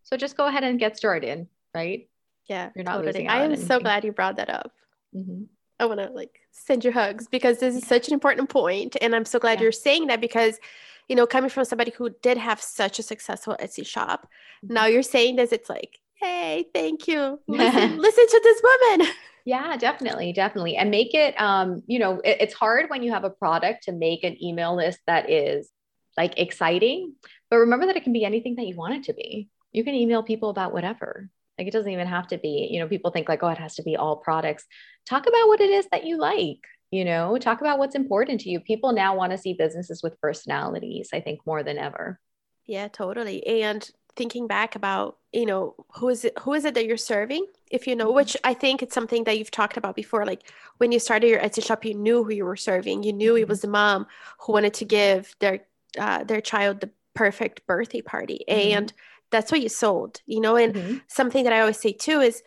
So 0.05 0.17
just 0.17 0.37
go 0.37 0.47
ahead 0.47 0.63
and 0.63 0.79
get 0.79 0.97
started, 0.97 1.49
right? 1.75 2.09
Yeah, 2.49 2.71
you're 2.77 2.85
not 2.85 2.93
totally. 2.93 3.13
losing. 3.13 3.29
I 3.29 3.45
am 3.45 3.57
so 3.57 3.81
glad 3.81 4.05
you 4.05 4.13
brought 4.13 4.37
that 4.37 4.51
up. 4.51 4.73
Mm-hmm. 5.15 5.45
I 5.81 5.87
want 5.87 5.99
to 6.01 6.11
like 6.11 6.41
send 6.53 6.85
you 6.85 6.93
hugs 6.93 7.27
because 7.27 7.59
this 7.59 7.75
is 7.75 7.87
such 7.87 8.09
an 8.09 8.15
important 8.15 8.51
point, 8.51 8.97
and 9.01 9.17
I'm 9.17 9.25
so 9.25 9.39
glad 9.39 9.59
yeah. 9.59 9.65
you're 9.65 9.73
saying 9.73 10.09
that 10.09 10.21
because 10.21 10.61
you 11.11 11.17
know, 11.17 11.27
coming 11.27 11.51
from 11.51 11.65
somebody 11.65 11.91
who 11.91 12.11
did 12.23 12.39
have 12.39 12.63
such 12.63 13.01
a 13.01 13.03
successful 13.03 13.57
Etsy 13.61 13.85
shop, 13.85 14.29
now 14.63 14.85
mm-hmm. 14.85 14.93
you're 14.93 15.03
saying 15.03 15.35
this, 15.35 15.51
it's 15.51 15.69
like, 15.69 15.99
hey, 16.15 16.67
thank 16.73 17.09
you. 17.09 17.41
Listen, 17.49 17.99
listen 17.99 18.27
to 18.29 18.41
this 18.45 18.63
woman. 18.63 19.09
Yeah, 19.45 19.77
definitely, 19.77 20.33
definitely. 20.33 20.77
And 20.77 20.89
make 20.89 21.13
it, 21.13 21.35
um, 21.41 21.83
you 21.89 21.99
know, 21.99 22.21
it, 22.21 22.37
it's 22.43 22.55
hard 22.55 22.91
when 22.91 23.03
you 23.03 23.11
have 23.11 23.25
a 23.25 23.31
product 23.31 23.85
to 23.85 23.93
make 23.93 24.23
an 24.23 24.41
email 24.41 24.77
list 24.77 25.01
that 25.09 25.29
is 25.29 25.69
like 26.17 26.39
exciting, 26.39 27.15
but 27.51 27.57
remember 27.57 27.87
that 27.87 27.97
it 27.97 28.05
can 28.05 28.13
be 28.13 28.25
anything 28.25 28.55
that 28.55 28.67
you 28.67 28.77
want 28.77 28.95
it 28.95 29.05
to 29.05 29.15
be. 29.15 29.49
You 29.73 29.83
can 29.83 29.97
email 29.97 30.23
people 30.23 30.51
about 30.51 30.73
whatever. 30.73 31.29
Like 31.59 31.67
it 31.67 31.73
doesn't 31.73 31.91
even 31.91 32.07
have 32.07 32.29
to 32.29 32.39
be, 32.39 32.69
you 32.71 32.79
know, 32.79 32.87
people 32.87 33.11
think 33.11 33.29
like, 33.29 33.43
oh, 33.43 33.49
it 33.49 33.59
has 33.59 33.75
to 33.77 33.83
be 33.83 33.97
all 33.97 34.19
products. 34.19 34.65
Talk 35.07 35.27
about 35.27 35.49
what 35.49 35.61
it 35.61 35.71
is 35.71 35.89
that 35.91 36.07
you 36.07 36.19
like 36.19 36.61
you 36.91 37.05
know 37.05 37.37
talk 37.39 37.61
about 37.61 37.79
what's 37.79 37.95
important 37.95 38.41
to 38.41 38.51
you 38.51 38.61
people 38.61 38.93
now 38.93 39.17
want 39.17 39.33
to 39.33 39.39
see 39.39 39.55
businesses 39.55 40.03
with 40.03 40.21
personalities 40.21 41.11
i 41.13 41.21
think 41.21 41.41
more 41.47 41.63
than 41.63 41.79
ever 41.79 42.19
yeah 42.67 42.89
totally 42.89 43.47
and 43.47 43.91
thinking 44.17 44.47
back 44.47 44.75
about 44.75 45.19
you 45.33 45.47
know 45.47 45.75
who 45.95 46.09
is 46.09 46.25
it 46.25 46.37
who 46.41 46.53
is 46.53 46.65
it 46.65 46.75
that 46.75 46.87
you're 46.87 46.97
serving 46.97 47.47
if 47.71 47.87
you 47.87 47.95
know 47.95 48.07
mm-hmm. 48.07 48.17
which 48.17 48.37
i 48.45 48.53
think 48.53 48.83
it's 48.83 48.95
something 48.95 49.25
that 49.25 49.39
you've 49.39 49.51
talked 49.51 49.77
about 49.77 49.95
before 49.95 50.27
like 50.27 50.51
when 50.79 50.91
you 50.93 50.99
started 50.99 51.29
your 51.29 51.41
etsy 51.41 51.65
shop 51.65 51.85
you 51.85 51.95
knew 51.95 52.25
who 52.25 52.33
you 52.33 52.45
were 52.45 52.57
serving 52.57 53.03
you 53.03 53.13
knew 53.13 53.37
it 53.37 53.43
mm-hmm. 53.43 53.49
was 53.49 53.61
the 53.61 53.69
mom 53.69 54.07
who 54.41 54.53
wanted 54.53 54.75
to 54.75 54.85
give 54.85 55.35
their 55.39 55.61
uh, 55.99 56.23
their 56.25 56.41
child 56.41 56.81
the 56.81 56.91
perfect 57.15 57.67
birthday 57.67 58.01
party 58.01 58.45
mm-hmm. 58.49 58.77
and 58.77 58.93
that's 59.31 59.53
what 59.53 59.61
you 59.61 59.69
sold 59.69 60.21
you 60.27 60.41
know 60.41 60.57
and 60.57 60.75
mm-hmm. 60.75 60.97
something 61.07 61.45
that 61.45 61.53
i 61.53 61.61
always 61.61 61.81
say 61.81 61.93
too 61.93 62.21
is 62.21 62.43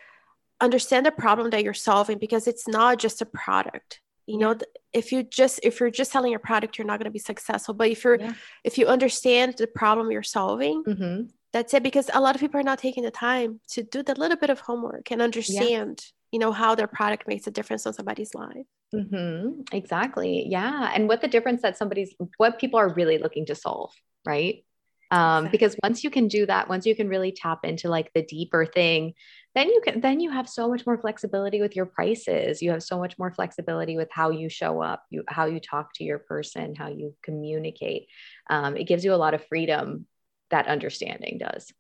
understand 0.60 1.06
the 1.06 1.12
problem 1.12 1.50
that 1.50 1.64
you're 1.64 1.74
solving 1.74 2.18
because 2.18 2.48
it's 2.48 2.68
not 2.68 2.98
just 2.98 3.22
a 3.22 3.26
product 3.26 4.02
you 4.26 4.38
know 4.38 4.56
if 4.94 5.12
you 5.12 5.24
just 5.24 5.60
if 5.64 5.80
you're 5.80 5.90
just 5.90 6.12
selling 6.12 6.32
your 6.32 6.40
product 6.40 6.78
you're 6.78 6.88
not 6.88 7.00
going 7.00 7.06
to 7.06 7.12
be 7.12 7.20
successful 7.20 7.74
but 7.74 7.90
if 7.90 8.04
you're 8.04 8.20
yeah. 8.20 8.34
if 8.64 8.78
you 8.78 8.88
understand 8.88 9.56
the 9.58 9.68
problem 9.68 10.12
you're 10.12 10.24
solving 10.24 10.84
mm-hmm. 10.84 11.24
that's 11.52 11.74
it 11.74 11.84
because 11.84 12.10
a 12.14 12.22
lot 12.22 12.36
of 12.36 12.42
people 12.42 12.60
are 12.60 12.64
not 12.64 12.80
taking 12.80 13.04
the 13.04 13.12
time 13.12 13.60
to 13.68 13.84
do 13.84 14.04
the 14.04 14.16
little 14.16 14.38
bit 14.38 14.50
of 14.50 14.60
homework 14.60 15.12
and 15.12 15.22
understand 15.22 16.02
yeah. 16.02 16.12
you 16.32 16.40
know 16.40 16.52
how 16.52 16.76
their 16.76 16.88
product 16.88 17.28
makes 17.28 17.48
a 17.48 17.52
difference 17.52 17.86
on 17.86 17.94
somebody's 17.94 18.34
life 18.34 18.66
mm-hmm. 18.94 19.62
exactly 19.72 20.46
yeah 20.48 20.92
and 20.94 21.08
what 21.08 21.22
the 21.22 21.28
difference 21.28 21.62
that 21.62 21.78
somebody's 21.78 22.16
what 22.38 22.60
people 22.60 22.80
are 22.80 22.94
really 22.94 23.18
looking 23.18 23.46
to 23.46 23.56
solve 23.56 23.92
right 24.26 24.64
um, 25.12 25.46
exactly. 25.46 25.50
because 25.52 25.76
once 25.84 26.04
you 26.04 26.10
can 26.10 26.28
do 26.28 26.46
that 26.46 26.70
once 26.70 26.86
you 26.86 26.96
can 26.96 27.08
really 27.08 27.32
tap 27.32 27.60
into 27.66 27.90
like 27.90 28.12
the 28.14 28.24
deeper 28.24 28.66
thing 28.66 29.14
then 29.56 29.70
you 29.70 29.82
can 29.82 30.02
then 30.02 30.20
you 30.20 30.32
have 30.32 30.50
so 30.50 30.68
much 30.68 30.86
more 30.86 30.98
flexibility 30.98 31.62
with 31.62 31.76
your 31.76 31.86
prices 31.86 32.62
you 32.62 32.72
have 32.72 32.84
so 32.84 32.98
much 32.98 33.18
more 33.18 33.32
flexibility 33.32 33.98
with 33.98 34.10
how 34.12 34.30
you 34.30 34.50
show 34.50 34.82
up 34.82 35.04
you 35.10 35.24
how 35.28 35.46
you 35.46 35.60
talk 35.60 35.94
to 35.94 36.04
your 36.04 36.20
person 36.20 36.76
how 36.76 36.88
you 36.88 37.16
communicate 37.22 38.08
um, 38.50 38.76
it 38.78 38.86
gives 38.86 39.04
you 39.06 39.14
a 39.14 39.16
lot 39.16 39.34
of 39.34 39.46
freedom 39.48 40.06
that 40.50 40.68
understanding 40.68 41.38
does 41.38 41.72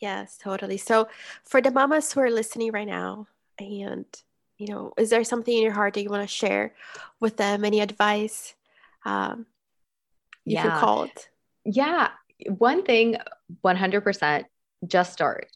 yes 0.00 0.38
totally 0.38 0.76
so 0.76 1.08
for 1.44 1.60
the 1.60 1.70
mamas 1.70 2.12
who 2.12 2.20
are 2.20 2.30
listening 2.30 2.72
right 2.72 2.88
now 2.88 3.26
and 3.58 4.06
you 4.58 4.66
know 4.68 4.92
is 4.96 5.10
there 5.10 5.24
something 5.24 5.56
in 5.56 5.62
your 5.62 5.72
heart 5.72 5.94
that 5.94 6.02
you 6.02 6.10
want 6.10 6.28
to 6.28 6.34
share 6.34 6.74
with 7.20 7.36
them 7.36 7.64
any 7.64 7.80
advice 7.80 8.54
um, 9.04 9.46
you 10.44 10.54
yeah. 10.54 10.62
feel 10.62 10.80
called 10.80 11.10
yeah 11.64 12.10
one 12.46 12.82
thing 12.84 13.16
100% 13.64 14.44
just 14.86 15.12
start. 15.12 15.48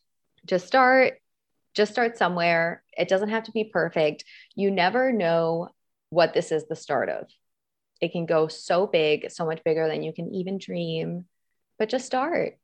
Just 0.44 0.66
start. 0.66 1.18
Just 1.74 1.92
start 1.92 2.18
somewhere. 2.18 2.82
It 2.96 3.08
doesn't 3.08 3.30
have 3.30 3.44
to 3.44 3.52
be 3.52 3.64
perfect. 3.64 4.24
You 4.54 4.70
never 4.70 5.12
know 5.12 5.68
what 6.10 6.34
this 6.34 6.52
is 6.52 6.66
the 6.66 6.76
start 6.76 7.08
of. 7.08 7.26
It 8.00 8.12
can 8.12 8.26
go 8.26 8.48
so 8.48 8.86
big, 8.86 9.30
so 9.30 9.46
much 9.46 9.62
bigger 9.64 9.88
than 9.88 10.02
you 10.02 10.12
can 10.12 10.34
even 10.34 10.58
dream. 10.58 11.26
But 11.78 11.88
just 11.88 12.06
start. 12.06 12.58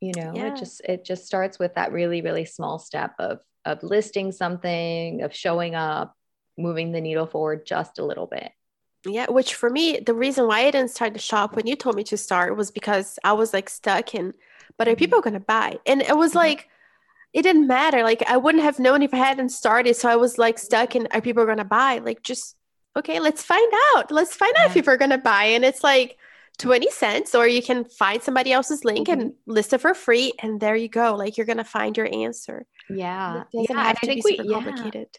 You 0.00 0.12
know, 0.16 0.32
yeah. 0.34 0.48
it 0.48 0.56
just 0.56 0.80
it 0.82 1.04
just 1.04 1.26
starts 1.26 1.58
with 1.58 1.74
that 1.74 1.92
really 1.92 2.22
really 2.22 2.46
small 2.46 2.78
step 2.78 3.12
of 3.18 3.40
of 3.64 3.82
listing 3.82 4.32
something, 4.32 5.22
of 5.22 5.34
showing 5.34 5.74
up, 5.74 6.16
moving 6.56 6.92
the 6.92 7.00
needle 7.00 7.26
forward 7.26 7.66
just 7.66 7.98
a 7.98 8.04
little 8.04 8.26
bit. 8.26 8.50
Yeah, 9.06 9.30
which 9.30 9.54
for 9.54 9.70
me, 9.70 9.98
the 9.98 10.14
reason 10.14 10.46
why 10.46 10.60
I 10.60 10.70
didn't 10.70 10.90
start 10.90 11.14
the 11.14 11.18
shop 11.18 11.56
when 11.56 11.66
you 11.66 11.74
told 11.74 11.96
me 11.96 12.04
to 12.04 12.16
start 12.16 12.56
was 12.56 12.70
because 12.70 13.18
I 13.24 13.32
was 13.32 13.54
like 13.54 13.70
stuck 13.70 14.14
in, 14.14 14.34
but 14.76 14.88
are 14.88 14.92
mm-hmm. 14.92 14.98
people 14.98 15.20
going 15.22 15.34
to 15.34 15.40
buy? 15.40 15.78
And 15.86 16.02
it 16.02 16.16
was 16.16 16.30
mm-hmm. 16.30 16.38
like, 16.38 16.68
it 17.32 17.42
didn't 17.42 17.66
matter. 17.66 18.02
Like, 18.02 18.22
I 18.28 18.36
wouldn't 18.36 18.64
have 18.64 18.78
known 18.78 19.02
if 19.02 19.14
I 19.14 19.18
hadn't 19.18 19.50
started. 19.50 19.96
So 19.96 20.08
I 20.08 20.16
was 20.16 20.38
like 20.38 20.58
stuck 20.58 20.96
in, 20.96 21.06
are 21.12 21.20
people 21.20 21.44
going 21.44 21.58
to 21.58 21.64
buy? 21.64 21.98
Like, 21.98 22.22
just, 22.22 22.56
okay, 22.96 23.20
let's 23.20 23.42
find 23.42 23.72
out. 23.94 24.10
Let's 24.10 24.34
find 24.34 24.52
out 24.56 24.66
if 24.66 24.74
people 24.74 24.92
are 24.92 24.96
going 24.98 25.10
to 25.10 25.18
buy. 25.18 25.44
And 25.44 25.64
it's 25.64 25.84
like 25.84 26.16
20 26.58 26.90
cents, 26.90 27.34
or 27.34 27.46
you 27.46 27.62
can 27.62 27.84
find 27.84 28.20
somebody 28.20 28.52
else's 28.52 28.84
link 28.84 29.08
mm-hmm. 29.08 29.20
and 29.20 29.32
list 29.46 29.72
it 29.72 29.78
for 29.78 29.94
free. 29.94 30.32
And 30.42 30.60
there 30.60 30.74
you 30.74 30.88
go. 30.88 31.14
Like, 31.14 31.36
you're 31.36 31.46
going 31.46 31.58
to 31.58 31.64
find 31.64 31.96
your 31.96 32.12
answer. 32.12 32.66
Yeah. 32.88 33.44
Yeah, 33.52 33.92
be 34.14 34.20
super 34.22 34.42
we. 34.42 34.48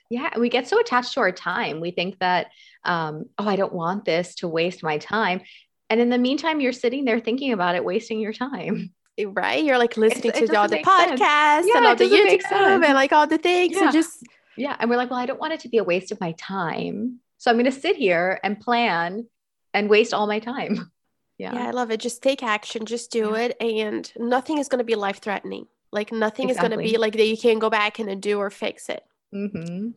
Yeah. 0.10 0.32
yeah. 0.34 0.40
We 0.40 0.50
get 0.50 0.68
so 0.68 0.80
attached 0.82 1.14
to 1.14 1.22
our 1.22 1.32
time. 1.32 1.80
We 1.80 1.92
think 1.92 2.20
that, 2.20 2.48
um, 2.84 3.26
oh, 3.38 3.48
I 3.48 3.56
don't 3.56 3.74
want 3.74 4.04
this 4.04 4.36
to 4.36 4.50
waste 4.50 4.84
my 4.84 4.98
time. 4.98 5.42
And 5.90 6.02
in 6.02 6.10
the 6.10 6.18
meantime, 6.18 6.60
you're 6.60 6.74
sitting 6.74 7.06
there 7.06 7.22
thinking 7.22 7.54
about 7.54 7.76
it, 7.76 7.86
wasting 7.86 8.20
your 8.20 8.34
time. 8.34 8.94
Right? 9.26 9.64
You're 9.64 9.78
like 9.78 9.98
listening 9.98 10.32
it's, 10.36 10.52
to 10.52 10.60
all 10.60 10.68
the 10.68 10.78
podcasts 10.78 11.66
yeah, 11.68 11.78
and 11.78 11.86
all 11.86 11.96
the 11.96 12.06
YouTube 12.06 12.84
and 12.84 12.94
like 12.94 13.12
all 13.12 13.28
the 13.28 13.38
things 13.38 13.76
yeah. 13.76 13.86
and 13.86 13.94
just 13.94 14.24
yeah. 14.58 14.76
And 14.80 14.90
we're 14.90 14.98
like, 14.98 15.10
well, 15.10 15.20
I 15.20 15.26
don't 15.26 15.40
want 15.40 15.54
it 15.54 15.62
to 15.62 15.70
be 15.70 15.78
a 15.78 15.84
waste 15.84 16.12
of 16.12 16.20
my 16.20 16.34
time. 16.34 17.20
So 17.38 17.50
I'm 17.50 17.58
going 17.58 17.66
to 17.66 17.72
sit 17.72 17.96
here 17.96 18.40
and 18.44 18.60
plan 18.60 19.28
and 19.74 19.90
waste 19.90 20.14
all 20.14 20.28
my 20.28 20.40
time. 20.40 20.92
Yeah. 21.38 21.56
Yeah, 21.56 21.68
I 21.70 21.72
love 21.72 21.90
it. 21.90 22.00
Just 22.00 22.22
take 22.22 22.44
action, 22.44 22.86
just 22.86 23.12
do 23.12 23.32
yeah. 23.32 23.46
it. 23.46 23.58
And 23.60 24.12
nothing 24.16 24.60
is 24.60 24.68
going 24.68 24.78
to 24.78 24.86
be 24.86 24.94
life 24.94 25.22
threatening. 25.22 25.66
Like 25.92 26.12
nothing 26.12 26.52
exactly. 26.52 26.52
is 26.52 26.78
going 26.78 26.86
to 26.86 26.92
be 26.92 27.00
like 27.00 27.14
that 27.14 27.26
you 27.26 27.36
can't 27.36 27.60
go 27.60 27.72
back 27.72 27.98
and 27.98 28.22
do 28.22 28.38
or 28.38 28.52
fix 28.52 28.90
it. 28.90 29.04
Mm-hmm. 29.34 29.90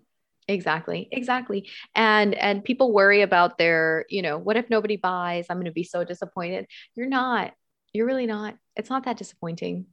Exactly. 0.49 1.07
Exactly. 1.12 1.68
And 1.95 2.35
and 2.35 2.64
people 2.64 2.95
worry 2.95 3.20
about 3.20 3.59
their, 3.59 4.07
you 4.09 4.22
know, 4.22 4.39
what 4.39 4.57
if 4.57 4.70
nobody 4.70 4.97
buys? 4.97 5.45
I'm 5.51 5.57
going 5.57 5.66
to 5.66 5.72
be 5.72 5.85
so 5.85 6.03
disappointed. 6.03 6.66
You're 6.95 7.09
not. 7.09 7.53
You're 7.95 8.07
really 8.07 8.26
not. 8.26 8.57
It's 8.76 8.90
not 8.90 9.05
that 9.07 9.16
disappointing. 9.16 9.86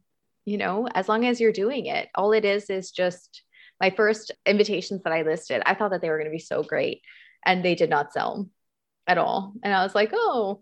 You 0.43 0.57
know, 0.57 0.87
as 0.93 1.07
long 1.07 1.25
as 1.25 1.39
you're 1.39 1.53
doing 1.53 1.85
it. 1.85 2.09
All 2.15 2.33
it 2.33 2.43
is 2.43 2.69
is 2.69 2.91
just 2.91 3.43
my 3.79 3.91
first 3.91 4.31
invitations 4.45 5.03
that 5.03 5.13
I 5.13 5.21
listed. 5.21 5.61
I 5.65 5.75
thought 5.75 5.91
that 5.91 6.01
they 6.01 6.09
were 6.09 6.17
going 6.17 6.29
to 6.29 6.35
be 6.35 6.39
so 6.39 6.63
great 6.63 7.01
and 7.45 7.63
they 7.63 7.75
did 7.75 7.89
not 7.89 8.11
sell 8.11 8.49
at 9.07 9.17
all. 9.17 9.53
And 9.63 9.73
I 9.73 9.83
was 9.83 9.95
like, 9.95 10.11
"Oh, 10.13 10.61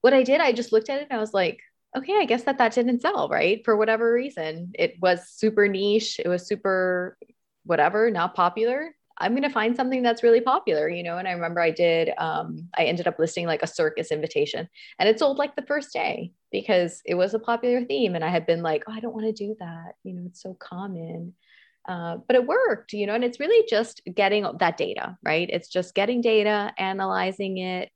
what 0.00 0.14
I 0.14 0.22
did, 0.22 0.40
I 0.40 0.52
just 0.52 0.72
looked 0.72 0.90
at 0.90 1.00
it 1.00 1.08
and 1.10 1.16
I 1.16 1.20
was 1.20 1.34
like, 1.34 1.60
okay, 1.96 2.14
I 2.18 2.24
guess 2.24 2.44
that 2.44 2.58
that 2.58 2.74
didn't 2.74 3.02
sell, 3.02 3.28
right? 3.28 3.64
For 3.64 3.76
whatever 3.76 4.12
reason, 4.12 4.72
it 4.78 4.96
was 5.00 5.28
super 5.28 5.68
niche, 5.68 6.20
it 6.22 6.28
was 6.28 6.46
super 6.46 7.16
whatever, 7.64 8.10
not 8.10 8.34
popular. 8.34 8.94
I'm 9.20 9.32
going 9.32 9.42
to 9.42 9.50
find 9.50 9.74
something 9.74 10.02
that's 10.02 10.22
really 10.22 10.40
popular, 10.40 10.88
you 10.88 11.02
know. 11.02 11.18
And 11.18 11.26
I 11.26 11.32
remember 11.32 11.60
I 11.60 11.72
did, 11.72 12.10
um, 12.18 12.68
I 12.76 12.84
ended 12.84 13.08
up 13.08 13.18
listing 13.18 13.46
like 13.46 13.62
a 13.62 13.66
circus 13.66 14.12
invitation 14.12 14.68
and 14.98 15.08
it 15.08 15.18
sold 15.18 15.38
like 15.38 15.56
the 15.56 15.66
first 15.66 15.92
day 15.92 16.32
because 16.50 17.02
it 17.04 17.14
was 17.14 17.34
a 17.34 17.38
popular 17.38 17.84
theme. 17.84 18.14
And 18.14 18.24
I 18.24 18.28
had 18.28 18.46
been 18.46 18.62
like, 18.62 18.84
oh, 18.86 18.92
I 18.92 19.00
don't 19.00 19.14
want 19.14 19.26
to 19.26 19.32
do 19.32 19.56
that. 19.60 19.94
You 20.04 20.14
know, 20.14 20.22
it's 20.26 20.42
so 20.42 20.54
common. 20.54 21.34
Uh, 21.86 22.18
but 22.26 22.36
it 22.36 22.46
worked, 22.46 22.92
you 22.92 23.06
know, 23.06 23.14
and 23.14 23.24
it's 23.24 23.40
really 23.40 23.66
just 23.66 24.02
getting 24.14 24.46
that 24.58 24.76
data, 24.76 25.16
right? 25.22 25.48
It's 25.50 25.68
just 25.68 25.94
getting 25.94 26.20
data, 26.20 26.72
analyzing 26.76 27.56
it, 27.58 27.90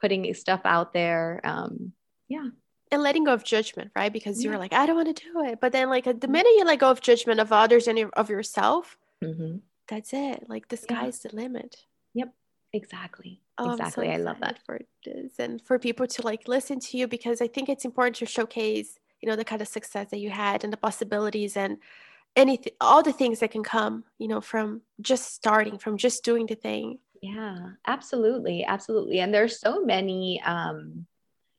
putting 0.00 0.32
stuff 0.34 0.62
out 0.64 0.92
there. 0.92 1.40
Um, 1.44 1.92
yeah, 2.28 2.48
and 2.90 3.02
letting 3.02 3.24
go 3.24 3.32
of 3.32 3.44
judgment, 3.44 3.92
right? 3.94 4.12
Because 4.12 4.42
yeah. 4.42 4.50
you're 4.50 4.58
like, 4.58 4.72
I 4.72 4.86
don't 4.86 4.96
want 4.96 5.16
to 5.16 5.24
do 5.24 5.44
it. 5.44 5.60
But 5.60 5.72
then, 5.72 5.88
like, 5.88 6.04
the 6.04 6.14
mm-hmm. 6.14 6.32
minute 6.32 6.52
you 6.56 6.64
let 6.64 6.80
go 6.80 6.90
of 6.90 7.00
judgment 7.00 7.40
of 7.40 7.52
others 7.52 7.86
and 7.86 8.10
of 8.14 8.30
yourself, 8.30 8.96
mm-hmm. 9.22 9.58
that's 9.88 10.12
it. 10.12 10.48
Like, 10.48 10.68
the 10.68 10.76
sky's 10.76 11.20
yeah. 11.24 11.30
the 11.30 11.36
limit. 11.36 11.76
Yep. 12.14 12.34
Exactly. 12.76 13.40
Oh, 13.58 13.70
exactly. 13.72 14.06
So 14.06 14.12
I 14.12 14.16
love 14.18 14.36
that 14.40 14.58
for 14.66 14.80
this 15.04 15.38
and 15.38 15.62
for 15.62 15.78
people 15.78 16.06
to 16.06 16.22
like 16.22 16.46
listen 16.46 16.78
to 16.80 16.98
you 16.98 17.08
because 17.08 17.40
I 17.40 17.48
think 17.48 17.68
it's 17.68 17.86
important 17.86 18.16
to 18.16 18.26
showcase, 18.26 18.98
you 19.20 19.28
know, 19.28 19.36
the 19.36 19.44
kind 19.44 19.62
of 19.62 19.68
success 19.68 20.08
that 20.10 20.20
you 20.20 20.30
had 20.30 20.62
and 20.62 20.72
the 20.72 20.76
possibilities 20.76 21.56
and 21.56 21.78
anything, 22.36 22.74
all 22.80 23.02
the 23.02 23.14
things 23.14 23.40
that 23.40 23.50
can 23.50 23.64
come, 23.64 24.04
you 24.18 24.28
know, 24.28 24.42
from 24.42 24.82
just 25.00 25.34
starting, 25.34 25.78
from 25.78 25.96
just 25.96 26.22
doing 26.22 26.46
the 26.46 26.54
thing. 26.54 26.98
Yeah, 27.22 27.70
absolutely. 27.86 28.64
Absolutely. 28.64 29.20
And 29.20 29.32
there's 29.32 29.58
so 29.58 29.82
many, 29.82 30.42
um, 30.44 31.06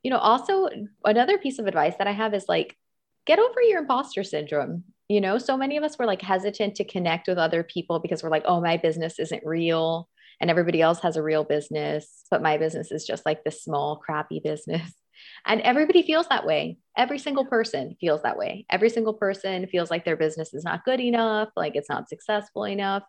you 0.04 0.12
know, 0.12 0.20
also 0.20 0.70
another 1.04 1.40
piece 1.40 1.58
of 1.58 1.66
advice 1.66 1.96
that 1.98 2.08
I 2.08 2.12
have 2.12 2.36
is 2.36 2.46
like, 2.48 2.78
get 3.26 3.40
over 3.40 3.62
your 3.62 3.80
imposter 3.80 4.24
syndrome. 4.24 4.84
You 5.10 5.20
know, 5.22 5.40
so 5.40 5.58
many 5.58 5.78
of 5.78 5.84
us 5.84 5.98
were 5.98 6.06
like 6.06 6.22
hesitant 6.22 6.76
to 6.76 6.84
connect 6.84 7.28
with 7.28 7.38
other 7.40 7.64
people 7.64 8.00
because 8.00 8.22
we're 8.22 8.30
like, 8.30 8.46
oh, 8.46 8.62
my 8.62 8.78
business 8.78 9.18
isn't 9.20 9.44
real 9.46 10.10
and 10.40 10.50
everybody 10.50 10.82
else 10.82 11.00
has 11.00 11.16
a 11.18 11.24
real 11.24 11.44
business, 11.44 12.24
but 12.30 12.42
my 12.42 12.58
business 12.58 12.92
is 12.92 13.06
just 13.06 13.26
like 13.26 13.44
this 13.44 13.64
small, 13.64 13.98
crappy 13.98 14.40
business. 14.44 14.94
And 15.46 15.62
everybody 15.62 16.04
feels 16.04 16.28
that 16.28 16.46
way. 16.46 16.78
Every 16.96 17.18
single 17.18 17.46
person 17.46 17.96
feels 18.00 18.22
that 18.22 18.38
way. 18.38 18.66
Every 18.70 18.90
single 18.90 19.14
person 19.14 19.66
feels 19.68 19.90
like 19.90 20.06
their 20.06 20.16
business 20.16 20.54
is 20.54 20.64
not 20.64 20.86
good 20.86 21.00
enough, 21.00 21.50
like 21.56 21.76
it's 21.76 21.90
not 21.90 22.08
successful 22.08 22.66
enough. 22.66 23.04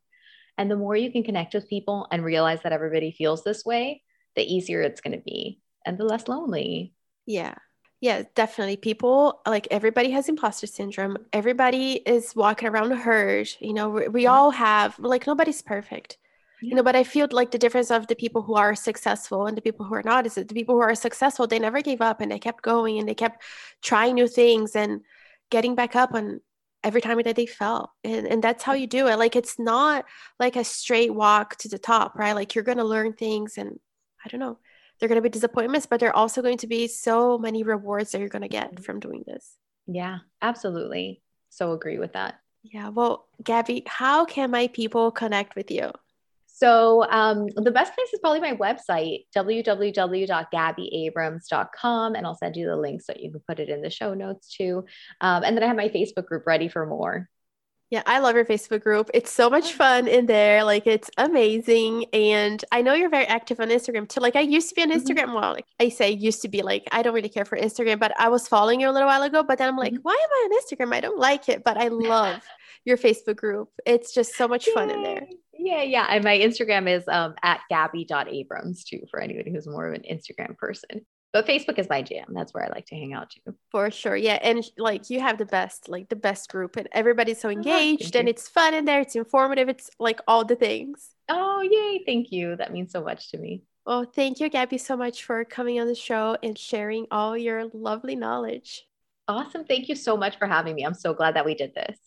And 0.56 0.70
the 0.70 0.76
more 0.76 0.96
you 0.96 1.12
can 1.12 1.22
connect 1.22 1.54
with 1.54 1.68
people 1.68 2.08
and 2.10 2.24
realize 2.24 2.62
that 2.62 2.72
everybody 2.72 3.12
feels 3.12 3.44
this 3.44 3.64
way, 3.64 4.02
the 4.36 4.42
easier 4.42 4.80
it's 4.80 5.00
going 5.00 5.16
to 5.16 5.22
be 5.22 5.60
and 5.84 5.98
the 5.98 6.04
less 6.04 6.28
lonely. 6.28 6.94
Yeah. 7.26 7.54
Yeah, 8.00 8.22
definitely. 8.34 8.76
People 8.76 9.40
like 9.46 9.66
everybody 9.70 10.10
has 10.12 10.28
imposter 10.28 10.68
syndrome. 10.68 11.18
Everybody 11.32 11.94
is 11.94 12.34
walking 12.34 12.68
around 12.68 12.92
hurt. 12.92 13.56
You 13.60 13.74
know, 13.74 13.88
we, 13.88 14.08
we 14.08 14.26
all 14.26 14.52
have 14.52 14.98
like 15.00 15.26
nobody's 15.26 15.62
perfect. 15.62 16.16
Yeah. 16.60 16.70
You 16.70 16.74
know, 16.76 16.82
but 16.82 16.96
I 16.96 17.04
feel 17.04 17.28
like 17.30 17.50
the 17.50 17.58
difference 17.58 17.90
of 17.90 18.06
the 18.06 18.16
people 18.16 18.42
who 18.42 18.54
are 18.54 18.74
successful 18.74 19.46
and 19.46 19.56
the 19.56 19.62
people 19.62 19.86
who 19.86 19.94
are 19.94 20.02
not 20.02 20.26
is 20.26 20.34
that 20.34 20.48
the 20.48 20.54
people 20.54 20.74
who 20.74 20.82
are 20.82 20.94
successful, 20.94 21.46
they 21.46 21.58
never 21.58 21.82
gave 21.82 22.00
up 22.00 22.20
and 22.20 22.32
they 22.32 22.38
kept 22.38 22.62
going 22.62 22.98
and 22.98 23.08
they 23.08 23.14
kept 23.14 23.42
trying 23.82 24.14
new 24.14 24.28
things 24.28 24.74
and 24.74 25.02
getting 25.50 25.74
back 25.74 25.94
up 25.94 26.14
on 26.14 26.40
every 26.82 27.00
time 27.00 27.20
that 27.22 27.36
they 27.36 27.46
fell. 27.46 27.92
And, 28.02 28.26
and 28.26 28.42
that's 28.42 28.64
how 28.64 28.72
you 28.72 28.86
do 28.86 29.06
it. 29.08 29.18
Like 29.18 29.36
it's 29.36 29.58
not 29.58 30.04
like 30.38 30.56
a 30.56 30.64
straight 30.64 31.14
walk 31.14 31.56
to 31.58 31.68
the 31.68 31.78
top, 31.78 32.16
right? 32.16 32.34
Like 32.34 32.54
you're 32.54 32.64
going 32.64 32.78
to 32.78 32.84
learn 32.84 33.12
things 33.12 33.56
and 33.56 33.78
I 34.24 34.28
don't 34.28 34.40
know 34.40 34.58
there 34.98 35.06
are 35.06 35.08
going 35.08 35.22
to 35.22 35.22
be 35.22 35.28
disappointments, 35.28 35.86
but 35.86 36.00
there 36.00 36.10
are 36.10 36.16
also 36.16 36.42
going 36.42 36.58
to 36.58 36.66
be 36.66 36.88
so 36.88 37.38
many 37.38 37.62
rewards 37.62 38.12
that 38.12 38.18
you're 38.18 38.28
going 38.28 38.42
to 38.42 38.48
get 38.48 38.74
mm-hmm. 38.74 38.82
from 38.82 39.00
doing 39.00 39.24
this. 39.26 39.56
Yeah, 39.86 40.18
absolutely. 40.42 41.22
So 41.50 41.72
agree 41.72 41.98
with 41.98 42.12
that. 42.12 42.40
Yeah. 42.62 42.88
Well, 42.88 43.26
Gabby, 43.42 43.84
how 43.86 44.24
can 44.24 44.50
my 44.50 44.66
people 44.68 45.10
connect 45.10 45.54
with 45.56 45.70
you? 45.70 45.92
So 46.58 47.08
um, 47.08 47.46
the 47.54 47.70
best 47.70 47.94
place 47.94 48.12
is 48.12 48.18
probably 48.18 48.40
my 48.40 48.56
website, 48.56 49.26
www.gabbyabrams.com. 49.36 52.14
And 52.16 52.26
I'll 52.26 52.34
send 52.34 52.56
you 52.56 52.66
the 52.66 52.76
link 52.76 53.00
so 53.00 53.12
you 53.16 53.30
can 53.30 53.40
put 53.46 53.60
it 53.60 53.68
in 53.68 53.80
the 53.80 53.90
show 53.90 54.12
notes 54.12 54.52
too. 54.52 54.84
Um, 55.20 55.44
and 55.44 55.56
then 55.56 55.62
I 55.62 55.68
have 55.68 55.76
my 55.76 55.88
Facebook 55.88 56.26
group 56.26 56.48
ready 56.48 56.68
for 56.68 56.84
more. 56.84 57.28
Yeah, 57.90 58.02
I 58.06 58.18
love 58.18 58.34
your 58.34 58.44
Facebook 58.44 58.82
group. 58.82 59.08
It's 59.14 59.30
so 59.30 59.48
much 59.48 59.72
fun 59.72 60.08
in 60.08 60.26
there. 60.26 60.64
Like 60.64 60.88
it's 60.88 61.08
amazing. 61.16 62.06
And 62.12 62.64
I 62.72 62.82
know 62.82 62.92
you're 62.92 63.08
very 63.08 63.26
active 63.26 63.60
on 63.60 63.68
Instagram 63.68 64.08
too. 64.08 64.18
Like 64.18 64.34
I 64.34 64.40
used 64.40 64.68
to 64.70 64.74
be 64.74 64.82
on 64.82 64.90
mm-hmm. 64.90 64.98
Instagram. 64.98 65.26
Mm-hmm. 65.26 65.34
Well, 65.34 65.52
like 65.52 65.66
I 65.78 65.90
say 65.90 66.10
used 66.10 66.42
to 66.42 66.48
be 66.48 66.62
like 66.62 66.88
I 66.90 67.02
don't 67.02 67.14
really 67.14 67.28
care 67.28 67.44
for 67.44 67.56
Instagram, 67.56 68.00
but 68.00 68.12
I 68.18 68.30
was 68.30 68.48
following 68.48 68.80
you 68.80 68.90
a 68.90 68.92
little 68.92 69.08
while 69.08 69.22
ago. 69.22 69.44
But 69.44 69.58
then 69.58 69.68
I'm 69.68 69.76
like, 69.76 69.92
mm-hmm. 69.92 70.02
why 70.02 70.12
am 70.12 70.30
I 70.30 70.48
on 70.50 70.60
Instagram? 70.60 70.92
I 70.92 71.00
don't 71.00 71.20
like 71.20 71.48
it, 71.48 71.62
but 71.62 71.76
I 71.78 71.86
love 71.86 72.42
your 72.84 72.98
Facebook 72.98 73.36
group. 73.36 73.68
It's 73.86 74.12
just 74.12 74.34
so 74.34 74.48
much 74.48 74.68
fun 74.74 74.90
in 74.90 75.04
there. 75.04 75.28
Yeah, 75.58 75.82
yeah. 75.82 76.06
And 76.08 76.24
my 76.24 76.38
Instagram 76.38 76.88
is 76.88 77.04
um, 77.08 77.34
at 77.42 77.60
gabby.abrams 77.68 78.84
too 78.84 79.00
for 79.10 79.20
anybody 79.20 79.52
who's 79.52 79.66
more 79.66 79.88
of 79.88 79.94
an 79.94 80.02
Instagram 80.10 80.56
person 80.56 81.04
but 81.32 81.46
Facebook 81.46 81.78
is 81.78 81.88
my 81.88 82.02
jam. 82.02 82.26
That's 82.30 82.54
where 82.54 82.64
I 82.64 82.68
like 82.68 82.86
to 82.86 82.94
hang 82.94 83.12
out 83.12 83.30
too. 83.30 83.54
For 83.70 83.90
sure. 83.90 84.16
Yeah. 84.16 84.38
And 84.42 84.64
like 84.78 85.10
you 85.10 85.20
have 85.20 85.36
the 85.36 85.44
best, 85.44 85.88
like 85.88 86.08
the 86.08 86.16
best 86.16 86.50
group, 86.50 86.76
and 86.76 86.88
everybody's 86.92 87.40
so 87.40 87.50
engaged 87.50 88.16
oh, 88.16 88.20
and 88.20 88.28
it's 88.28 88.48
fun 88.48 88.74
in 88.74 88.84
there. 88.84 89.00
It's 89.00 89.14
informative. 89.14 89.68
It's 89.68 89.90
like 89.98 90.20
all 90.26 90.44
the 90.44 90.56
things. 90.56 91.10
Oh, 91.28 91.60
yay. 91.60 92.02
Thank 92.06 92.32
you. 92.32 92.56
That 92.56 92.72
means 92.72 92.92
so 92.92 93.02
much 93.02 93.30
to 93.32 93.38
me. 93.38 93.62
Well, 93.84 94.04
thank 94.04 94.40
you, 94.40 94.48
Gabby, 94.48 94.78
so 94.78 94.96
much 94.96 95.24
for 95.24 95.44
coming 95.44 95.80
on 95.80 95.86
the 95.86 95.94
show 95.94 96.36
and 96.42 96.58
sharing 96.58 97.06
all 97.10 97.36
your 97.36 97.66
lovely 97.72 98.16
knowledge. 98.16 98.84
Awesome. 99.26 99.64
Thank 99.64 99.88
you 99.88 99.94
so 99.94 100.16
much 100.16 100.38
for 100.38 100.46
having 100.46 100.74
me. 100.74 100.84
I'm 100.84 100.94
so 100.94 101.12
glad 101.12 101.36
that 101.36 101.44
we 101.44 101.54
did 101.54 101.74
this. 101.74 101.98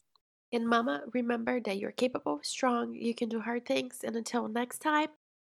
And, 0.53 0.67
Mama, 0.67 1.03
remember 1.13 1.59
that 1.61 1.77
you're 1.77 1.91
capable, 1.91 2.39
strong, 2.43 2.93
you 2.93 3.13
can 3.15 3.29
do 3.29 3.41
hard 3.41 3.65
things. 3.65 3.99
And 4.03 4.15
until 4.15 4.47
next 4.47 4.79
time, 4.79 5.09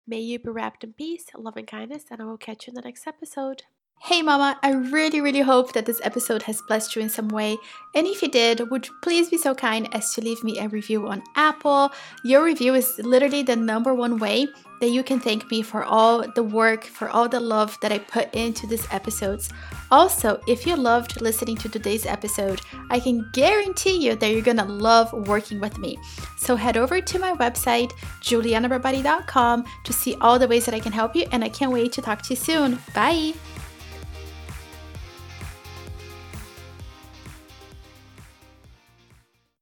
May 0.06 0.20
you 0.20 0.38
be 0.40 0.50
wrapped 0.50 0.84
in 0.84 0.94
peace, 0.94 1.28
love, 1.34 1.56
and 1.56 1.68
kindness, 1.68 2.06
and 2.12 2.22
I 2.22 2.26
will 2.26 2.38
catch 2.38 2.68
you 2.68 2.72
in 2.72 2.76
the 2.76 2.82
next 2.82 3.08
episode. 3.08 3.64
Hey 4.00 4.22
mama, 4.22 4.60
I 4.62 4.72
really, 4.74 5.22
really 5.22 5.40
hope 5.40 5.72
that 5.74 5.86
this 5.86 6.02
episode 6.04 6.44
has 6.44 6.62
blessed 6.62 6.94
you 6.96 7.02
in 7.02 7.10
some 7.10 7.30
way. 7.30 7.58
And 7.96 8.06
if 8.06 8.22
you 8.22 8.28
did, 8.30 8.70
would 8.70 8.88
you 8.88 8.94
please 9.02 9.30
be 9.30 9.38
so 9.38 9.56
kind 9.56 9.88
as 9.96 10.14
to 10.14 10.22
leave 10.22 10.44
me 10.44 10.60
a 10.60 10.68
review 10.68 11.08
on 11.08 11.24
Apple? 11.36 11.90
Your 12.26 12.44
review 12.44 12.76
is 12.76 13.00
literally 13.00 13.44
the 13.44 13.56
number 13.56 13.94
one 13.94 14.20
way 14.20 14.48
that 14.82 14.90
you 14.90 15.04
can 15.04 15.22
thank 15.22 15.50
me 15.50 15.62
for 15.62 15.86
all 15.86 16.28
the 16.36 16.44
work, 16.44 16.84
for 16.84 17.08
all 17.10 17.30
the 17.30 17.40
love 17.40 17.78
that 17.80 17.94
I 17.94 18.00
put 18.00 18.34
into 18.36 18.68
these 18.68 18.86
episodes. 18.92 19.50
Also, 19.90 20.42
if 20.48 20.68
you 20.68 20.76
loved 20.76 21.22
listening 21.22 21.56
to 21.58 21.70
today's 21.70 22.06
episode, 22.06 22.60
I 22.90 23.00
can 23.00 23.30
guarantee 23.32 24.06
you 24.06 24.16
that 24.16 24.30
you're 24.30 24.42
gonna 24.42 24.66
love 24.66 25.14
working 25.28 25.62
with 25.62 25.78
me. 25.78 25.98
So 26.36 26.58
head 26.58 26.76
over 26.76 27.00
to 27.00 27.20
my 27.20 27.34
website, 27.36 27.94
julianabarbati.com, 28.22 29.64
to 29.86 29.94
see 29.94 30.16
all 30.20 30.38
the 30.38 30.48
ways 30.50 30.66
that 30.66 30.76
I 30.76 30.82
can 30.82 30.92
help 30.92 31.16
you, 31.16 31.26
and 31.32 31.42
I 31.42 31.48
can't 31.48 31.72
wait 31.72 31.94
to 31.94 32.02
talk 32.02 32.22
to 32.24 32.32
you 32.32 32.36
soon. 32.36 32.80
Bye! 32.94 33.34